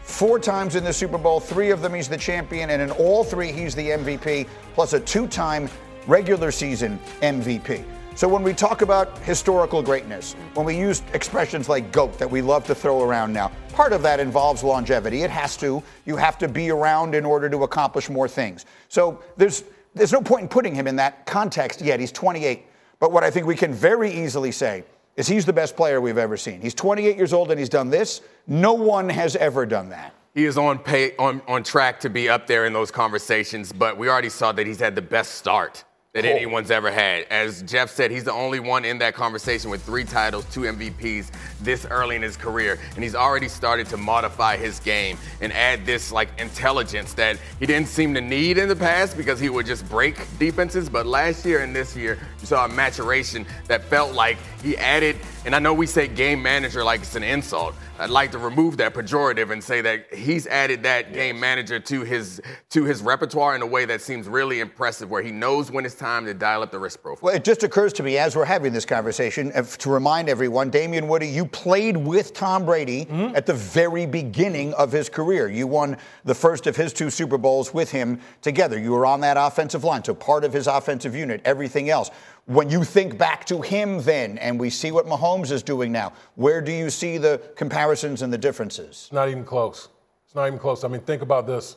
Four 0.03 0.39
times 0.39 0.75
in 0.75 0.85
the 0.85 0.93
Super 0.93 1.19
Bowl, 1.19 1.41
three 1.41 1.71
of 1.71 1.81
them 1.81 1.95
he's 1.95 2.09
the 2.09 2.17
champion, 2.17 2.71
and 2.71 2.83
in 2.83 2.91
all 2.93 3.25
three 3.25 3.53
he's 3.53 3.75
the 3.75 3.89
MVP, 3.89 4.49
plus 4.75 4.93
a 4.93 5.01
two 5.01 5.27
time 5.27 5.69
regular 6.07 6.51
season 6.51 6.99
MVP. 7.21 7.85
So 8.15 8.29
when 8.29 8.43
we 8.43 8.53
talk 8.53 8.83
about 8.83 9.17
historical 9.21 9.83
greatness, 9.83 10.35
when 10.53 10.67
we 10.67 10.77
use 10.77 11.03
expressions 11.15 11.69
like 11.69 11.93
GOAT 11.93 12.19
that 12.19 12.31
we 12.31 12.43
love 12.43 12.67
to 12.67 12.75
throw 12.75 13.03
around 13.03 13.33
now, 13.33 13.51
part 13.73 13.95
of 13.95 14.03
that 14.03 14.21
involves 14.21 14.63
longevity. 14.63 15.23
It 15.23 15.31
has 15.31 15.57
to. 15.59 15.83
You 16.05 16.17
have 16.17 16.37
to 16.39 16.49
be 16.49 16.71
around 16.71 17.15
in 17.15 17.25
order 17.25 17.49
to 17.49 17.63
accomplish 17.63 18.11
more 18.11 18.29
things. 18.29 18.67
So 18.89 19.23
there's 19.37 19.65
there's 19.95 20.13
no 20.13 20.21
point 20.21 20.43
in 20.43 20.49
putting 20.49 20.75
him 20.75 20.87
in 20.87 20.97
that 20.97 21.27
context 21.27 21.81
yet. 21.81 22.01
He's 22.01 22.13
28. 22.13 22.65
But 22.99 23.13
what 23.13 23.25
I 23.25 23.31
think 23.31 23.47
we 23.47 23.57
can 23.57 23.73
very 23.73 24.11
easily 24.11 24.53
say 24.53 24.85
is 25.17 25.27
he's 25.27 25.45
the 25.45 25.53
best 25.53 25.77
player 25.77 26.01
we've 26.01 26.19
ever 26.19 26.37
seen. 26.37 26.61
He's 26.61 26.75
28 26.75 27.17
years 27.17 27.33
old 27.33 27.51
and 27.51 27.59
he's 27.59 27.69
done 27.69 27.91
this. 27.91 28.23
No 28.47 28.73
one 28.73 29.09
has 29.09 29.37
ever 29.37 29.67
done 29.67 29.91
that. 29.91 30.15
He 30.35 30.47
is 30.47 30.57
on 30.57 30.79
pay, 30.79 31.15
on 31.17 31.43
on 31.47 31.63
track 31.63 32.01
to 32.01 32.11
be 32.11 32.29
up 32.29 32.47
there 32.47 32.65
in 32.65 32.73
those 32.73 32.91
conversations, 32.91 33.71
but 33.71 33.99
we 33.99 34.09
already 34.09 34.31
saw 34.31 34.51
that 34.53 34.67
he's 34.67 34.81
had 34.81 34.95
the 34.95 35.03
best 35.03 35.35
start 35.35 35.85
that 36.15 36.27
anyone's 36.27 36.71
ever 36.71 36.91
had. 36.91 37.25
As 37.31 37.63
Jeff 37.63 37.89
said, 37.89 38.11
he's 38.11 38.25
the 38.25 38.33
only 38.33 38.61
one 38.61 38.85
in 38.85 38.99
that 38.99 39.15
conversation 39.15 39.71
with 39.71 39.83
three 39.83 40.05
titles, 40.05 40.45
two 40.53 40.61
MVPs 40.61 41.31
this 41.63 41.87
early 41.87 42.17
in 42.17 42.21
his 42.23 42.37
career, 42.37 42.79
and 42.95 43.03
he's 43.03 43.15
already 43.15 43.49
started 43.49 43.87
to 43.87 43.97
modify 43.97 44.59
his 44.59 44.79
game 44.81 45.17
and 45.41 45.55
add 45.55 45.87
this 45.87 46.13
like 46.13 46.29
intelligence 46.39 47.15
that 47.15 47.39
he 47.59 47.65
didn't 47.65 47.89
seem 47.89 48.13
to 48.13 48.21
need 48.21 48.59
in 48.59 48.69
the 48.69 48.77
past 48.77 49.17
because 49.17 49.41
he 49.41 49.49
would 49.49 49.65
just 49.65 49.89
break 49.89 50.17
defenses. 50.39 50.91
But 50.91 51.07
last 51.07 51.47
year 51.47 51.61
and 51.63 51.75
this 51.75 51.97
year, 51.97 52.19
you 52.41 52.47
saw 52.47 52.67
a 52.67 52.69
maturation 52.69 53.47
that 53.69 53.83
felt 53.85 54.13
like 54.13 54.37
he 54.63 54.77
added. 54.77 55.17
And 55.45 55.57
I 55.57 55.59
know 55.59 55.75
we 55.75 55.87
say 55.87 56.07
game 56.07 56.41
manager 56.41 56.85
like 56.85 57.01
it's 57.01 57.17
an 57.17 57.25
insult. 57.25 57.75
I'd 57.99 58.11
like 58.11 58.31
to 58.33 58.39
remove 58.39 58.77
that 58.77 58.95
pejorative 58.95 59.51
and 59.51 59.63
say 59.63 59.81
that 59.81 60.13
he's 60.15 60.47
added 60.47 60.85
that 60.85 61.13
game 61.13 61.39
manager 61.39 61.81
to 61.81 62.03
his 62.03 62.41
to 62.71 62.85
his 62.85 63.03
repertoire 63.03 63.57
in 63.57 63.63
a 63.63 63.67
way 63.67 63.85
that 63.85 64.01
seems 64.01 64.29
really 64.29 64.61
impressive, 64.61 65.11
where 65.11 65.23
he 65.23 65.33
knows 65.33 65.71
when 65.71 65.85
it's 65.85 65.97
time 65.97 66.27
to 66.27 66.35
dial 66.35 66.63
up 66.63 66.71
the 66.71 66.79
risk 66.79 67.03
profile. 67.03 67.27
Well, 67.27 67.35
it 67.35 67.45
just 67.45 67.65
occurs 67.65 67.93
to 67.95 68.05
me 68.05 68.19
as 68.19 68.37
we're 68.37 68.45
having 68.45 68.73
this 68.73 68.85
conversation 68.85 69.51
if, 69.55 69.79
to 69.79 69.91
remind 69.91 70.29
everyone, 70.29 70.71
Damien 70.71 71.09
Woody, 71.09 71.27
you 71.27 71.45
played 71.45 71.97
with 71.97 72.35
Tom 72.35 72.65
Brady 72.65 73.05
mm-hmm. 73.05 73.35
at 73.35 73.45
the 73.45 73.55
very 73.55 74.07
beginning 74.07 74.73
of 74.75 74.93
his 74.93 75.09
career. 75.09 75.49
You 75.49 75.67
won 75.67 75.97
the 76.25 76.35
first 76.35 76.69
of 76.69 76.77
his 76.77 76.93
two 76.93 77.11
Super 77.11 77.37
Bowls 77.37 77.75
with 77.75 77.91
him 77.91 78.21
together. 78.43 78.79
You 78.79 78.93
were 78.93 79.07
on 79.07 79.21
that 79.21 79.37
offensive 79.37 79.83
line, 79.83 80.05
so 80.05 80.15
part 80.15 80.45
of 80.45 80.53
his 80.53 80.69
offensive 80.69 81.17
unit, 81.17 81.41
everything 81.45 81.91
else. 81.91 82.11
When 82.47 82.69
you 82.71 82.83
think 82.83 83.19
back 83.19 83.45
to 83.47 83.61
him 83.61 84.03
then, 84.03 84.37
and 84.39 84.59
we 84.59 84.69
see 84.69 84.91
what 84.91 85.07
Mahomes 85.07 85.53
is 85.53 85.63
doing 85.63 85.93
now, 85.93 86.13
where 86.35 86.61
do 86.61 86.73
you 86.73 86.91
see 86.91 87.17
the 87.19 87.41
comparisons 87.55 88.23
and 88.23 88.33
the 88.33 88.39
differences? 88.39 89.09
Not 89.13 89.29
even 89.29 89.45
close. 89.45 89.89
It's 90.27 90.35
not 90.35 90.47
even 90.47 90.59
close. 90.59 90.83
I 90.83 90.89
mean, 90.89 91.03
think 91.03 91.23
about 91.23 91.47
this. 91.47 91.77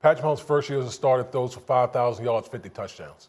Patrick 0.00 0.24
Mahomes' 0.24 0.40
first 0.40 0.70
year 0.70 0.78
as 0.78 0.86
a 0.86 0.92
starter 0.92 1.24
throws 1.24 1.54
for 1.54 1.60
5,000 1.60 2.24
yards, 2.24 2.46
50 2.48 2.68
touchdowns. 2.68 3.28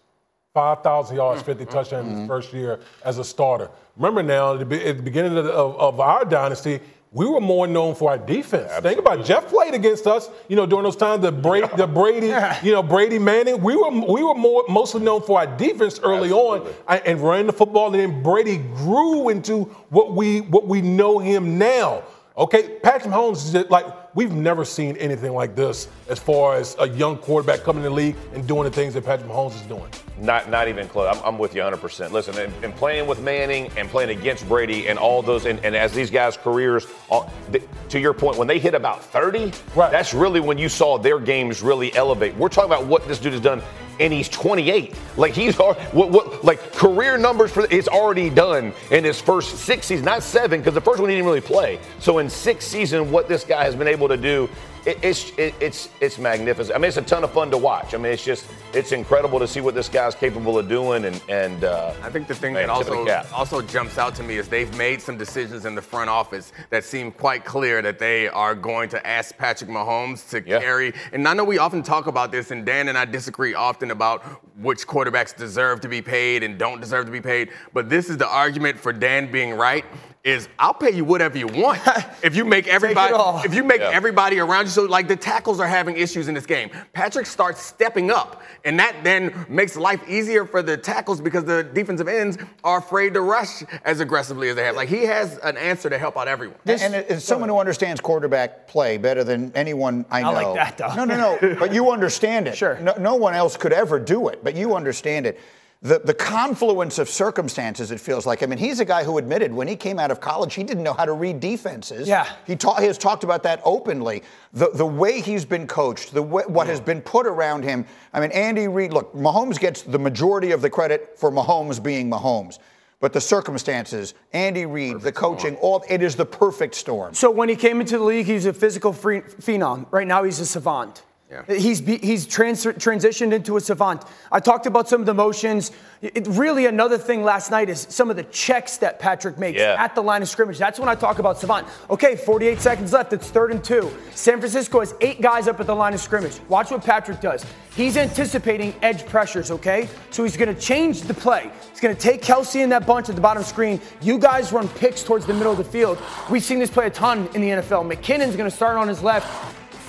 5,000 0.54 1.16
yards, 1.16 1.42
50 1.42 1.64
mm-hmm. 1.64 1.74
touchdowns 1.74 2.06
in 2.06 2.10
his 2.12 2.20
mm-hmm. 2.20 2.28
first 2.28 2.54
year 2.54 2.80
as 3.04 3.18
a 3.18 3.24
starter. 3.24 3.70
Remember 3.96 4.22
now, 4.22 4.54
at 4.54 4.60
the, 4.60 4.66
be- 4.66 4.84
at 4.84 4.98
the 4.98 5.04
beginning 5.04 5.38
of, 5.38 5.46
of, 5.46 5.76
of 5.78 6.00
our 6.00 6.26
dynasty, 6.26 6.80
we 7.12 7.26
were 7.26 7.42
more 7.42 7.66
known 7.66 7.96
for 7.96 8.12
our 8.12 8.20
defense. 8.20 8.72
Think 8.84 9.00
about 9.00 9.22
it. 9.22 9.26
Jeff 9.26 9.48
played 9.48 9.74
against 9.74 10.06
us, 10.06 10.30
you 10.48 10.56
know, 10.56 10.68
during 10.68 10.84
those 10.84 10.96
times. 10.96 11.24
The 11.24 11.32
Brady, 11.32 11.68
the 11.76 11.88
Brady, 11.88 12.28
you 12.64 12.72
know, 12.72 12.84
Brady 12.84 13.18
Manning. 13.18 13.62
We 13.62 13.76
were 13.76 13.90
we 13.90 14.24
were 14.24 14.36
more 14.36 14.64
mostly 14.70 15.02
known 15.02 15.24
for 15.24 15.40
our 15.40 15.48
defense 15.58 16.00
early 16.04 16.32
on 16.32 16.72
and, 16.88 17.02
and 17.06 17.22
running 17.22 17.48
the 17.48 17.54
football. 17.54 17.88
And 17.88 17.96
then 17.96 18.22
Brady 18.22 18.58
grew 18.58 19.30
into 19.30 19.64
what 19.90 20.14
we 20.14 20.42
what 20.42 20.68
we 20.68 20.82
know 20.82 21.18
him 21.18 21.58
now. 21.58 22.04
Okay, 22.38 22.78
Patrick 22.84 23.12
Mahomes 23.12 23.56
is 23.56 23.70
like 23.72 23.86
we've 24.16 24.34
never 24.34 24.64
seen 24.64 24.96
anything 24.98 25.34
like 25.34 25.56
this 25.56 25.88
as 26.10 26.20
far 26.20 26.56
as 26.56 26.76
a 26.80 26.90
young 26.90 27.18
quarterback 27.18 27.62
coming 27.62 27.84
in 27.84 27.90
the 27.90 27.96
league 27.96 28.16
and 28.34 28.48
doing 28.48 28.64
the 28.64 28.72
things 28.72 28.94
that 28.96 29.06
Patrick 29.06 29.30
Mahomes 29.30 29.56
is 29.56 29.62
doing. 29.64 29.90
Not, 30.18 30.50
not 30.50 30.68
even 30.68 30.88
close. 30.88 31.16
I'm, 31.16 31.24
I'm 31.24 31.38
with 31.38 31.56
you 31.56 31.62
100%. 31.62 32.12
Listen, 32.12 32.38
and, 32.38 32.52
and 32.64 32.76
playing 32.76 33.08
with 33.08 33.22
Manning 33.22 33.72
and 33.78 33.88
playing 33.88 34.10
against 34.10 34.48
Brady 34.50 34.90
and 34.90 35.00
all 35.00 35.22
those, 35.22 35.46
and, 35.46 35.64
and 35.64 35.76
as 35.76 35.94
these 35.94 36.10
guys' 36.10 36.36
careers, 36.36 36.88
all, 37.10 37.32
th- 37.52 37.64
to 37.90 38.00
your 38.00 38.14
point, 38.14 38.38
when 38.38 38.48
they 38.48 38.60
hit 38.60 38.74
about 38.74 39.04
30, 39.04 39.52
that's 39.76 40.14
really 40.14 40.40
when 40.40 40.58
you 40.58 40.68
saw 40.68 40.98
their 40.98 41.20
games 41.20 41.62
really 41.62 41.96
elevate. 41.96 42.36
We're 42.36 42.50
talking 42.50 42.72
about 42.72 42.86
what 42.86 43.08
this 43.08 43.20
dude 43.20 43.34
has 43.34 43.42
done, 43.42 43.62
and 44.00 44.12
he's 44.12 44.30
28. 44.30 44.96
Like 45.18 45.34
he's 45.34 45.58
what, 45.58 45.94
what 45.94 46.44
like 46.44 46.74
career 46.74 47.18
numbers 47.18 47.52
for 47.52 47.68
it's 47.70 47.88
already 47.88 48.30
done 48.30 48.74
in 48.92 49.04
his 49.04 49.22
first 49.22 49.60
six 49.60 49.88
seasons, 49.88 50.06
not 50.06 50.24
seven, 50.24 50.60
because 50.60 50.74
the 50.74 50.82
first 50.82 51.00
one 51.00 51.10
he 51.10 51.16
didn't 51.16 51.28
really 51.28 51.42
play. 51.42 51.80
So 52.00 52.20
in 52.20 52.30
six 52.30 52.66
seasons, 52.66 53.10
what 53.10 53.28
this 53.28 53.44
guy 53.44 53.64
has 53.64 53.76
been 53.76 53.88
able 53.88 54.08
to 54.08 54.18
do 54.18 54.50
it, 54.86 54.98
it's 55.04 55.32
it, 55.38 55.54
it's 55.60 55.90
it's 56.02 56.18
magnificent. 56.18 56.76
I 56.76 56.80
mean, 56.80 56.88
it's 56.90 56.98
a 56.98 57.02
ton 57.02 57.24
of 57.24 57.32
fun 57.32 57.52
to 57.52 57.58
watch. 57.58 57.94
I 57.94 57.98
mean, 57.98 58.12
it's 58.12 58.24
just 58.24 58.50
it's 58.74 58.92
incredible 58.92 59.40
to 59.40 59.48
see 59.48 59.62
what 59.62 59.76
this 59.76 59.90
guy's 59.90 60.16
capable 60.16 60.58
of 60.58 60.68
doing. 60.68 61.06
And 61.06 61.22
and 61.30 61.64
uh, 61.64 61.94
I 62.02 62.10
think 62.10 62.28
the 62.28 62.36
thing 62.36 62.54
man, 62.54 62.68
that 62.68 62.78
tip 62.78 62.94
of 62.94 63.06
the 63.06 63.32
also 63.34 63.60
also 63.60 63.62
jumps 63.68 63.98
out 63.98 64.16
to 64.16 64.24
me 64.24 64.38
is 64.38 64.48
they've 64.48 64.76
made 64.78 65.02
some 65.02 65.18
decisions 65.18 65.66
in 65.66 65.76
the 65.76 65.82
front 65.82 66.10
office 66.10 66.52
that 66.70 66.84
seem 66.84 67.12
quite 67.12 67.46
clear 67.46 67.82
that 67.82 68.00
they 68.00 68.28
are 68.28 68.56
going 68.56 68.90
to 68.90 69.08
ask 69.08 69.36
Patrick 69.38 69.70
Mahomes 69.70 70.30
to 70.30 70.42
carry. 70.42 70.94
And 71.12 71.28
I 71.28 71.34
know 71.34 71.44
we 71.44 71.58
often 71.58 71.82
talk 71.82 72.08
about 72.08 72.32
this, 72.32 72.52
and 72.52 72.66
Dan 72.66 72.88
and 72.88 72.98
I 72.98 73.06
disagree 73.06 73.56
often 73.56 73.92
about 73.92 74.24
which 74.58 74.86
quarterbacks 74.86 75.36
deserve 75.36 75.82
to 75.82 75.88
be 75.88 76.02
paid 76.02 76.44
and 76.44 76.58
don't 76.58 76.80
deserve 76.80 77.06
to 77.06 77.12
be 77.12 77.22
paid. 77.22 77.50
But 77.74 77.90
this 77.90 78.10
is 78.10 78.18
the 78.18 78.28
argument 78.28 78.78
for 78.80 78.94
Dan 78.94 79.32
being 79.32 79.54
right. 79.54 79.86
Is 80.26 80.50
I'll 80.60 80.74
pay 80.74 80.92
you 80.92 81.06
whatever 81.06 81.38
you 81.38 81.48
want 81.48 81.80
if 82.24 82.36
you 82.36 82.44
make 82.44 82.68
everybody 82.68 83.14
if 83.48 83.54
you 83.56 83.64
make 83.64 83.80
Yeah. 83.80 83.92
everybody 83.94 84.40
around 84.40 84.66
you 84.66 84.72
so 84.72 84.84
like 84.84 85.08
the 85.08 85.16
tackles 85.16 85.62
are 85.62 85.68
having 85.68 85.96
issues 85.96 86.28
in 86.28 86.34
this 86.34 86.46
game. 86.46 86.70
Patrick 86.92 87.26
starts 87.26 87.62
stepping 87.62 88.12
up, 88.12 88.42
and 88.66 88.78
that 88.80 88.98
then 89.06 89.46
makes 89.48 89.78
life 89.78 90.02
easier 90.10 90.46
for 90.46 90.62
the 90.62 90.76
tackles 90.76 91.22
because 91.22 91.46
the 91.46 91.64
defensive 91.64 92.10
ends 92.10 92.38
are 92.66 92.80
afraid 92.80 93.14
to 93.14 93.22
rush 93.22 93.64
as 93.86 94.02
aggressively 94.02 94.50
as 94.50 94.58
they 94.58 94.64
have. 94.66 94.76
Like 94.76 94.90
he 94.90 95.06
has 95.06 95.38
an 95.38 95.56
answer 95.56 95.90
to 95.90 95.98
help 95.98 96.18
out 96.18 96.28
everyone. 96.28 96.58
and 96.66 96.96
as 96.96 97.24
someone 97.24 97.48
who 97.48 97.58
understands 97.58 98.02
quarterback 98.02 98.68
play 98.68 98.98
better 98.98 99.24
than 99.24 99.54
anyone 99.56 100.06
I 100.12 100.22
know. 100.24 100.30
I 100.32 100.44
like 100.44 100.56
that, 100.56 100.78
though. 100.78 100.96
No, 100.96 101.06
no, 101.06 101.38
no. 101.42 101.56
but 101.58 101.74
you 101.74 101.92
understand 101.94 102.50
it. 102.50 102.58
Sure. 102.58 102.78
No, 102.82 102.94
no 103.00 103.16
one 103.16 103.36
else 103.36 103.56
could 103.56 103.72
ever 103.72 103.98
do 104.00 104.28
it, 104.28 104.44
but 104.44 104.54
you 104.54 104.76
understand 104.76 105.26
it. 105.28 105.40
The, 105.82 106.00
the 106.00 106.14
confluence 106.14 107.00
of 107.00 107.08
circumstances, 107.08 107.90
it 107.92 108.02
feels 108.02 108.26
like. 108.26 108.44
I 108.44 108.48
mean, 108.48 108.60
he's 108.60 108.82
a 108.82 108.86
guy 108.86 109.06
who 109.06 109.18
admitted 109.18 109.54
when 109.54 109.66
he 109.66 109.78
came 109.78 109.98
out 109.98 110.12
of 110.12 110.20
college, 110.20 110.54
he 110.54 110.64
didn't 110.64 110.84
know 110.84 110.92
how 110.92 111.06
to 111.06 111.14
read 111.14 111.40
defenses. 111.40 112.06
Yeah. 112.06 112.28
He, 112.46 112.58
ta- 112.58 112.82
he 112.82 112.86
has 112.88 112.98
talked 112.98 113.24
about 113.24 113.44
that 113.44 113.62
openly. 113.64 114.24
The, 114.52 114.72
the 114.72 114.86
way 114.86 115.22
he's 115.22 115.46
been 115.46 115.68
coached, 115.68 116.14
the 116.14 116.22
way, 116.22 116.44
what 116.48 116.68
has 116.68 116.82
been 116.82 117.02
put 117.02 117.26
around 117.26 117.64
him. 117.64 117.86
I 118.12 118.20
mean, 118.20 118.32
Andy 118.32 118.68
Reid, 118.68 118.92
look, 118.92 119.14
Mahomes 119.14 119.58
gets 119.58 119.82
the 119.82 120.00
majority 120.00 120.52
of 120.52 120.62
the 120.62 120.70
credit 120.70 121.18
for 121.18 121.32
Mahomes 121.32 121.82
being 121.82 122.10
Mahomes. 122.12 122.60
But 123.00 123.14
the 123.14 123.22
circumstances, 123.22 124.14
Andy 124.34 124.66
Reid, 124.66 125.00
the 125.00 125.14
coaching, 125.14 125.56
all 125.58 125.86
it 125.90 126.02
is 126.04 126.18
the 126.18 126.26
perfect 126.26 126.76
storm. 126.76 127.14
So 127.14 127.32
when 127.32 127.48
he 127.48 127.56
came 127.56 127.80
into 127.80 127.98
the 127.98 128.04
league, 128.04 128.26
he's 128.26 128.46
a 128.46 128.52
physical 128.52 128.92
free, 128.92 129.22
phenom. 129.22 129.86
Right 129.92 130.06
now, 130.06 130.24
he's 130.24 130.42
a 130.42 130.46
savant. 130.46 131.04
He's 131.48 131.80
he's 131.80 132.26
trans- 132.26 132.66
transitioned 132.66 133.34
into 133.34 133.56
a 133.56 133.62
savant. 133.62 134.04
I 134.32 134.40
talked 134.40 134.66
about 134.66 134.90
some 134.90 135.00
of 135.00 135.06
the 135.06 135.14
motions. 135.14 135.72
It, 136.02 136.26
really, 136.28 136.66
another 136.66 136.98
thing 136.98 137.24
last 137.24 137.52
night 137.52 137.70
is 137.70 137.86
some 137.90 138.10
of 138.10 138.16
the 138.16 138.24
checks 138.24 138.78
that 138.78 138.98
Patrick 139.00 139.38
makes 139.38 139.60
Yeah. 139.60 139.76
at 139.78 139.94
the 139.94 140.02
line 140.02 140.24
of 140.24 140.30
scrimmage. 140.30 140.58
That's 140.58 140.80
when 140.80 140.90
I 140.90 140.96
talk 140.96 141.20
about 141.20 141.38
savant. 141.38 141.68
Okay, 141.92 142.16
48 142.16 142.60
seconds 142.60 142.94
left. 142.94 143.14
It's 143.14 143.30
third 143.30 143.52
and 143.52 143.64
two. 143.64 143.92
San 144.16 144.40
Francisco 144.40 144.80
has 144.80 144.96
eight 145.02 145.22
guys 145.22 145.48
up 145.48 145.60
at 145.60 145.68
the 145.68 145.76
line 145.76 145.94
of 145.94 146.00
scrimmage. 146.00 146.40
Watch 146.48 146.72
what 146.72 146.84
Patrick 146.84 147.22
does. 147.22 147.46
He's 147.76 147.96
anticipating 147.96 148.74
edge 148.82 149.06
pressures. 149.06 149.52
Okay, 149.52 149.88
so 150.10 150.24
he's 150.24 150.36
going 150.36 150.54
to 150.54 150.60
change 150.60 151.02
the 151.02 151.14
play. 151.14 151.52
He's 151.70 151.80
going 151.80 151.96
to 151.96 152.02
take 152.02 152.24
Kelce 152.24 152.64
in 152.64 152.70
that 152.70 152.88
bunch 152.88 153.08
at 153.08 153.14
the 153.16 153.22
bottom 153.22 153.44
screen. 153.44 153.80
You 154.02 154.18
guys 154.18 154.52
run 154.52 154.68
picks 154.68 155.04
towards 155.04 155.28
the 155.28 155.36
middle 155.36 155.52
of 155.52 155.60
the 155.60 155.64
field. 155.64 156.00
We've 156.32 156.44
seen 156.44 156.58
this 156.58 156.72
play 156.72 156.88
a 156.88 156.90
ton 156.90 157.30
in 157.36 157.42
the 157.42 157.50
NFL. 157.50 157.88
McKinnon's 157.88 158.36
going 158.36 158.50
to 158.50 158.56
start 158.56 158.78
on 158.78 158.88
his 158.88 159.04
left 159.04 159.28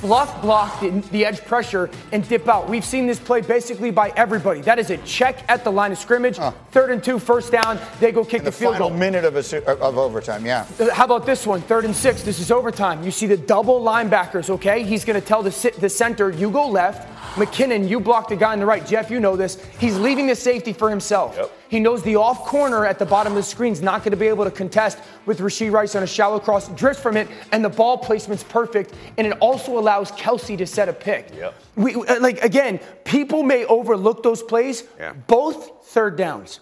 fluff 0.00 0.40
block 0.40 0.80
the, 0.80 0.90
the 1.12 1.24
edge 1.24 1.44
pressure 1.44 1.90
and 2.12 2.26
dip 2.28 2.48
out. 2.48 2.68
We've 2.68 2.84
seen 2.84 3.06
this 3.06 3.18
play 3.18 3.42
basically 3.42 3.90
by 3.90 4.12
everybody. 4.16 4.62
That 4.62 4.78
is 4.78 4.90
a 4.90 4.96
check 4.98 5.44
at 5.48 5.62
the 5.62 5.70
line 5.70 5.92
of 5.92 5.98
scrimmage. 5.98 6.38
Third 6.70 6.90
and 6.90 7.04
two, 7.04 7.18
first 7.18 7.52
down. 7.52 7.78
They 8.00 8.10
go 8.10 8.24
kick 8.24 8.42
the 8.42 8.50
the 8.50 8.52
field 8.52 8.74
final 8.74 8.88
goal. 8.88 8.98
minute 8.98 9.24
of, 9.24 9.36
a, 9.36 9.68
of 9.80 9.98
overtime, 9.98 10.46
yeah. 10.46 10.66
How 10.92 11.04
about 11.04 11.26
this 11.26 11.46
one? 11.46 11.60
Third 11.60 11.84
and 11.84 11.94
six. 11.94 12.22
This 12.22 12.40
is 12.40 12.50
overtime. 12.50 13.02
You 13.04 13.10
see 13.10 13.26
the 13.26 13.36
double 13.36 13.80
linebackers, 13.80 14.50
okay? 14.50 14.82
He's 14.82 15.04
going 15.04 15.20
to 15.20 15.26
tell 15.26 15.42
the, 15.42 15.74
the 15.78 15.88
center, 15.88 16.30
you 16.30 16.50
go 16.50 16.68
left. 16.68 17.08
McKinnon, 17.36 17.88
you 17.88 18.00
block 18.00 18.28
the 18.28 18.36
guy 18.36 18.52
on 18.52 18.58
the 18.58 18.66
right. 18.66 18.84
Jeff, 18.84 19.10
you 19.10 19.20
know 19.20 19.36
this. 19.36 19.64
He's 19.78 19.96
leaving 19.98 20.26
the 20.26 20.34
safety 20.34 20.72
for 20.72 20.90
himself. 20.90 21.38
He 21.70 21.78
knows 21.78 22.02
the 22.02 22.16
off 22.16 22.44
corner 22.44 22.84
at 22.84 22.98
the 22.98 23.06
bottom 23.06 23.32
of 23.32 23.36
the 23.36 23.42
screen's 23.44 23.80
not 23.80 24.00
going 24.00 24.10
to 24.10 24.16
be 24.16 24.26
able 24.26 24.44
to 24.44 24.50
contest 24.50 24.98
with 25.24 25.38
Rashee 25.38 25.70
Rice 25.70 25.94
on 25.94 26.02
a 26.02 26.06
shallow 26.06 26.40
cross, 26.40 26.68
drifts 26.70 27.00
from 27.00 27.16
it, 27.16 27.28
and 27.52 27.64
the 27.64 27.68
ball 27.68 27.96
placement's 27.96 28.42
perfect. 28.42 28.92
And 29.16 29.26
it 29.28 29.34
also 29.40 29.78
allows 29.78 30.10
Kelce 30.12 30.58
to 30.58 30.66
set 30.66 30.88
a 30.88 30.92
pick. 30.92 31.32
We, 31.76 31.94
uh, 31.94 32.20
like, 32.20 32.42
again, 32.42 32.80
people 33.04 33.44
may 33.44 33.64
overlook 33.66 34.24
those 34.24 34.42
plays. 34.42 34.82
Yeah. 34.98 35.12
Both 35.12 35.86
third 35.86 36.16
downs. 36.16 36.58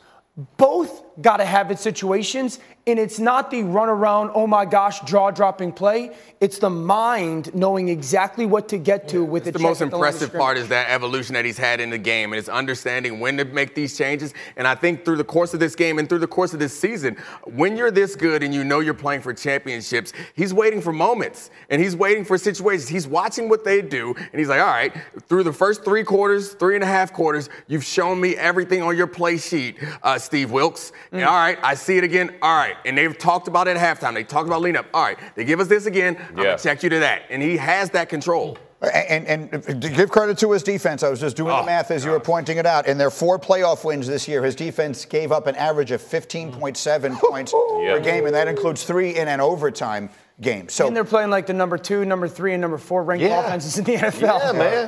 Both 0.58 1.02
got 1.20 1.38
to 1.38 1.44
have 1.44 1.70
it 1.70 1.78
situations, 1.78 2.60
and 2.88 2.98
it's 2.98 3.18
not 3.18 3.50
the 3.50 3.62
run 3.62 3.90
around, 3.90 4.30
oh 4.34 4.46
my 4.46 4.64
gosh, 4.64 5.00
jaw 5.00 5.30
dropping 5.30 5.72
play. 5.72 6.10
It's 6.40 6.58
the 6.58 6.70
mind 6.70 7.54
knowing 7.54 7.90
exactly 7.90 8.46
what 8.46 8.68
to 8.70 8.78
get 8.78 9.08
to 9.08 9.22
with 9.22 9.44
the 9.44 9.52
check 9.52 9.60
most 9.60 9.82
at 9.82 9.84
line 9.84 9.88
of 9.88 9.94
impressive 9.94 10.28
scrimmage. 10.28 10.40
part 10.40 10.56
is 10.56 10.68
that 10.68 10.88
evolution 10.88 11.34
that 11.34 11.44
he's 11.44 11.58
had 11.58 11.80
in 11.80 11.90
the 11.90 11.98
game 11.98 12.32
and 12.32 12.36
his 12.36 12.48
understanding 12.48 13.20
when 13.20 13.36
to 13.36 13.44
make 13.44 13.74
these 13.74 13.98
changes. 13.98 14.32
And 14.56 14.66
I 14.66 14.74
think 14.74 15.04
through 15.04 15.16
the 15.16 15.24
course 15.24 15.52
of 15.52 15.60
this 15.60 15.74
game 15.74 15.98
and 15.98 16.08
through 16.08 16.20
the 16.20 16.26
course 16.26 16.54
of 16.54 16.60
this 16.60 16.78
season, 16.78 17.16
when 17.44 17.76
you're 17.76 17.90
this 17.90 18.16
good 18.16 18.42
and 18.42 18.54
you 18.54 18.64
know 18.64 18.80
you're 18.80 18.94
playing 18.94 19.20
for 19.20 19.34
championships, 19.34 20.14
he's 20.34 20.54
waiting 20.54 20.80
for 20.80 20.92
moments 20.92 21.50
and 21.68 21.82
he's 21.82 21.94
waiting 21.94 22.24
for 22.24 22.38
situations. 22.38 22.88
He's 22.88 23.06
watching 23.06 23.50
what 23.50 23.64
they 23.64 23.82
do 23.82 24.14
and 24.16 24.38
he's 24.40 24.48
like, 24.48 24.60
all 24.60 24.66
right, 24.66 24.94
through 25.28 25.42
the 25.42 25.52
first 25.52 25.84
three 25.84 26.04
quarters, 26.04 26.54
three 26.54 26.74
and 26.74 26.84
a 26.84 26.86
half 26.86 27.12
quarters, 27.12 27.50
you've 27.66 27.84
shown 27.84 28.18
me 28.18 28.34
everything 28.36 28.82
on 28.82 28.96
your 28.96 29.06
play 29.06 29.36
sheet, 29.36 29.76
uh, 30.02 30.18
Steve 30.18 30.50
Wilks. 30.52 30.92
And 31.12 31.24
all 31.24 31.34
right, 31.34 31.58
I 31.62 31.74
see 31.74 31.96
it 31.96 32.04
again. 32.04 32.34
All 32.42 32.54
right. 32.56 32.76
And 32.84 32.96
they've 32.98 33.16
talked 33.16 33.48
about 33.48 33.66
it 33.68 33.76
at 33.76 33.98
halftime. 33.98 34.14
They 34.14 34.24
talked 34.24 34.46
about 34.46 34.60
lean 34.60 34.76
up. 34.76 34.86
All 34.92 35.02
right, 35.02 35.18
they 35.34 35.44
give 35.44 35.58
us 35.60 35.66
this 35.68 35.86
again. 35.86 36.16
I'm 36.30 36.36
Yeah. 36.38 36.44
going 36.44 36.56
to 36.58 36.62
check 36.62 36.82
you 36.82 36.90
to 36.90 36.98
that. 37.00 37.22
And 37.30 37.42
he 37.42 37.56
has 37.56 37.90
that 37.90 38.08
control. 38.08 38.58
And, 38.80 39.26
and, 39.26 39.52
and 39.66 39.82
to 39.82 39.88
give 39.88 40.08
credit 40.08 40.38
to 40.38 40.52
his 40.52 40.62
defense, 40.62 41.02
I 41.02 41.08
was 41.08 41.18
just 41.18 41.36
doing 41.36 41.50
Oh, 41.50 41.60
the 41.60 41.66
math 41.66 41.90
as 41.90 42.04
you 42.04 42.12
were 42.12 42.20
pointing 42.20 42.58
it 42.58 42.66
out. 42.66 42.86
In 42.86 42.96
their 42.96 43.10
four 43.10 43.36
playoff 43.36 43.84
wins 43.84 44.06
this 44.06 44.28
year, 44.28 44.44
his 44.44 44.54
defense 44.54 45.04
gave 45.04 45.32
up 45.32 45.48
an 45.48 45.56
average 45.56 45.90
of 45.90 46.00
15.7 46.00 47.18
points 47.18 47.52
per 47.82 48.00
game, 48.00 48.26
and 48.26 48.34
that 48.36 48.46
includes 48.46 48.84
three 48.84 49.16
in 49.16 49.26
an 49.26 49.40
overtime 49.40 50.10
game. 50.40 50.68
So 50.68 50.86
and 50.86 50.94
they're 50.94 51.02
playing 51.04 51.30
like 51.30 51.46
the 51.46 51.54
number 51.54 51.76
two, 51.76 52.04
number 52.04 52.28
three, 52.28 52.52
and 52.54 52.60
number 52.60 52.78
four 52.78 53.02
ranked 53.02 53.24
Yeah. 53.24 53.44
offenses 53.44 53.78
in 53.78 53.84
the 53.84 53.94
NFL. 53.96 54.40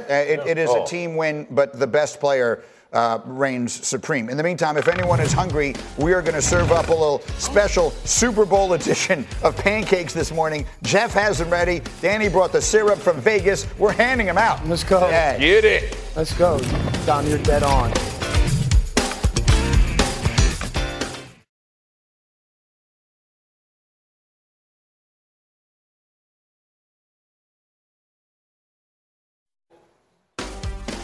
Uh, 0.08 0.12
it, 0.14 0.40
it 0.46 0.58
is 0.58 0.70
Oh. 0.70 0.84
a 0.84 0.86
team 0.86 1.16
win, 1.16 1.48
but 1.50 1.76
the 1.76 1.88
best 1.88 2.20
player 2.20 2.62
uh, 2.92 3.20
reigns 3.24 3.86
supreme. 3.86 4.28
In 4.28 4.36
the 4.36 4.42
meantime, 4.42 4.76
if 4.76 4.88
anyone 4.88 5.20
is 5.20 5.32
hungry, 5.32 5.74
we 5.98 6.12
are 6.12 6.22
going 6.22 6.34
to 6.34 6.42
serve 6.42 6.72
up 6.72 6.88
a 6.88 6.92
little 6.92 7.20
special 7.38 7.90
Super 8.04 8.44
Bowl 8.44 8.72
edition 8.80 9.26
of 9.42 9.56
pancakes 9.56 10.12
this 10.12 10.32
morning. 10.32 10.66
Jeff 10.82 11.12
has 11.12 11.38
them 11.38 11.50
ready. 11.50 11.82
Danny 12.00 12.28
brought 12.28 12.52
the 12.52 12.62
syrup 12.62 12.98
from 12.98 13.20
Vegas. 13.20 13.66
We're 13.78 13.92
handing 13.92 14.26
them 14.26 14.38
out. 14.38 14.66
Let's 14.66 14.84
go. 14.84 15.08
Yeah. 15.08 15.38
Get 15.38 15.64
it. 15.64 15.96
Let's 16.16 16.36
go. 16.36 16.58
Don, 17.06 17.26
you're 17.26 17.38
dead 17.38 17.62
on. 17.62 17.92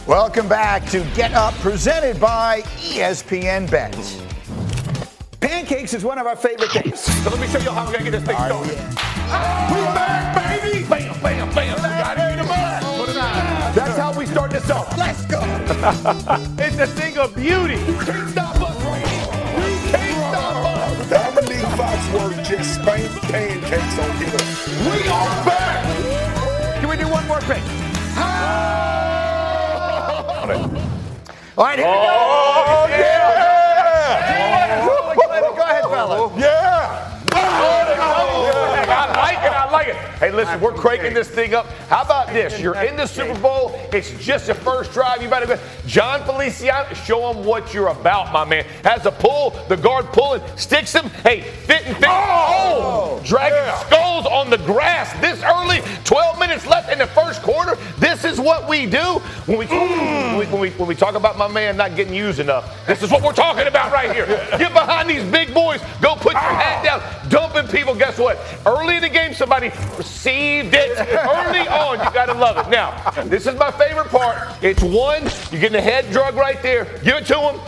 Welcome 0.07 0.47
back 0.47 0.85
to 0.91 1.03
Get 1.15 1.33
Up, 1.33 1.53
presented 1.55 2.17
by 2.17 2.61
ESPN 2.77 3.69
Bets. 3.69 4.21
Pancakes 5.41 5.93
is 5.93 6.05
one 6.05 6.17
of 6.17 6.25
our 6.25 6.37
favorite 6.37 6.71
things. 6.71 7.01
So 7.01 7.29
let 7.29 7.41
me 7.41 7.47
show 7.47 7.59
you 7.59 7.71
how 7.71 7.85
we're 7.85 7.91
gonna 7.91 8.05
get 8.05 8.11
this 8.11 8.23
thing 8.23 8.37
started. 8.37 8.77
We 8.77 9.81
back, 9.91 10.61
baby! 10.61 10.85
Bam, 10.87 11.21
bam, 11.21 11.53
bam. 11.53 11.75
We 11.75 11.81
gotta 11.81 12.33
eat 12.33 12.39
'em 12.39 12.49
up. 12.49 13.75
That's 13.75 13.97
how 13.97 14.17
we 14.17 14.25
start 14.27 14.51
this 14.51 14.69
off. 14.71 14.97
Let's 14.97 15.25
go. 15.25 15.41
it's 16.57 16.79
a 16.79 16.87
thing 16.87 17.17
of 17.17 17.35
beauty. 17.35 17.75
You 17.75 17.99
can't 17.99 18.29
stop 18.29 18.61
us, 18.61 18.81
Brady. 18.81 19.11
You 19.59 19.91
can't 19.91 20.31
stop 20.31 20.55
us. 20.67 21.09
Dominique 21.09 21.67
Foxworth 21.75 22.45
just 22.45 22.75
spanked 22.75 23.21
pancakes 23.23 23.99
on 23.99 24.15
here. 24.15 24.89
We 24.89 25.09
are 25.09 25.45
back. 25.45 26.79
Can 26.79 26.87
we 26.87 26.95
do 26.95 27.09
one 27.09 27.27
more 27.27 27.41
pick? 27.41 27.61
All 30.47 30.53
right, 30.55 31.77
here 31.77 31.87
we 31.87 31.91
go. 31.91 32.07
Oh, 32.07 32.85
yeah! 32.89 33.35
Go 35.25 35.61
ahead, 35.61 35.83
fella. 35.83 36.39
Yeah! 36.39 36.76
I 39.17 39.33
like 39.33 39.43
it. 39.43 39.51
I 39.51 39.71
like 39.71 39.87
it. 39.87 39.95
Hey, 40.19 40.31
listen, 40.31 40.59
we're 40.61 40.73
cranking 40.73 41.13
this 41.13 41.29
thing 41.29 41.53
up. 41.53 41.67
How 41.89 42.03
about 42.03 42.27
this? 42.27 42.59
You're 42.59 42.75
in 42.75 42.95
the 42.95 43.07
Super 43.07 43.37
Bowl. 43.39 43.79
It's 43.91 44.11
just 44.23 44.47
your 44.47 44.55
first 44.55 44.91
drive. 44.91 45.21
You 45.21 45.29
better 45.29 45.45
go. 45.45 45.59
Jon 45.85 46.23
Feliciano, 46.23 46.93
show 46.93 47.31
him 47.31 47.45
what 47.45 47.73
you're 47.73 47.87
about, 47.87 48.31
my 48.31 48.45
man. 48.45 48.65
Has 48.83 49.05
a 49.05 49.11
pull, 49.11 49.51
the 49.69 49.77
guard 49.77 50.05
pulling, 50.07 50.41
sticks 50.55 50.93
him. 50.93 51.05
Hey, 51.23 51.41
fit 51.41 51.85
and 51.85 51.95
fit. 51.97 52.09
Oh! 52.09 53.21
Dragging 53.23 53.87
skulls 53.87 54.25
on 54.25 54.49
the 54.49 54.57
grass 54.57 55.13
this 55.21 55.41
early. 55.43 55.81
12 56.03 56.39
minutes 56.39 56.65
left 56.67 56.91
in 56.91 56.99
the 56.99 57.07
first 57.07 57.41
quarter. 57.41 57.77
This 57.99 58.23
is 58.23 58.39
what 58.39 58.67
we 58.69 58.85
do 58.85 59.19
when 59.45 59.57
we, 59.57 59.65
mm. 59.65 60.37
when 60.37 60.39
we, 60.39 60.45
when 60.45 60.61
we, 60.61 60.69
when 60.71 60.87
we 60.87 60.95
talk 60.95 61.15
about 61.15 61.37
my 61.37 61.47
man 61.47 61.77
not 61.77 61.95
getting 61.95 62.13
used 62.13 62.39
enough. 62.39 62.85
This 62.85 63.01
is 63.03 63.11
what 63.11 63.23
we're 63.23 63.33
talking 63.33 63.67
about 63.67 63.91
right 63.91 64.13
here. 64.13 64.25
Get 64.57 64.73
behind 64.73 65.09
these 65.09 65.23
big 65.23 65.53
boys. 65.53 65.81
Go 66.01 66.15
put 66.15 66.33
your 66.33 66.41
ah. 66.41 66.59
hat 66.59 66.83
down. 66.83 67.29
Dumping 67.29 67.67
people. 67.67 67.95
Guess 67.95 68.19
what? 68.19 68.37
Early 68.65 68.97
in 68.97 69.01
the 69.01 69.06
game, 69.09 69.33
somebody 69.33 69.71
received 69.97 70.73
it 70.73 70.97
early 70.99 71.67
on. 71.67 71.99
You 71.99 72.11
gotta 72.13 72.33
love 72.33 72.57
it. 72.57 72.69
Now, 72.69 73.09
this 73.25 73.47
is 73.47 73.55
my 73.55 73.71
favorite 73.71 74.07
part. 74.07 74.37
It's 74.61 74.81
one. 74.83 75.23
You're 75.51 75.61
getting 75.61 75.77
a 75.77 75.81
head 75.81 76.09
drug 76.11 76.35
right 76.35 76.61
there. 76.61 76.85
Give 77.03 77.17
it 77.17 77.25
to 77.27 77.39
him. 77.39 77.59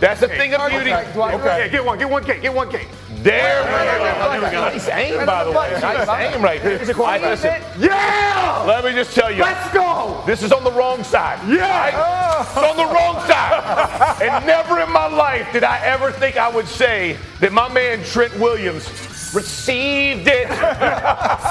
That's 0.00 0.22
a 0.22 0.28
thing 0.28 0.54
of 0.54 0.68
beauty. 0.70 0.92
Okay, 0.92 1.68
get 1.70 1.84
one, 1.84 1.98
get 1.98 2.08
one 2.08 2.24
cake, 2.24 2.42
get 2.42 2.54
one 2.54 2.70
cake. 2.70 2.88
There 3.22 3.62
we 3.62 4.50
go. 4.50 4.60
Nice 4.62 4.88
aim, 4.88 5.24
by 5.26 5.44
the 5.44 5.52
way. 5.52 5.78
Nice 5.80 6.08
aim 6.08 6.42
right 6.42 6.60
there. 6.60 6.80
I, 7.04 7.18
listen, 7.18 7.62
Yeah! 7.78 8.64
let 8.66 8.84
me 8.84 8.92
just 8.92 9.14
tell 9.14 9.30
you. 9.30 9.42
Let's 9.42 9.72
go! 9.72 10.22
This 10.26 10.42
is 10.42 10.50
on 10.50 10.64
the 10.64 10.72
wrong 10.72 11.04
side. 11.04 11.38
Yeah! 11.48 12.40
It's 12.40 12.56
on 12.56 12.76
the 12.76 12.92
wrong 12.92 13.14
side. 13.28 14.22
and 14.22 14.44
never 14.44 14.80
in 14.80 14.90
my 14.90 15.06
life 15.06 15.52
did 15.52 15.62
I 15.62 15.78
ever 15.84 16.10
think 16.10 16.36
I 16.36 16.48
would 16.50 16.66
say 16.66 17.16
that 17.38 17.52
my 17.52 17.72
man 17.72 18.02
Trent 18.04 18.36
Williams 18.40 18.88
received 19.34 20.28
it. 20.28 20.48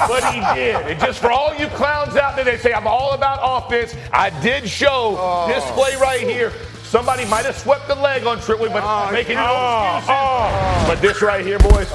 but 0.08 0.24
he 0.32 0.40
did. 0.54 0.76
And 0.86 1.00
just 1.00 1.20
for 1.20 1.30
all 1.30 1.54
you 1.54 1.66
clowns 1.68 2.16
out 2.16 2.36
there 2.36 2.44
they 2.44 2.58
say 2.58 2.72
I'm 2.72 2.86
all 2.86 3.12
about 3.12 3.38
offense, 3.42 3.94
I 4.12 4.30
did 4.40 4.68
show 4.68 5.16
oh. 5.18 5.46
this 5.48 5.64
play 5.72 5.94
right 5.96 6.20
here. 6.20 6.52
Somebody 6.84 7.24
might 7.24 7.46
have 7.46 7.56
swept 7.56 7.88
the 7.88 7.94
leg 7.94 8.26
on 8.26 8.38
Williams, 8.46 8.72
but 8.74 8.82
oh, 8.84 9.10
making 9.10 9.36
no 9.36 9.96
excuses. 9.96 10.10
Oh. 10.10 10.84
But 10.86 11.00
this 11.00 11.22
right 11.22 11.44
here, 11.44 11.58
boys. 11.58 11.88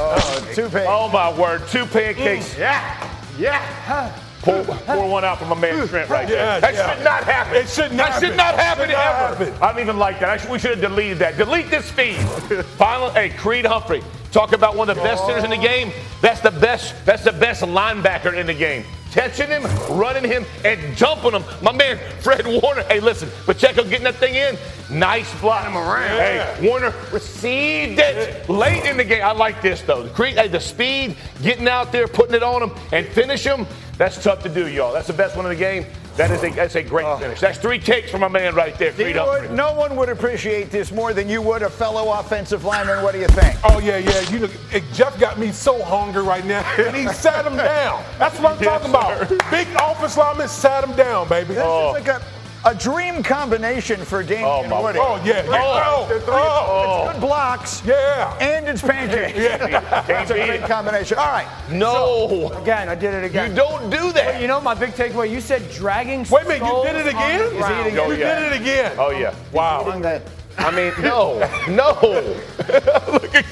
two 0.55 0.69
pancakes. 0.69 0.87
Oh 0.89 1.07
my 1.13 1.31
word, 1.39 1.67
two 1.67 1.85
pancakes. 1.85 2.55
Mm, 2.55 2.59
yeah! 2.59 3.19
Yeah! 3.37 4.19
Pour, 4.41 4.63
pour 4.63 5.09
one 5.09 5.25
out 5.25 5.39
for 5.39 5.45
my 5.45 5.59
man 5.59 5.87
Trent 5.87 6.09
right 6.09 6.27
Yeah, 6.27 6.59
there. 6.59 6.61
That 6.61 6.73
yeah. 6.73 6.95
should 6.95 7.03
not 7.03 7.23
happen. 7.25 7.55
It 7.57 7.69
shouldn't 7.69 7.97
that 7.97 8.13
happen. 8.13 8.27
should 8.29 8.37
not 8.37 8.55
happen 8.55 8.85
Should 8.85 8.93
not 8.93 9.31
ever. 9.35 9.45
happen. 9.45 9.61
I 9.63 9.71
don't 9.71 9.81
even 9.81 9.97
like 9.97 10.19
that. 10.19 10.29
Actually, 10.29 10.51
we 10.53 10.59
should 10.59 10.71
have 10.71 10.81
deleted 10.81 11.19
that. 11.19 11.37
Delete 11.37 11.69
this 11.69 11.91
feed. 11.91 12.15
Final, 12.77 13.09
hey, 13.11 13.29
Creed 13.29 13.65
Humphrey. 13.65 14.01
Talk 14.37 14.53
about 14.53 14.75
one 14.75 14.87
of 14.87 14.95
the 14.95 15.01
best 15.01 15.25
centers 15.25 15.43
in 15.43 15.49
the 15.49 15.57
game. 15.57 15.91
That's 16.21 16.41
the 16.41 16.51
best. 16.51 16.93
That's 17.07 17.23
the 17.23 17.31
best 17.31 17.63
linebacker 17.63 18.39
in 18.39 18.45
the 18.45 18.53
game. 18.53 18.85
Catching 19.09 19.47
him, 19.47 19.63
running 19.89 20.23
him, 20.23 20.45
and 20.63 20.95
dumping 20.95 21.31
him. 21.31 21.43
My 21.63 21.71
man 21.71 21.97
Fred 22.19 22.45
Warner. 22.45 22.83
Hey, 22.83 22.99
listen, 22.99 23.31
Pacheco 23.47 23.81
getting 23.81 24.03
that 24.03 24.13
thing 24.17 24.35
in. 24.35 24.55
Nice 24.95 25.27
block. 25.41 25.63
Hey, 25.63 26.55
Warner 26.61 26.93
received 27.11 27.97
it 27.97 28.47
late 28.47 28.85
in 28.85 28.97
the 28.97 29.03
game. 29.03 29.23
I 29.25 29.31
like 29.31 29.63
this 29.63 29.81
though. 29.81 30.03
The 30.03 30.49
the 30.51 30.59
speed, 30.59 31.17
getting 31.41 31.67
out 31.67 31.91
there, 31.91 32.07
putting 32.07 32.35
it 32.35 32.43
on 32.43 32.61
him, 32.61 32.77
and 32.91 33.07
finish 33.07 33.43
him. 33.43 33.65
That's 33.97 34.23
tough 34.23 34.43
to 34.43 34.49
do, 34.49 34.67
y'all. 34.67 34.93
That's 34.93 35.07
the 35.07 35.13
best 35.13 35.35
one 35.35 35.47
in 35.47 35.49
the 35.49 35.55
game. 35.55 35.87
That 36.17 36.31
is 36.31 36.43
a 36.43 36.49
that's 36.49 36.75
a 36.75 36.81
great 36.81 37.05
oh. 37.05 37.17
finish. 37.17 37.39
That's 37.39 37.59
three 37.59 37.77
takes 37.77 38.09
from 38.09 38.23
a 38.23 38.29
man 38.29 38.55
right 38.55 38.77
there, 38.77 38.91
Creed 38.91 39.15
would- 39.15 39.51
no 39.51 39.73
one 39.73 39.95
would 39.95 40.09
appreciate 40.09 40.71
this 40.71 40.91
more 40.91 41.13
than 41.13 41.29
you 41.29 41.41
would 41.43 41.61
a 41.61 41.69
fellow 41.69 42.19
offensive 42.19 42.65
lineman. 42.65 43.03
What 43.03 43.13
do 43.13 43.19
you 43.19 43.27
think? 43.27 43.59
Oh 43.63 43.79
yeah, 43.79 43.97
yeah. 43.97 44.29
You 44.31 44.39
know, 44.39 44.49
Jeff 44.93 45.19
got 45.19 45.37
me 45.37 45.51
so 45.51 45.81
hungry 45.83 46.23
right 46.23 46.43
now, 46.43 46.61
and 46.79 46.95
he 46.95 47.07
sat 47.09 47.45
him 47.45 47.55
down. 47.55 48.03
That's 48.17 48.39
what 48.39 48.53
I'm 48.53 48.63
Yes, 48.63 48.81
talking 48.81 48.89
about. 48.89 49.29
Big 49.51 49.67
office 49.77 50.17
lineman 50.17 50.47
sat 50.47 50.83
him 50.83 50.95
down, 50.95 51.29
baby. 51.29 51.49
This 51.49 51.57
is 51.57 51.63
oh. 51.63 51.91
like 51.91 52.07
a 52.67 52.71
A 52.71 52.75
dream 52.75 53.23
combination 53.23 54.03
for 54.03 54.21
Damien 54.23 54.45
oh, 54.45 54.67
my 54.67 54.81
Woody. 54.81 54.99
Oh, 54.99 55.21
yeah. 55.23 55.45
Oh, 55.47 56.05
Oh, 56.09 56.13
the 56.13 56.19
three- 56.19 56.33
oh. 56.33 57.03
It's 57.05 57.13
good 57.13 57.21
blocks. 57.21 57.85
Yeah. 57.85 58.37
And 58.39 58.67
it's 58.67 58.81
pancakes. 58.81 59.37
That's 60.07 60.31
a 60.31 60.33
great 60.33 60.63
combination. 60.63 61.17
All 61.17 61.27
right. 61.27 61.47
No. 61.71 62.51
Again, 62.61 62.89
I 62.89 62.95
did 62.95 63.13
it 63.13 63.23
again. 63.23 63.51
You 63.51 63.55
don't 63.55 63.89
do 63.89 64.11
that. 64.11 64.33
But 64.33 64.41
you 64.41 64.47
know 64.47 64.59
my 64.59 64.73
big 64.73 64.91
takeaway? 64.91 65.31
You 65.31 65.39
said 65.41 65.69
dragging. 65.71 66.25
Wait 66.29 66.45
a 66.45 66.47
minute, 66.47 66.67
you 66.67 66.83
did 66.83 66.95
it 66.97 67.07
again? 67.07 67.39
the 67.39 67.45
Is 67.45 67.51
he 67.53 67.57
ground. 67.59 67.87
eating- 67.87 67.99
Oh, 67.99 68.11
You 68.11 68.17
yeah. 68.17 68.39
did 68.39 68.51
it 68.51 68.61
again. 68.61 68.95
Oh 68.99 69.09
yeah. 69.11 69.33
Wow. 69.53 70.01
Eating 70.57 70.63
that. 70.63 70.67
I 70.67 70.71
mean, 70.71 70.93
no, 71.01 71.39
no. 71.69 72.37
Look 73.11 73.35
at 73.35 73.45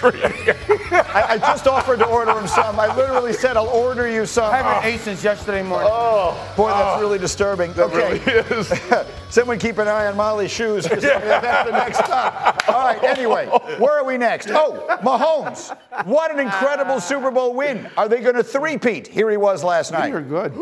I, 1.16 1.34
I 1.34 1.38
just 1.38 1.68
offered 1.68 2.00
to 2.00 2.06
order 2.06 2.32
him 2.32 2.48
some. 2.48 2.80
I 2.80 2.94
literally 2.96 3.34
said 3.34 3.58
I'll 3.58 3.68
order 3.68 4.10
you 4.10 4.26
some. 4.26 4.54
I 4.54 4.58
haven't 4.58 4.86
oh. 4.86 4.94
ate 4.94 5.00
since 5.00 5.24
yesterday 5.24 5.64
morning. 5.64 5.90
Oh, 5.92 6.54
boy, 6.58 6.70
that's 6.70 6.98
oh. 6.98 7.02
really 7.02 7.20
disturbing. 7.20 7.74
That 7.74 7.86
okay. 7.86 9.08
Someone 9.30 9.60
keep 9.60 9.78
an 9.78 9.88
eye 9.88 10.08
on 10.08 10.16
Molly's 10.16 10.52
shoes. 10.52 10.88
'cause 10.88 11.02
That's 11.02 11.68
the 11.68 11.72
next 11.72 11.98
stop. 11.98 12.64
All 12.70 12.84
right, 12.86 13.04
anyway, 13.04 13.48
where 13.78 13.94
are 14.00 14.06
we 14.06 14.18
next? 14.18 14.50
Oh, 14.50 14.86
Mahomes. 15.02 15.76
What 16.06 16.32
an 16.32 16.40
incredible 16.40 17.00
Super 17.00 17.32
Bowl 17.32 17.54
win. 17.54 17.90
Are 17.98 18.08
they 18.08 18.22
going 18.22 18.36
to 18.36 18.44
three-peat? 18.44 19.08
Here 19.08 19.30
he 19.30 19.38
was 19.38 19.64
last 19.64 19.92
night. 19.92 20.10
You're 20.10 20.22
good. 20.22 20.54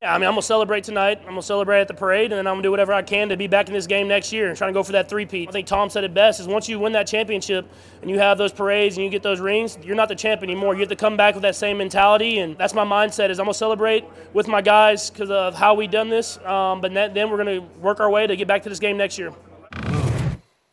Yeah, 0.00 0.14
I 0.14 0.18
mean, 0.18 0.28
I'm 0.28 0.34
gonna 0.34 0.42
celebrate 0.42 0.84
tonight. 0.84 1.18
I'm 1.22 1.30
gonna 1.30 1.42
celebrate 1.42 1.80
at 1.80 1.88
the 1.88 1.94
parade, 1.94 2.30
and 2.30 2.38
then 2.38 2.46
I'm 2.46 2.52
gonna 2.54 2.62
do 2.62 2.70
whatever 2.70 2.92
I 2.92 3.02
can 3.02 3.30
to 3.30 3.36
be 3.36 3.48
back 3.48 3.66
in 3.66 3.74
this 3.74 3.88
game 3.88 4.06
next 4.06 4.32
year 4.32 4.46
and 4.48 4.56
trying 4.56 4.72
to 4.72 4.72
go 4.72 4.84
for 4.84 4.92
that 4.92 5.08
three-peat. 5.08 5.48
I 5.48 5.50
think 5.50 5.66
Tom 5.66 5.90
said 5.90 6.04
it 6.04 6.14
best: 6.14 6.38
is 6.38 6.46
once 6.46 6.68
you 6.68 6.78
win 6.78 6.92
that 6.92 7.08
championship 7.08 7.68
and 8.00 8.08
you 8.08 8.16
have 8.20 8.38
those 8.38 8.52
parades 8.52 8.96
and 8.96 9.02
you 9.02 9.10
get 9.10 9.24
those 9.24 9.40
rings, 9.40 9.76
you're 9.82 9.96
not 9.96 10.08
the 10.08 10.14
champ 10.14 10.44
anymore. 10.44 10.74
You 10.74 10.80
have 10.82 10.88
to 10.90 10.94
come 10.94 11.16
back 11.16 11.34
with 11.34 11.42
that 11.42 11.56
same 11.56 11.78
mentality, 11.78 12.38
and 12.38 12.56
that's 12.56 12.74
my 12.74 12.84
mindset: 12.84 13.28
is 13.28 13.40
I'm 13.40 13.46
gonna 13.46 13.54
celebrate 13.54 14.04
with 14.34 14.46
my 14.46 14.62
guys 14.62 15.10
because 15.10 15.32
of 15.32 15.56
how 15.56 15.74
we 15.74 15.88
done 15.88 16.08
this. 16.08 16.38
Um, 16.46 16.80
but 16.80 16.94
then 16.94 17.28
we're 17.28 17.38
gonna 17.38 17.62
work 17.80 17.98
our 17.98 18.08
way 18.08 18.24
to 18.24 18.36
get 18.36 18.46
back 18.46 18.62
to 18.62 18.68
this 18.68 18.78
game 18.78 18.96
next 18.96 19.18
year. 19.18 19.32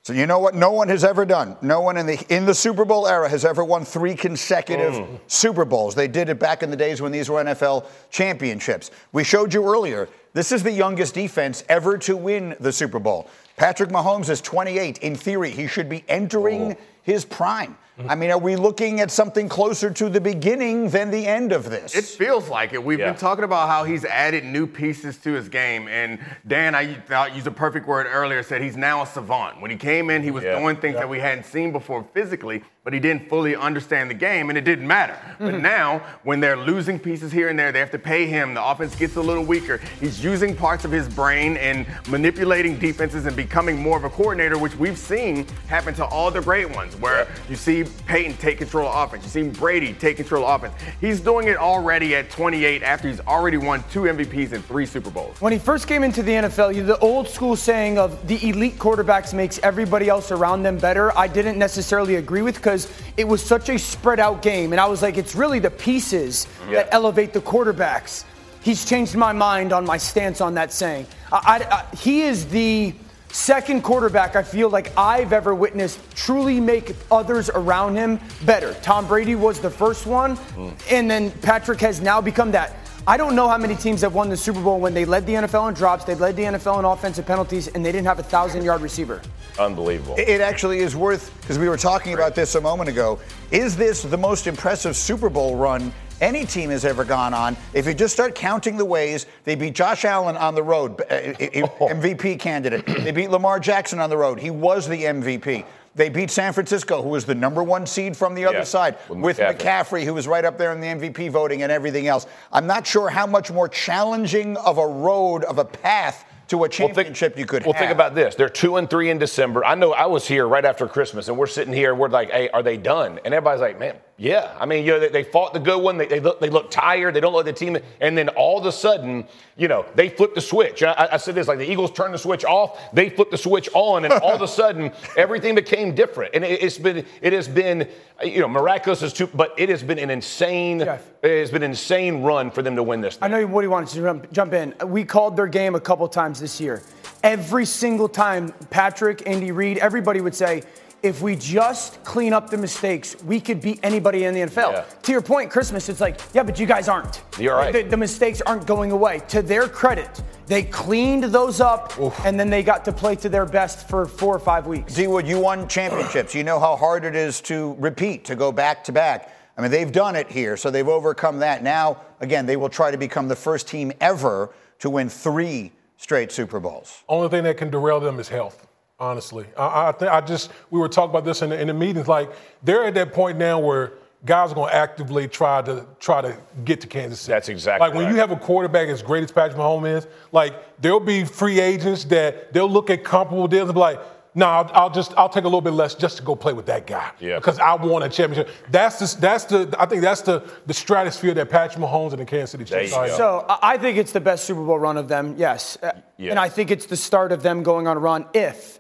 So 0.05 0.13
you 0.13 0.27
know 0.27 0.37
what 0.37 0.53
no 0.53 0.69
one 0.69 0.89
has 0.89 1.03
ever 1.03 1.25
done. 1.25 1.57
No 1.63 1.81
one 1.81 1.97
in 1.97 2.05
the 2.05 2.23
in 2.29 2.45
the 2.45 2.53
Super 2.53 2.85
Bowl 2.85 3.07
era 3.07 3.27
has 3.27 3.43
ever 3.43 3.63
won 3.63 3.83
three 3.83 4.13
consecutive 4.13 4.93
Mm. 4.93 5.19
Super 5.25 5.65
Bowls. 5.65 5.95
They 5.95 6.07
did 6.07 6.29
it 6.29 6.37
back 6.37 6.61
in 6.61 6.69
the 6.69 6.77
days 6.77 7.01
when 7.01 7.11
these 7.11 7.27
were 7.27 7.43
NFL 7.43 7.87
championships. 8.11 8.91
We 9.13 9.23
showed 9.23 9.51
you 9.51 9.67
earlier. 9.67 10.07
This 10.33 10.51
is 10.51 10.61
the 10.61 10.71
youngest 10.71 11.15
defense 11.15 11.63
ever 11.69 11.97
to 11.97 12.15
win 12.15 12.55
the 12.59 12.71
Super 12.71 12.99
Bowl. 12.99 13.27
Patrick 13.57 13.89
Mahomes 13.89 14.29
is 14.29 14.41
28. 14.41 14.99
In 14.99 15.15
theory, 15.15 15.49
he 15.49 15.65
should 15.65 15.89
be 15.89 16.03
entering 16.07 16.77
his 17.05 17.23
prime. 17.23 17.77
I 18.09 18.15
mean, 18.15 18.29
are 18.29 18.37
we 18.37 18.57
looking 18.57 18.99
at 18.99 19.09
something 19.09 19.47
closer 19.47 19.89
to 19.89 20.09
the 20.09 20.19
beginning 20.19 20.89
than 20.89 21.11
the 21.11 21.25
end 21.25 21.53
of 21.53 21.69
this? 21.69 21.95
It 21.95 22.03
feels 22.03 22.49
like 22.49 22.73
it. 22.73 22.83
We've 22.83 22.99
Yeah. 22.99 23.11
been 23.11 23.15
talking 23.15 23.45
about 23.45 23.69
how 23.69 23.85
he's 23.85 24.03
added 24.03 24.43
new 24.43 24.67
pieces 24.67 25.15
to 25.19 25.31
his 25.31 25.47
game. 25.47 25.87
And 25.87 26.19
Dan, 26.45 26.75
I 26.75 26.95
thought 26.95 27.33
used 27.33 27.47
a 27.47 27.51
perfect 27.51 27.87
word 27.87 28.05
earlier, 28.11 28.43
said 28.43 28.61
he's 28.61 28.75
now 28.75 29.03
a 29.03 29.05
savant. 29.05 29.61
When 29.61 29.71
he 29.71 29.77
came 29.77 30.09
in, 30.09 30.23
he 30.23 30.31
was 30.31 30.43
Yeah. 30.43 30.59
doing 30.59 30.75
things 30.75 30.95
Yeah. 30.95 31.01
that 31.01 31.09
we 31.09 31.21
hadn't 31.21 31.45
seen 31.45 31.71
before 31.71 32.03
physically, 32.13 32.63
but 32.83 32.91
he 32.91 32.99
didn't 32.99 33.29
fully 33.29 33.55
understand 33.55 34.09
the 34.09 34.13
game, 34.13 34.49
and 34.49 34.57
it 34.57 34.65
didn't 34.65 34.87
matter. 34.87 35.15
But 35.39 35.53
mm-hmm. 35.53 35.61
now, 35.61 36.01
when 36.23 36.41
they're 36.41 36.57
losing 36.57 36.99
pieces 36.99 37.31
here 37.31 37.47
and 37.47 37.57
there, 37.57 37.71
they 37.71 37.79
have 37.79 37.91
to 37.91 37.97
pay 37.99 38.25
him. 38.27 38.55
The 38.55 38.63
offense 38.63 38.93
gets 38.95 39.15
a 39.15 39.21
little 39.21 39.45
weaker. 39.45 39.79
He's 40.01 40.21
using 40.21 40.53
parts 40.53 40.83
of 40.83 40.91
his 40.91 41.07
brain 41.07 41.55
and 41.55 41.85
manipulating 42.09 42.77
defenses 42.77 43.25
and 43.25 43.37
becoming 43.37 43.81
more 43.81 43.97
of 43.97 44.03
a 44.03 44.09
coordinator, 44.09 44.57
which 44.57 44.75
we've 44.75 44.97
seen 44.97 45.47
happen 45.67 45.93
to 45.95 46.03
all 46.05 46.29
the 46.29 46.41
great 46.41 46.69
ones, 46.75 46.94
where 46.99 47.27
you 47.49 47.55
see 47.55 47.85
Peyton 48.05 48.37
take 48.37 48.57
control 48.57 48.87
of 48.87 49.07
offense, 49.07 49.23
you 49.23 49.29
see 49.29 49.49
Brady 49.49 49.93
take 49.93 50.17
control 50.17 50.45
of 50.45 50.63
offense. 50.63 50.81
He's 51.01 51.19
doing 51.19 51.47
it 51.47 51.57
already 51.57 52.15
at 52.15 52.29
28 52.29 52.83
after 52.83 53.07
he's 53.07 53.19
already 53.21 53.57
won 53.57 53.83
two 53.91 54.01
MVPs 54.01 54.51
and 54.51 54.63
three 54.65 54.85
Super 54.85 55.09
Bowls. 55.09 55.39
When 55.41 55.53
he 55.53 55.59
first 55.59 55.87
came 55.87 56.03
into 56.03 56.23
the 56.23 56.31
NFL, 56.31 56.75
you 56.75 56.83
the 56.83 56.99
old 56.99 57.27
school 57.27 57.55
saying 57.55 57.97
of 57.97 58.27
the 58.27 58.47
elite 58.47 58.77
quarterbacks 58.77 59.33
makes 59.33 59.59
everybody 59.59 60.09
else 60.09 60.31
around 60.31 60.63
them 60.63 60.77
better. 60.77 61.17
I 61.17 61.27
didn't 61.27 61.57
necessarily 61.57 62.15
agree 62.15 62.41
with 62.41 62.55
because 62.55 62.91
it 63.17 63.27
was 63.27 63.43
such 63.43 63.69
a 63.69 63.77
spread 63.77 64.19
out 64.19 64.41
game, 64.41 64.71
and 64.73 64.79
I 64.79 64.87
was 64.87 65.01
like, 65.01 65.17
it's 65.17 65.35
really 65.35 65.59
the 65.59 65.71
pieces 65.71 66.45
mm-hmm. 66.45 66.73
that 66.73 66.89
elevate 66.91 67.33
the 67.33 67.41
quarterbacks. 67.41 68.23
He's 68.61 68.83
changed 68.83 69.15
my 69.15 69.31
mind 69.31 69.73
on 69.73 69.85
my 69.85 69.97
stance 69.97 70.41
on 70.41 70.55
that 70.55 70.73
saying. 70.73 71.05
I, 71.31 71.37
I- 71.69 71.75
I- 71.75 71.95
he 71.95 72.23
is 72.23 72.47
the 72.47 72.95
second 73.35 73.83
quarterback 73.83 74.37
I 74.37 74.43
feel 74.43 74.69
like 74.69 74.97
I've 74.97 75.33
ever 75.33 75.53
witnessed 75.53 75.99
truly 76.15 76.61
make 76.61 76.95
others 77.11 77.49
around 77.49 77.97
him 77.97 78.19
better. 78.45 78.73
Tom 78.75 79.05
Brady 79.07 79.35
was 79.35 79.59
the 79.59 79.69
first 79.69 80.05
one, 80.05 80.37
hmm. 80.37 80.69
and 80.89 81.11
then 81.11 81.31
Patrick 81.31 81.81
has 81.81 81.99
now 81.99 82.21
become 82.21 82.51
that. 82.51 82.77
I 83.05 83.17
don't 83.17 83.35
know 83.35 83.47
how 83.47 83.57
many 83.57 83.75
teams 83.75 84.01
have 84.01 84.15
won 84.15 84.29
the 84.29 84.37
Super 84.37 84.61
Bowl 84.61 84.79
when 84.79 84.93
they 84.93 85.05
led 85.05 85.27
the 85.27 85.33
NFL 85.33 85.67
in 85.67 85.75
drops, 85.75 86.05
they 86.05 86.15
led 86.15 86.35
the 86.37 86.43
NFL 86.43 86.79
in 86.79 86.85
offensive 86.85 87.25
penalties, 87.25 87.67
and 87.67 87.85
they 87.85 87.91
didn't 87.91 88.07
have 88.07 88.19
a 88.19 88.23
thousand 88.23 88.63
yard 88.63 88.81
receiver. 88.81 89.21
Unbelievable. 89.59 90.15
It 90.17 90.41
actually 90.41 90.79
is 90.79 90.95
worth, 90.95 91.31
because 91.41 91.59
we 91.59 91.69
were 91.69 91.77
talking 91.77 92.13
about 92.13 92.35
this 92.35 92.55
a 92.55 92.61
moment 92.61 92.89
ago. 92.89 93.19
Is 93.51 93.75
this 93.75 94.01
the 94.01 94.17
most 94.17 94.47
impressive 94.47 94.95
Super 94.95 95.29
Bowl 95.29 95.55
run 95.55 95.93
any 96.21 96.45
team 96.45 96.69
has 96.69 96.85
ever 96.85 97.03
gone 97.03 97.33
on? 97.33 97.57
If 97.73 97.85
you 97.85 97.93
just 97.93 98.13
start 98.13 98.35
counting 98.35 98.77
the 98.77 98.85
ways, 98.85 99.25
they 99.43 99.55
beat 99.55 99.75
Josh 99.75 100.05
Allen 100.05 100.37
on 100.37 100.55
the 100.55 100.63
road, 100.63 101.01
uh, 101.01 101.13
uh, 101.13 101.33
MVP 101.35 102.39
candidate. 102.39 102.85
They 102.85 103.11
beat 103.11 103.29
Lamar 103.29 103.59
Jackson 103.59 103.99
on 103.99 104.09
the 104.09 104.17
road. 104.17 104.39
He 104.39 104.51
was 104.51 104.87
the 104.87 105.03
MVP. 105.03 105.65
They 105.95 106.09
beat 106.09 106.29
San 106.29 106.51
Francisco, 106.51 107.01
who 107.01 107.09
was 107.09 107.25
the 107.25 107.35
number 107.35 107.63
one 107.63 107.85
seed 107.85 108.17
from 108.17 108.35
the 108.35 108.45
other 108.45 108.65
side, 108.65 108.97
with 109.07 109.37
McCaffrey. 109.37 109.57
McCaffrey, 109.57 110.03
who 110.03 110.13
was 110.13 110.27
right 110.27 110.43
up 110.43 110.57
there 110.57 110.73
in 110.73 110.81
the 110.81 110.87
MVP 110.87 111.31
voting 111.31 111.63
and 111.63 111.71
everything 111.71 112.07
else. 112.07 112.27
I'm 112.51 112.67
not 112.67 112.85
sure 112.85 113.09
how 113.09 113.25
much 113.25 113.49
more 113.49 113.69
challenging 113.69 114.57
of 114.57 114.77
a 114.77 114.85
road, 114.85 115.45
of 115.45 115.57
a 115.57 115.63
path 115.65 116.25
to 116.49 116.65
a 116.65 116.69
championship 116.69 117.37
you 117.37 117.45
could 117.45 117.61
have. 117.61 117.67
Well, 117.67 117.73
have. 117.73 117.79
think 117.79 117.91
about 117.91 118.13
this. 118.13 118.35
They're 118.35 118.49
two 118.49 118.75
and 118.75 118.89
three 118.89 119.09
in 119.09 119.17
December. 119.17 119.63
I 119.63 119.75
know 119.75 119.93
I 119.93 120.05
was 120.05 120.27
here 120.27 120.47
right 120.47 120.65
after 120.65 120.85
Christmas, 120.87 121.29
and 121.29 121.37
we're 121.37 121.47
sitting 121.47 121.73
here, 121.73 121.91
and 121.91 121.99
we're 121.99 122.09
like, 122.09 122.29
hey, 122.29 122.49
are 122.49 122.61
they 122.61 122.77
done? 122.77 123.19
And 123.23 123.33
everybody's 123.33 123.61
like, 123.61 123.79
man, 123.79 123.95
yeah. 124.17 124.55
I 124.57 124.65
mean, 124.65 124.85
you 124.85 124.93
know, 124.93 124.99
they, 125.01 125.09
they 125.09 125.23
fought 125.23 125.53
the 125.53 125.59
good 125.59 125.79
one. 125.79 125.97
They, 125.97 126.05
they, 126.05 126.21
look, 126.21 126.39
they 126.39 126.49
look 126.49 126.71
tired. 126.71 127.13
They 127.13 127.19
don't 127.19 127.33
look 127.33 127.45
the 127.45 127.51
team. 127.51 127.77
And 127.99 128.17
then 128.17 128.29
all 128.29 128.57
of 128.57 128.65
a 128.65 128.71
sudden, 128.71 129.27
you 129.57 129.67
know, 129.67 129.85
they 129.95 130.07
flip 130.07 130.33
the 130.33 130.41
switch. 130.41 130.83
I, 130.83 131.09
I 131.11 131.17
said 131.17 131.35
this, 131.35 131.49
like 131.49 131.57
the 131.57 131.69
Eagles 131.69 131.91
turned 131.91 132.13
the 132.13 132.17
switch 132.17 132.45
off. 132.45 132.79
They 132.93 133.09
flipped 133.09 133.31
the 133.31 133.37
switch 133.37 133.67
on, 133.73 134.05
and 134.05 134.13
all 134.13 134.33
of 134.33 134.41
a 134.41 134.47
sudden, 134.47 134.93
everything 135.17 135.53
became 135.53 135.93
different. 135.93 136.33
And 136.33 136.45
it, 136.45 136.63
it's 136.63 136.77
been, 136.77 137.05
it 137.21 137.33
has 137.33 137.49
been, 137.49 137.89
you 138.23 138.39
know, 138.39 138.47
miraculous 138.47 139.01
is 139.01 139.11
too, 139.11 139.27
but 139.27 139.53
it 139.57 139.67
has 139.67 139.83
been 139.83 139.99
an 139.99 140.09
insane, 140.09 140.79
it 140.81 141.01
has 141.21 141.51
been 141.51 141.63
an 141.63 141.71
insane 141.71 142.23
run 142.23 142.51
for 142.51 142.61
them 142.61 142.77
to 142.77 142.83
win 142.83 143.01
this. 143.01 143.17
I 143.21 143.27
know 143.27 143.45
Woody 143.45 143.67
wanted 143.67 143.89
to 143.89 144.01
jump, 144.01 144.31
jump 144.31 144.53
in. 144.53 144.73
We 144.85 145.03
called 145.03 145.35
their 145.35 145.47
game 145.47 145.75
a 145.75 145.81
couple 145.81 146.07
times 146.07 146.39
this 146.39 146.61
year. 146.61 146.83
Every 147.21 147.65
single 147.65 148.07
time, 148.07 148.53
Patrick, 148.69 149.27
Andy 149.27 149.51
Reid, 149.51 149.79
everybody 149.79 150.21
would 150.21 150.35
say, 150.35 150.63
if 151.05 151.21
we 151.21 151.35
just 151.35 152.03
clean 152.03 152.33
up 152.33 152.49
the 152.49 152.57
mistakes, 152.57 153.15
we 153.23 153.39
could 153.39 153.61
beat 153.61 153.79
anybody 153.83 154.23
in 154.23 154.33
the 154.33 154.41
NFL. 154.41 155.01
To 155.03 155.11
your 155.11 155.21
point, 155.21 155.51
Christmas, 155.51 155.87
it's 155.87 156.01
like, 156.01 156.19
yeah, 156.33 156.41
but 156.41 156.59
you 156.59 156.65
guys 156.65 156.89
aren't. 156.89 157.21
You're 157.37 157.55
right. 157.55 157.71
The, 157.71 157.83
the 157.83 157.97
mistakes 157.97 158.41
aren't 158.41 158.65
going 158.65 158.91
away. 158.91 159.21
To 159.27 159.43
their 159.43 159.69
credit, 159.69 160.23
they 160.47 160.63
cleaned 160.63 161.25
those 161.25 161.61
up, 161.61 161.93
and 162.25 162.39
then 162.39 162.49
they 162.49 162.63
got 162.63 162.83
to 162.85 162.91
play 162.91 163.15
to 163.17 163.29
their 163.29 163.45
best 163.45 163.87
for 163.87 164.07
four 164.07 164.35
or 164.35 164.39
five 164.39 164.65
weeks. 164.65 164.95
D 164.95 165.05
Wood, 165.05 165.27
you 165.27 165.39
won 165.39 165.67
championships. 165.67 166.33
You 166.33 166.43
know 166.43 166.59
how 166.59 166.75
hard 166.75 167.05
it 167.05 167.15
is 167.15 167.39
to 167.41 167.75
repeat, 167.77 168.25
to 168.25 168.35
go 168.35 168.51
back 168.51 168.83
to 168.85 168.91
back. 168.91 169.31
I 169.57 169.61
mean, 169.61 169.69
they've 169.69 169.91
done 169.91 170.15
it 170.15 170.29
here, 170.29 170.57
so 170.57 170.71
they've 170.71 170.87
overcome 170.87 171.39
that. 171.39 171.61
Now, 171.61 172.01
again, 172.19 172.47
they 172.47 172.57
will 172.57 172.69
try 172.69 172.89
to 172.89 172.97
become 172.97 173.27
the 173.27 173.35
first 173.35 173.67
team 173.67 173.93
ever 174.01 174.53
to 174.79 174.89
win 174.89 175.07
three 175.07 175.71
straight 175.97 176.31
Super 176.31 176.59
Bowls. 176.59 177.03
Only 177.07 177.29
thing 177.29 177.43
that 177.43 177.57
can 177.57 177.69
derail 177.69 177.99
them 177.99 178.19
is 178.19 178.27
health. 178.27 178.67
Honestly, 178.97 179.45
I, 179.57 179.89
I 179.89 179.91
think 179.91 180.11
I 180.11 180.21
just 180.21 180.51
we 180.71 180.79
were 180.79 180.87
talking 180.87 181.09
about 181.09 181.25
this 181.25 181.41
in 181.41 181.49
the, 181.49 181.59
in 181.59 181.67
the 181.67 181.73
meetings. 181.73 182.07
Like 182.07 182.31
they're 182.63 182.85
at 182.85 182.93
that 182.93 183.11
point 183.11 183.37
now 183.37 183.59
where 183.59 183.93
guys 184.25 184.51
are 184.51 184.55
going 184.55 184.69
to 184.69 184.75
actively 184.75 185.27
try 185.27 185.61
to 185.61 185.85
try 185.99 186.21
to 186.21 186.37
get 186.63 186.79
to 186.81 186.87
Kansas 186.87 187.19
City. 187.19 187.33
That's 187.33 187.49
exactly 187.49 187.85
like 187.87 187.93
when 187.93 188.05
right. 188.05 188.13
you 188.13 188.19
have 188.19 188.31
a 188.31 188.37
quarterback 188.37 188.87
as 188.87 189.01
great 189.01 189.23
as 189.23 189.31
Patrick 189.31 189.57
Mahomes 189.57 189.97
is. 189.97 190.07
Like 190.31 190.81
there'll 190.81 190.99
be 190.99 191.25
free 191.25 191.59
agents 191.59 192.05
that 192.05 192.53
they'll 192.53 192.69
look 192.69 192.89
at 192.89 193.03
comparable 193.03 193.47
deals 193.49 193.67
and 193.67 193.75
be 193.75 193.81
like, 193.81 193.99
"No, 194.33 194.47
I'll, 194.47 194.71
I'll 194.73 194.89
just 194.89 195.13
I'll 195.17 195.27
take 195.29 195.43
a 195.43 195.47
little 195.47 195.59
bit 195.59 195.73
less 195.73 195.93
just 195.93 196.15
to 196.17 196.23
go 196.23 196.33
play 196.33 196.53
with 196.53 196.65
that 196.67 196.87
guy 196.87 197.11
Yeah. 197.19 197.35
because 197.35 197.59
I 197.59 197.73
won 197.75 198.01
a 198.01 198.07
championship." 198.09 198.49
That's 198.71 198.97
the 198.99 199.19
that's 199.19 199.43
the 199.43 199.75
I 199.77 199.85
think 199.87 200.03
that's 200.03 200.21
the 200.21 200.49
the 200.67 200.73
stratosphere 200.73 201.33
that 201.33 201.49
Patrick 201.49 201.83
Mahomes 201.83 202.11
and 202.11 202.21
the 202.21 202.25
Kansas 202.25 202.51
City 202.51 202.63
Chiefs 202.63 202.93
are. 202.93 203.07
in. 203.07 203.11
So 203.11 203.45
I 203.49 203.73
I 203.73 203.77
think 203.77 203.97
it's 203.97 204.13
the 204.13 204.21
best 204.21 204.45
Super 204.45 204.63
Bowl 204.63 204.79
run 204.79 204.95
of 204.95 205.09
them, 205.09 205.35
yes. 205.37 205.77
Yes. 206.17 206.31
And 206.31 206.39
I 206.39 206.47
think 206.47 206.71
it's 206.71 206.85
the 206.85 206.95
start 206.95 207.33
of 207.33 207.43
them 207.43 207.61
going 207.61 207.87
on 207.87 207.97
a 207.97 207.99
run 207.99 208.25
if 208.33 208.79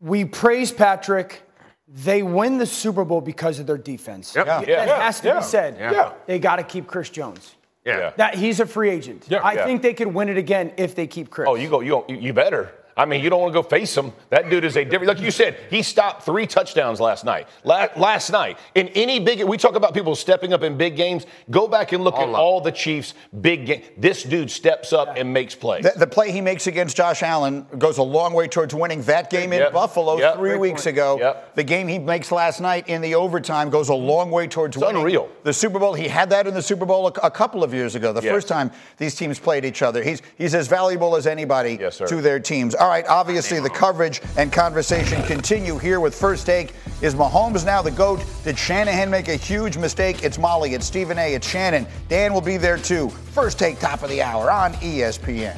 we 0.00 0.24
praise 0.24 0.72
Patrick. 0.72 1.42
They 1.88 2.22
win 2.22 2.58
the 2.58 2.66
Super 2.66 3.04
Bowl 3.04 3.20
because 3.20 3.58
of 3.58 3.66
their 3.66 3.78
defense. 3.78 4.34
Yep. 4.36 4.46
That 4.46 4.68
Yeah. 4.68 4.84
Yeah. 4.86 5.02
has 5.02 5.20
to 5.20 5.28
Yeah. 5.28 5.38
be 5.38 5.42
said. 5.44 5.76
Yeah. 5.78 6.12
They 6.26 6.38
got 6.38 6.56
to 6.56 6.62
keep 6.62 6.86
Chris 6.86 7.10
Jones. 7.10 7.56
Yeah. 7.84 8.12
That 8.16 8.34
he's 8.36 8.60
a 8.60 8.66
free 8.66 8.90
agent. 8.90 9.24
Yeah. 9.28 9.38
I 9.42 9.54
Yeah. 9.54 9.64
think 9.64 9.82
they 9.82 9.94
could 9.94 10.14
win 10.14 10.28
it 10.28 10.36
again 10.36 10.72
if 10.76 10.94
they 10.94 11.06
keep 11.06 11.30
Chris. 11.30 11.48
Oh, 11.50 11.56
you 11.56 11.68
go, 11.68 11.80
you 11.80 11.90
go, 11.90 12.04
you 12.08 12.32
better. 12.32 12.70
I 13.00 13.06
mean, 13.06 13.22
you 13.24 13.30
don't 13.30 13.40
want 13.40 13.54
to 13.54 13.62
go 13.62 13.66
face 13.66 13.96
him. 13.96 14.12
That 14.28 14.50
dude 14.50 14.64
is 14.64 14.76
a 14.76 14.84
different. 14.84 15.06
Like 15.08 15.20
you 15.20 15.30
said, 15.30 15.56
he 15.70 15.82
stopped 15.82 16.22
three 16.24 16.46
touchdowns 16.46 17.00
last 17.00 17.24
night. 17.24 17.48
La- 17.64 17.88
last 17.96 18.30
night 18.30 18.58
in 18.74 18.88
any 18.88 19.18
big. 19.20 19.42
We 19.42 19.56
talk 19.56 19.74
about 19.74 19.94
people 19.94 20.14
stepping 20.14 20.52
up 20.52 20.62
in 20.62 20.76
big 20.76 20.96
games. 20.96 21.24
Go 21.50 21.66
back 21.66 21.92
and 21.92 22.04
look 22.04 22.16
at 22.16 22.28
all 22.28 22.60
the 22.60 22.70
Chiefs' 22.72 23.14
big 23.40 23.64
game. 23.66 23.82
This 23.96 24.22
dude 24.22 24.50
steps 24.50 24.92
up 24.92 25.16
and 25.16 25.32
makes 25.32 25.54
plays. 25.54 25.84
The, 25.84 25.92
the 25.98 26.06
play 26.06 26.30
he 26.30 26.42
makes 26.42 26.66
against 26.66 26.94
Josh 26.96 27.22
Allen 27.22 27.66
goes 27.78 27.96
a 27.96 28.02
long 28.02 28.34
way 28.34 28.48
towards 28.48 28.74
winning 28.74 29.00
that 29.04 29.30
game 29.30 29.54
in 29.54 29.60
Yep. 29.60 29.72
Buffalo 29.72 30.18
Yep. 30.18 30.34
three 30.36 30.50
Great 30.50 30.60
weeks 30.60 30.82
point. 30.84 30.94
ago. 30.96 31.16
Yep. 31.20 31.54
The 31.54 31.64
game 31.64 31.88
he 31.88 31.98
makes 31.98 32.30
last 32.30 32.60
night 32.60 32.86
in 32.88 33.00
the 33.00 33.14
overtime 33.14 33.70
goes 33.70 33.88
a 33.88 33.94
long 33.94 34.30
way 34.30 34.46
towards 34.46 34.76
It's 34.76 34.84
winning. 34.84 35.00
unreal. 35.00 35.28
The 35.44 35.52
Super 35.54 35.78
Bowl, 35.78 35.94
he 35.94 36.08
had 36.08 36.28
that 36.30 36.46
in 36.46 36.52
the 36.52 36.60
Super 36.62 36.84
Bowl 36.84 37.06
a, 37.08 37.12
a 37.26 37.30
couple 37.30 37.64
of 37.64 37.72
years 37.72 37.94
ago, 37.94 38.12
the 38.12 38.20
Yes. 38.20 38.30
first 38.32 38.48
time 38.48 38.70
these 38.98 39.14
teams 39.14 39.38
played 39.38 39.64
each 39.64 39.80
other. 39.80 40.02
He's, 40.02 40.20
he's 40.36 40.54
as 40.54 40.68
valuable 40.68 41.16
as 41.16 41.26
anybody 41.26 41.78
sir. 41.90 42.06
to 42.06 42.16
their 42.20 42.40
teams. 42.40 42.74
All 42.74 42.88
right, 42.90 43.06
obviously 43.06 43.60
the 43.60 43.70
coverage 43.70 44.20
and 44.36 44.52
conversation 44.52 45.22
continue 45.22 45.78
here 45.78 46.00
with 46.00 46.14
First 46.14 46.44
Take. 46.44 46.74
Is 47.02 47.14
Mahomes 47.14 47.64
now 47.64 47.80
the 47.80 47.90
GOAT? 47.90 48.24
Did 48.42 48.58
Shanahan 48.58 49.08
make 49.08 49.28
a 49.28 49.36
huge 49.36 49.76
mistake? 49.76 50.24
It's 50.24 50.38
Molly, 50.38 50.74
it's 50.74 50.86
Stephen 50.86 51.16
A, 51.18 51.34
it's 51.34 51.48
Shannon. 51.48 51.86
Dan 52.08 52.34
will 52.34 52.40
be 52.40 52.56
there 52.56 52.76
too. 52.76 53.08
First 53.08 53.58
Take, 53.58 53.78
top 53.78 54.02
of 54.02 54.10
the 54.10 54.20
hour 54.20 54.50
on 54.50 54.72
ESPN. 54.74 55.56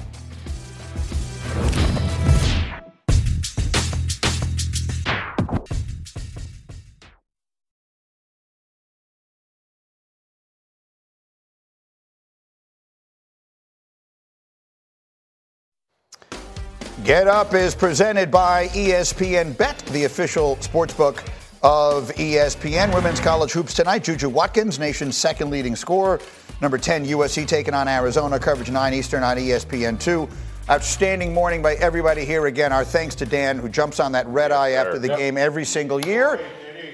Get 17.05 17.27
Up 17.27 17.53
is 17.55 17.75
presented 17.75 18.31
by 18.31 18.69
ESPN 18.69 19.57
Bet, 19.57 19.79
the 19.91 20.05
official 20.05 20.57
sportsbook 20.57 21.19
of 21.63 22.11
ESPN. 22.15 22.95
Women's 22.95 23.19
college 23.19 23.51
hoops 23.53 23.75
tonight. 23.75 24.05
Juju 24.05 24.29
Watkins, 24.29 24.79
nation's 24.79 25.17
second 25.17 25.51
leading 25.51 25.75
scorer. 25.75 26.21
Number 26.61 26.79
10, 26.79 27.07
USC 27.07 27.45
taking 27.47 27.75
on 27.75 27.89
Arizona. 27.89 28.39
Coverage 28.39 28.71
9 28.71 28.95
Eastern 28.95 29.25
on 29.25 29.37
ESPN 29.37 29.99
2. 29.99 30.29
Outstanding 30.71 31.35
morning 31.35 31.61
by 31.61 31.75
everybody 31.75 32.25
here 32.25 32.47
again. 32.47 32.73
Our 32.73 32.85
thanks 32.85 33.17
to 33.17 33.27
Dan, 33.27 33.59
who 33.59 33.69
jumps 33.69 33.99
on 33.99 34.13
that 34.13 34.27
red 34.29 34.53
eye 34.53 34.71
after 34.73 34.99
the 35.01 35.09
Yep. 35.09 35.19
game 35.19 35.37
every 35.37 35.65
single 35.65 36.01
year. 36.07 36.39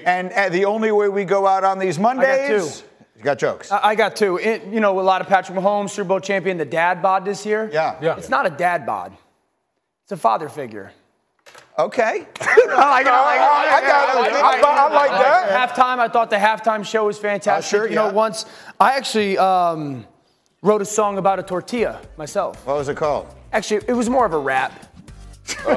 And 0.05 0.31
uh, 0.31 0.49
the 0.49 0.65
only 0.65 0.91
way 0.91 1.07
we 1.09 1.23
go 1.23 1.45
out 1.45 1.63
on 1.63 1.77
these 1.77 1.99
Mondays. 1.99 2.79
two. 2.79 2.85
You 3.17 3.23
got 3.23 3.37
jokes. 3.37 3.71
I 3.71 3.89
I 3.89 3.95
got 3.95 4.15
two. 4.15 4.37
It, 4.37 4.63
you 4.65 4.79
know, 4.79 4.99
a 4.99 5.01
lot 5.01 5.21
of 5.21 5.27
Patrick 5.27 5.57
Mahomes, 5.57 5.91
Super 5.91 6.07
Bowl 6.07 6.19
champion, 6.19 6.57
the 6.57 6.65
dad 6.65 7.01
bod 7.03 7.25
this 7.25 7.45
year. 7.45 7.69
Yeah. 7.71 7.95
Yeah. 8.01 8.15
It's 8.17 8.29
not 8.29 8.47
a 8.47 8.49
dad 8.49 8.85
bod. 8.87 9.13
It's 10.09 10.13
a 10.13 10.17
father 10.17 10.49
figure. 10.49 10.91
Okay. 11.77 12.01
I 12.41 12.55
like 12.89 13.05
it. 13.05 13.11
I 13.11 13.21
like 13.21 13.37
it. 13.37 13.73
I 13.73 13.81
got 13.81 14.27
it. 14.27 14.33
I- 14.65 14.87
I 14.89 14.91
like 14.91 15.11
that. 15.11 15.69
Halftime, 15.69 15.99
I 15.99 16.07
thought 16.07 16.31
the 16.31 16.35
halftime 16.37 16.83
show 16.83 17.05
was 17.05 17.19
fantastic. 17.19 17.77
Uh, 17.77 17.81
sure, 17.83 17.87
you 17.87 17.93
know, 17.93 18.11
once 18.11 18.45
I 18.79 18.97
actually 18.97 19.37
um, 19.37 20.07
wrote 20.63 20.81
a 20.81 20.85
song 20.85 21.19
about 21.19 21.37
a 21.37 21.43
tortilla 21.43 22.01
myself. 22.17 22.65
What 22.65 22.77
was 22.77 22.89
it 22.89 22.97
called? 22.97 23.27
Actually, 23.53 23.81
it 23.87 23.93
was 23.93 24.09
more 24.09 24.25
of 24.25 24.33
a 24.33 24.39
rap. 24.39 24.87
Oh, 25.67 25.73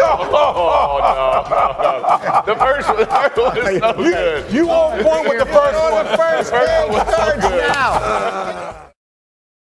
no, 0.00 0.24
no, 0.34 0.50
no. 2.18 2.52
The 2.52 2.58
first 2.58 2.88
one, 2.88 2.98
the 2.98 3.06
first 3.06 3.36
one 3.36 3.68
is 3.72 3.80
so 3.80 3.92
good. 3.94 4.52
You 4.52 4.68
on 4.68 5.00
point 5.00 5.28
with 5.28 5.38
the 5.38 5.46
first 5.46 5.78
one. 5.92 6.06
the 6.06 6.16
first 6.16 6.50
The 6.50 6.58
first 6.58 6.88
one 6.88 6.92
was 6.98 7.16
so 7.16 7.48
good. 7.48 7.68
now. 7.68 8.83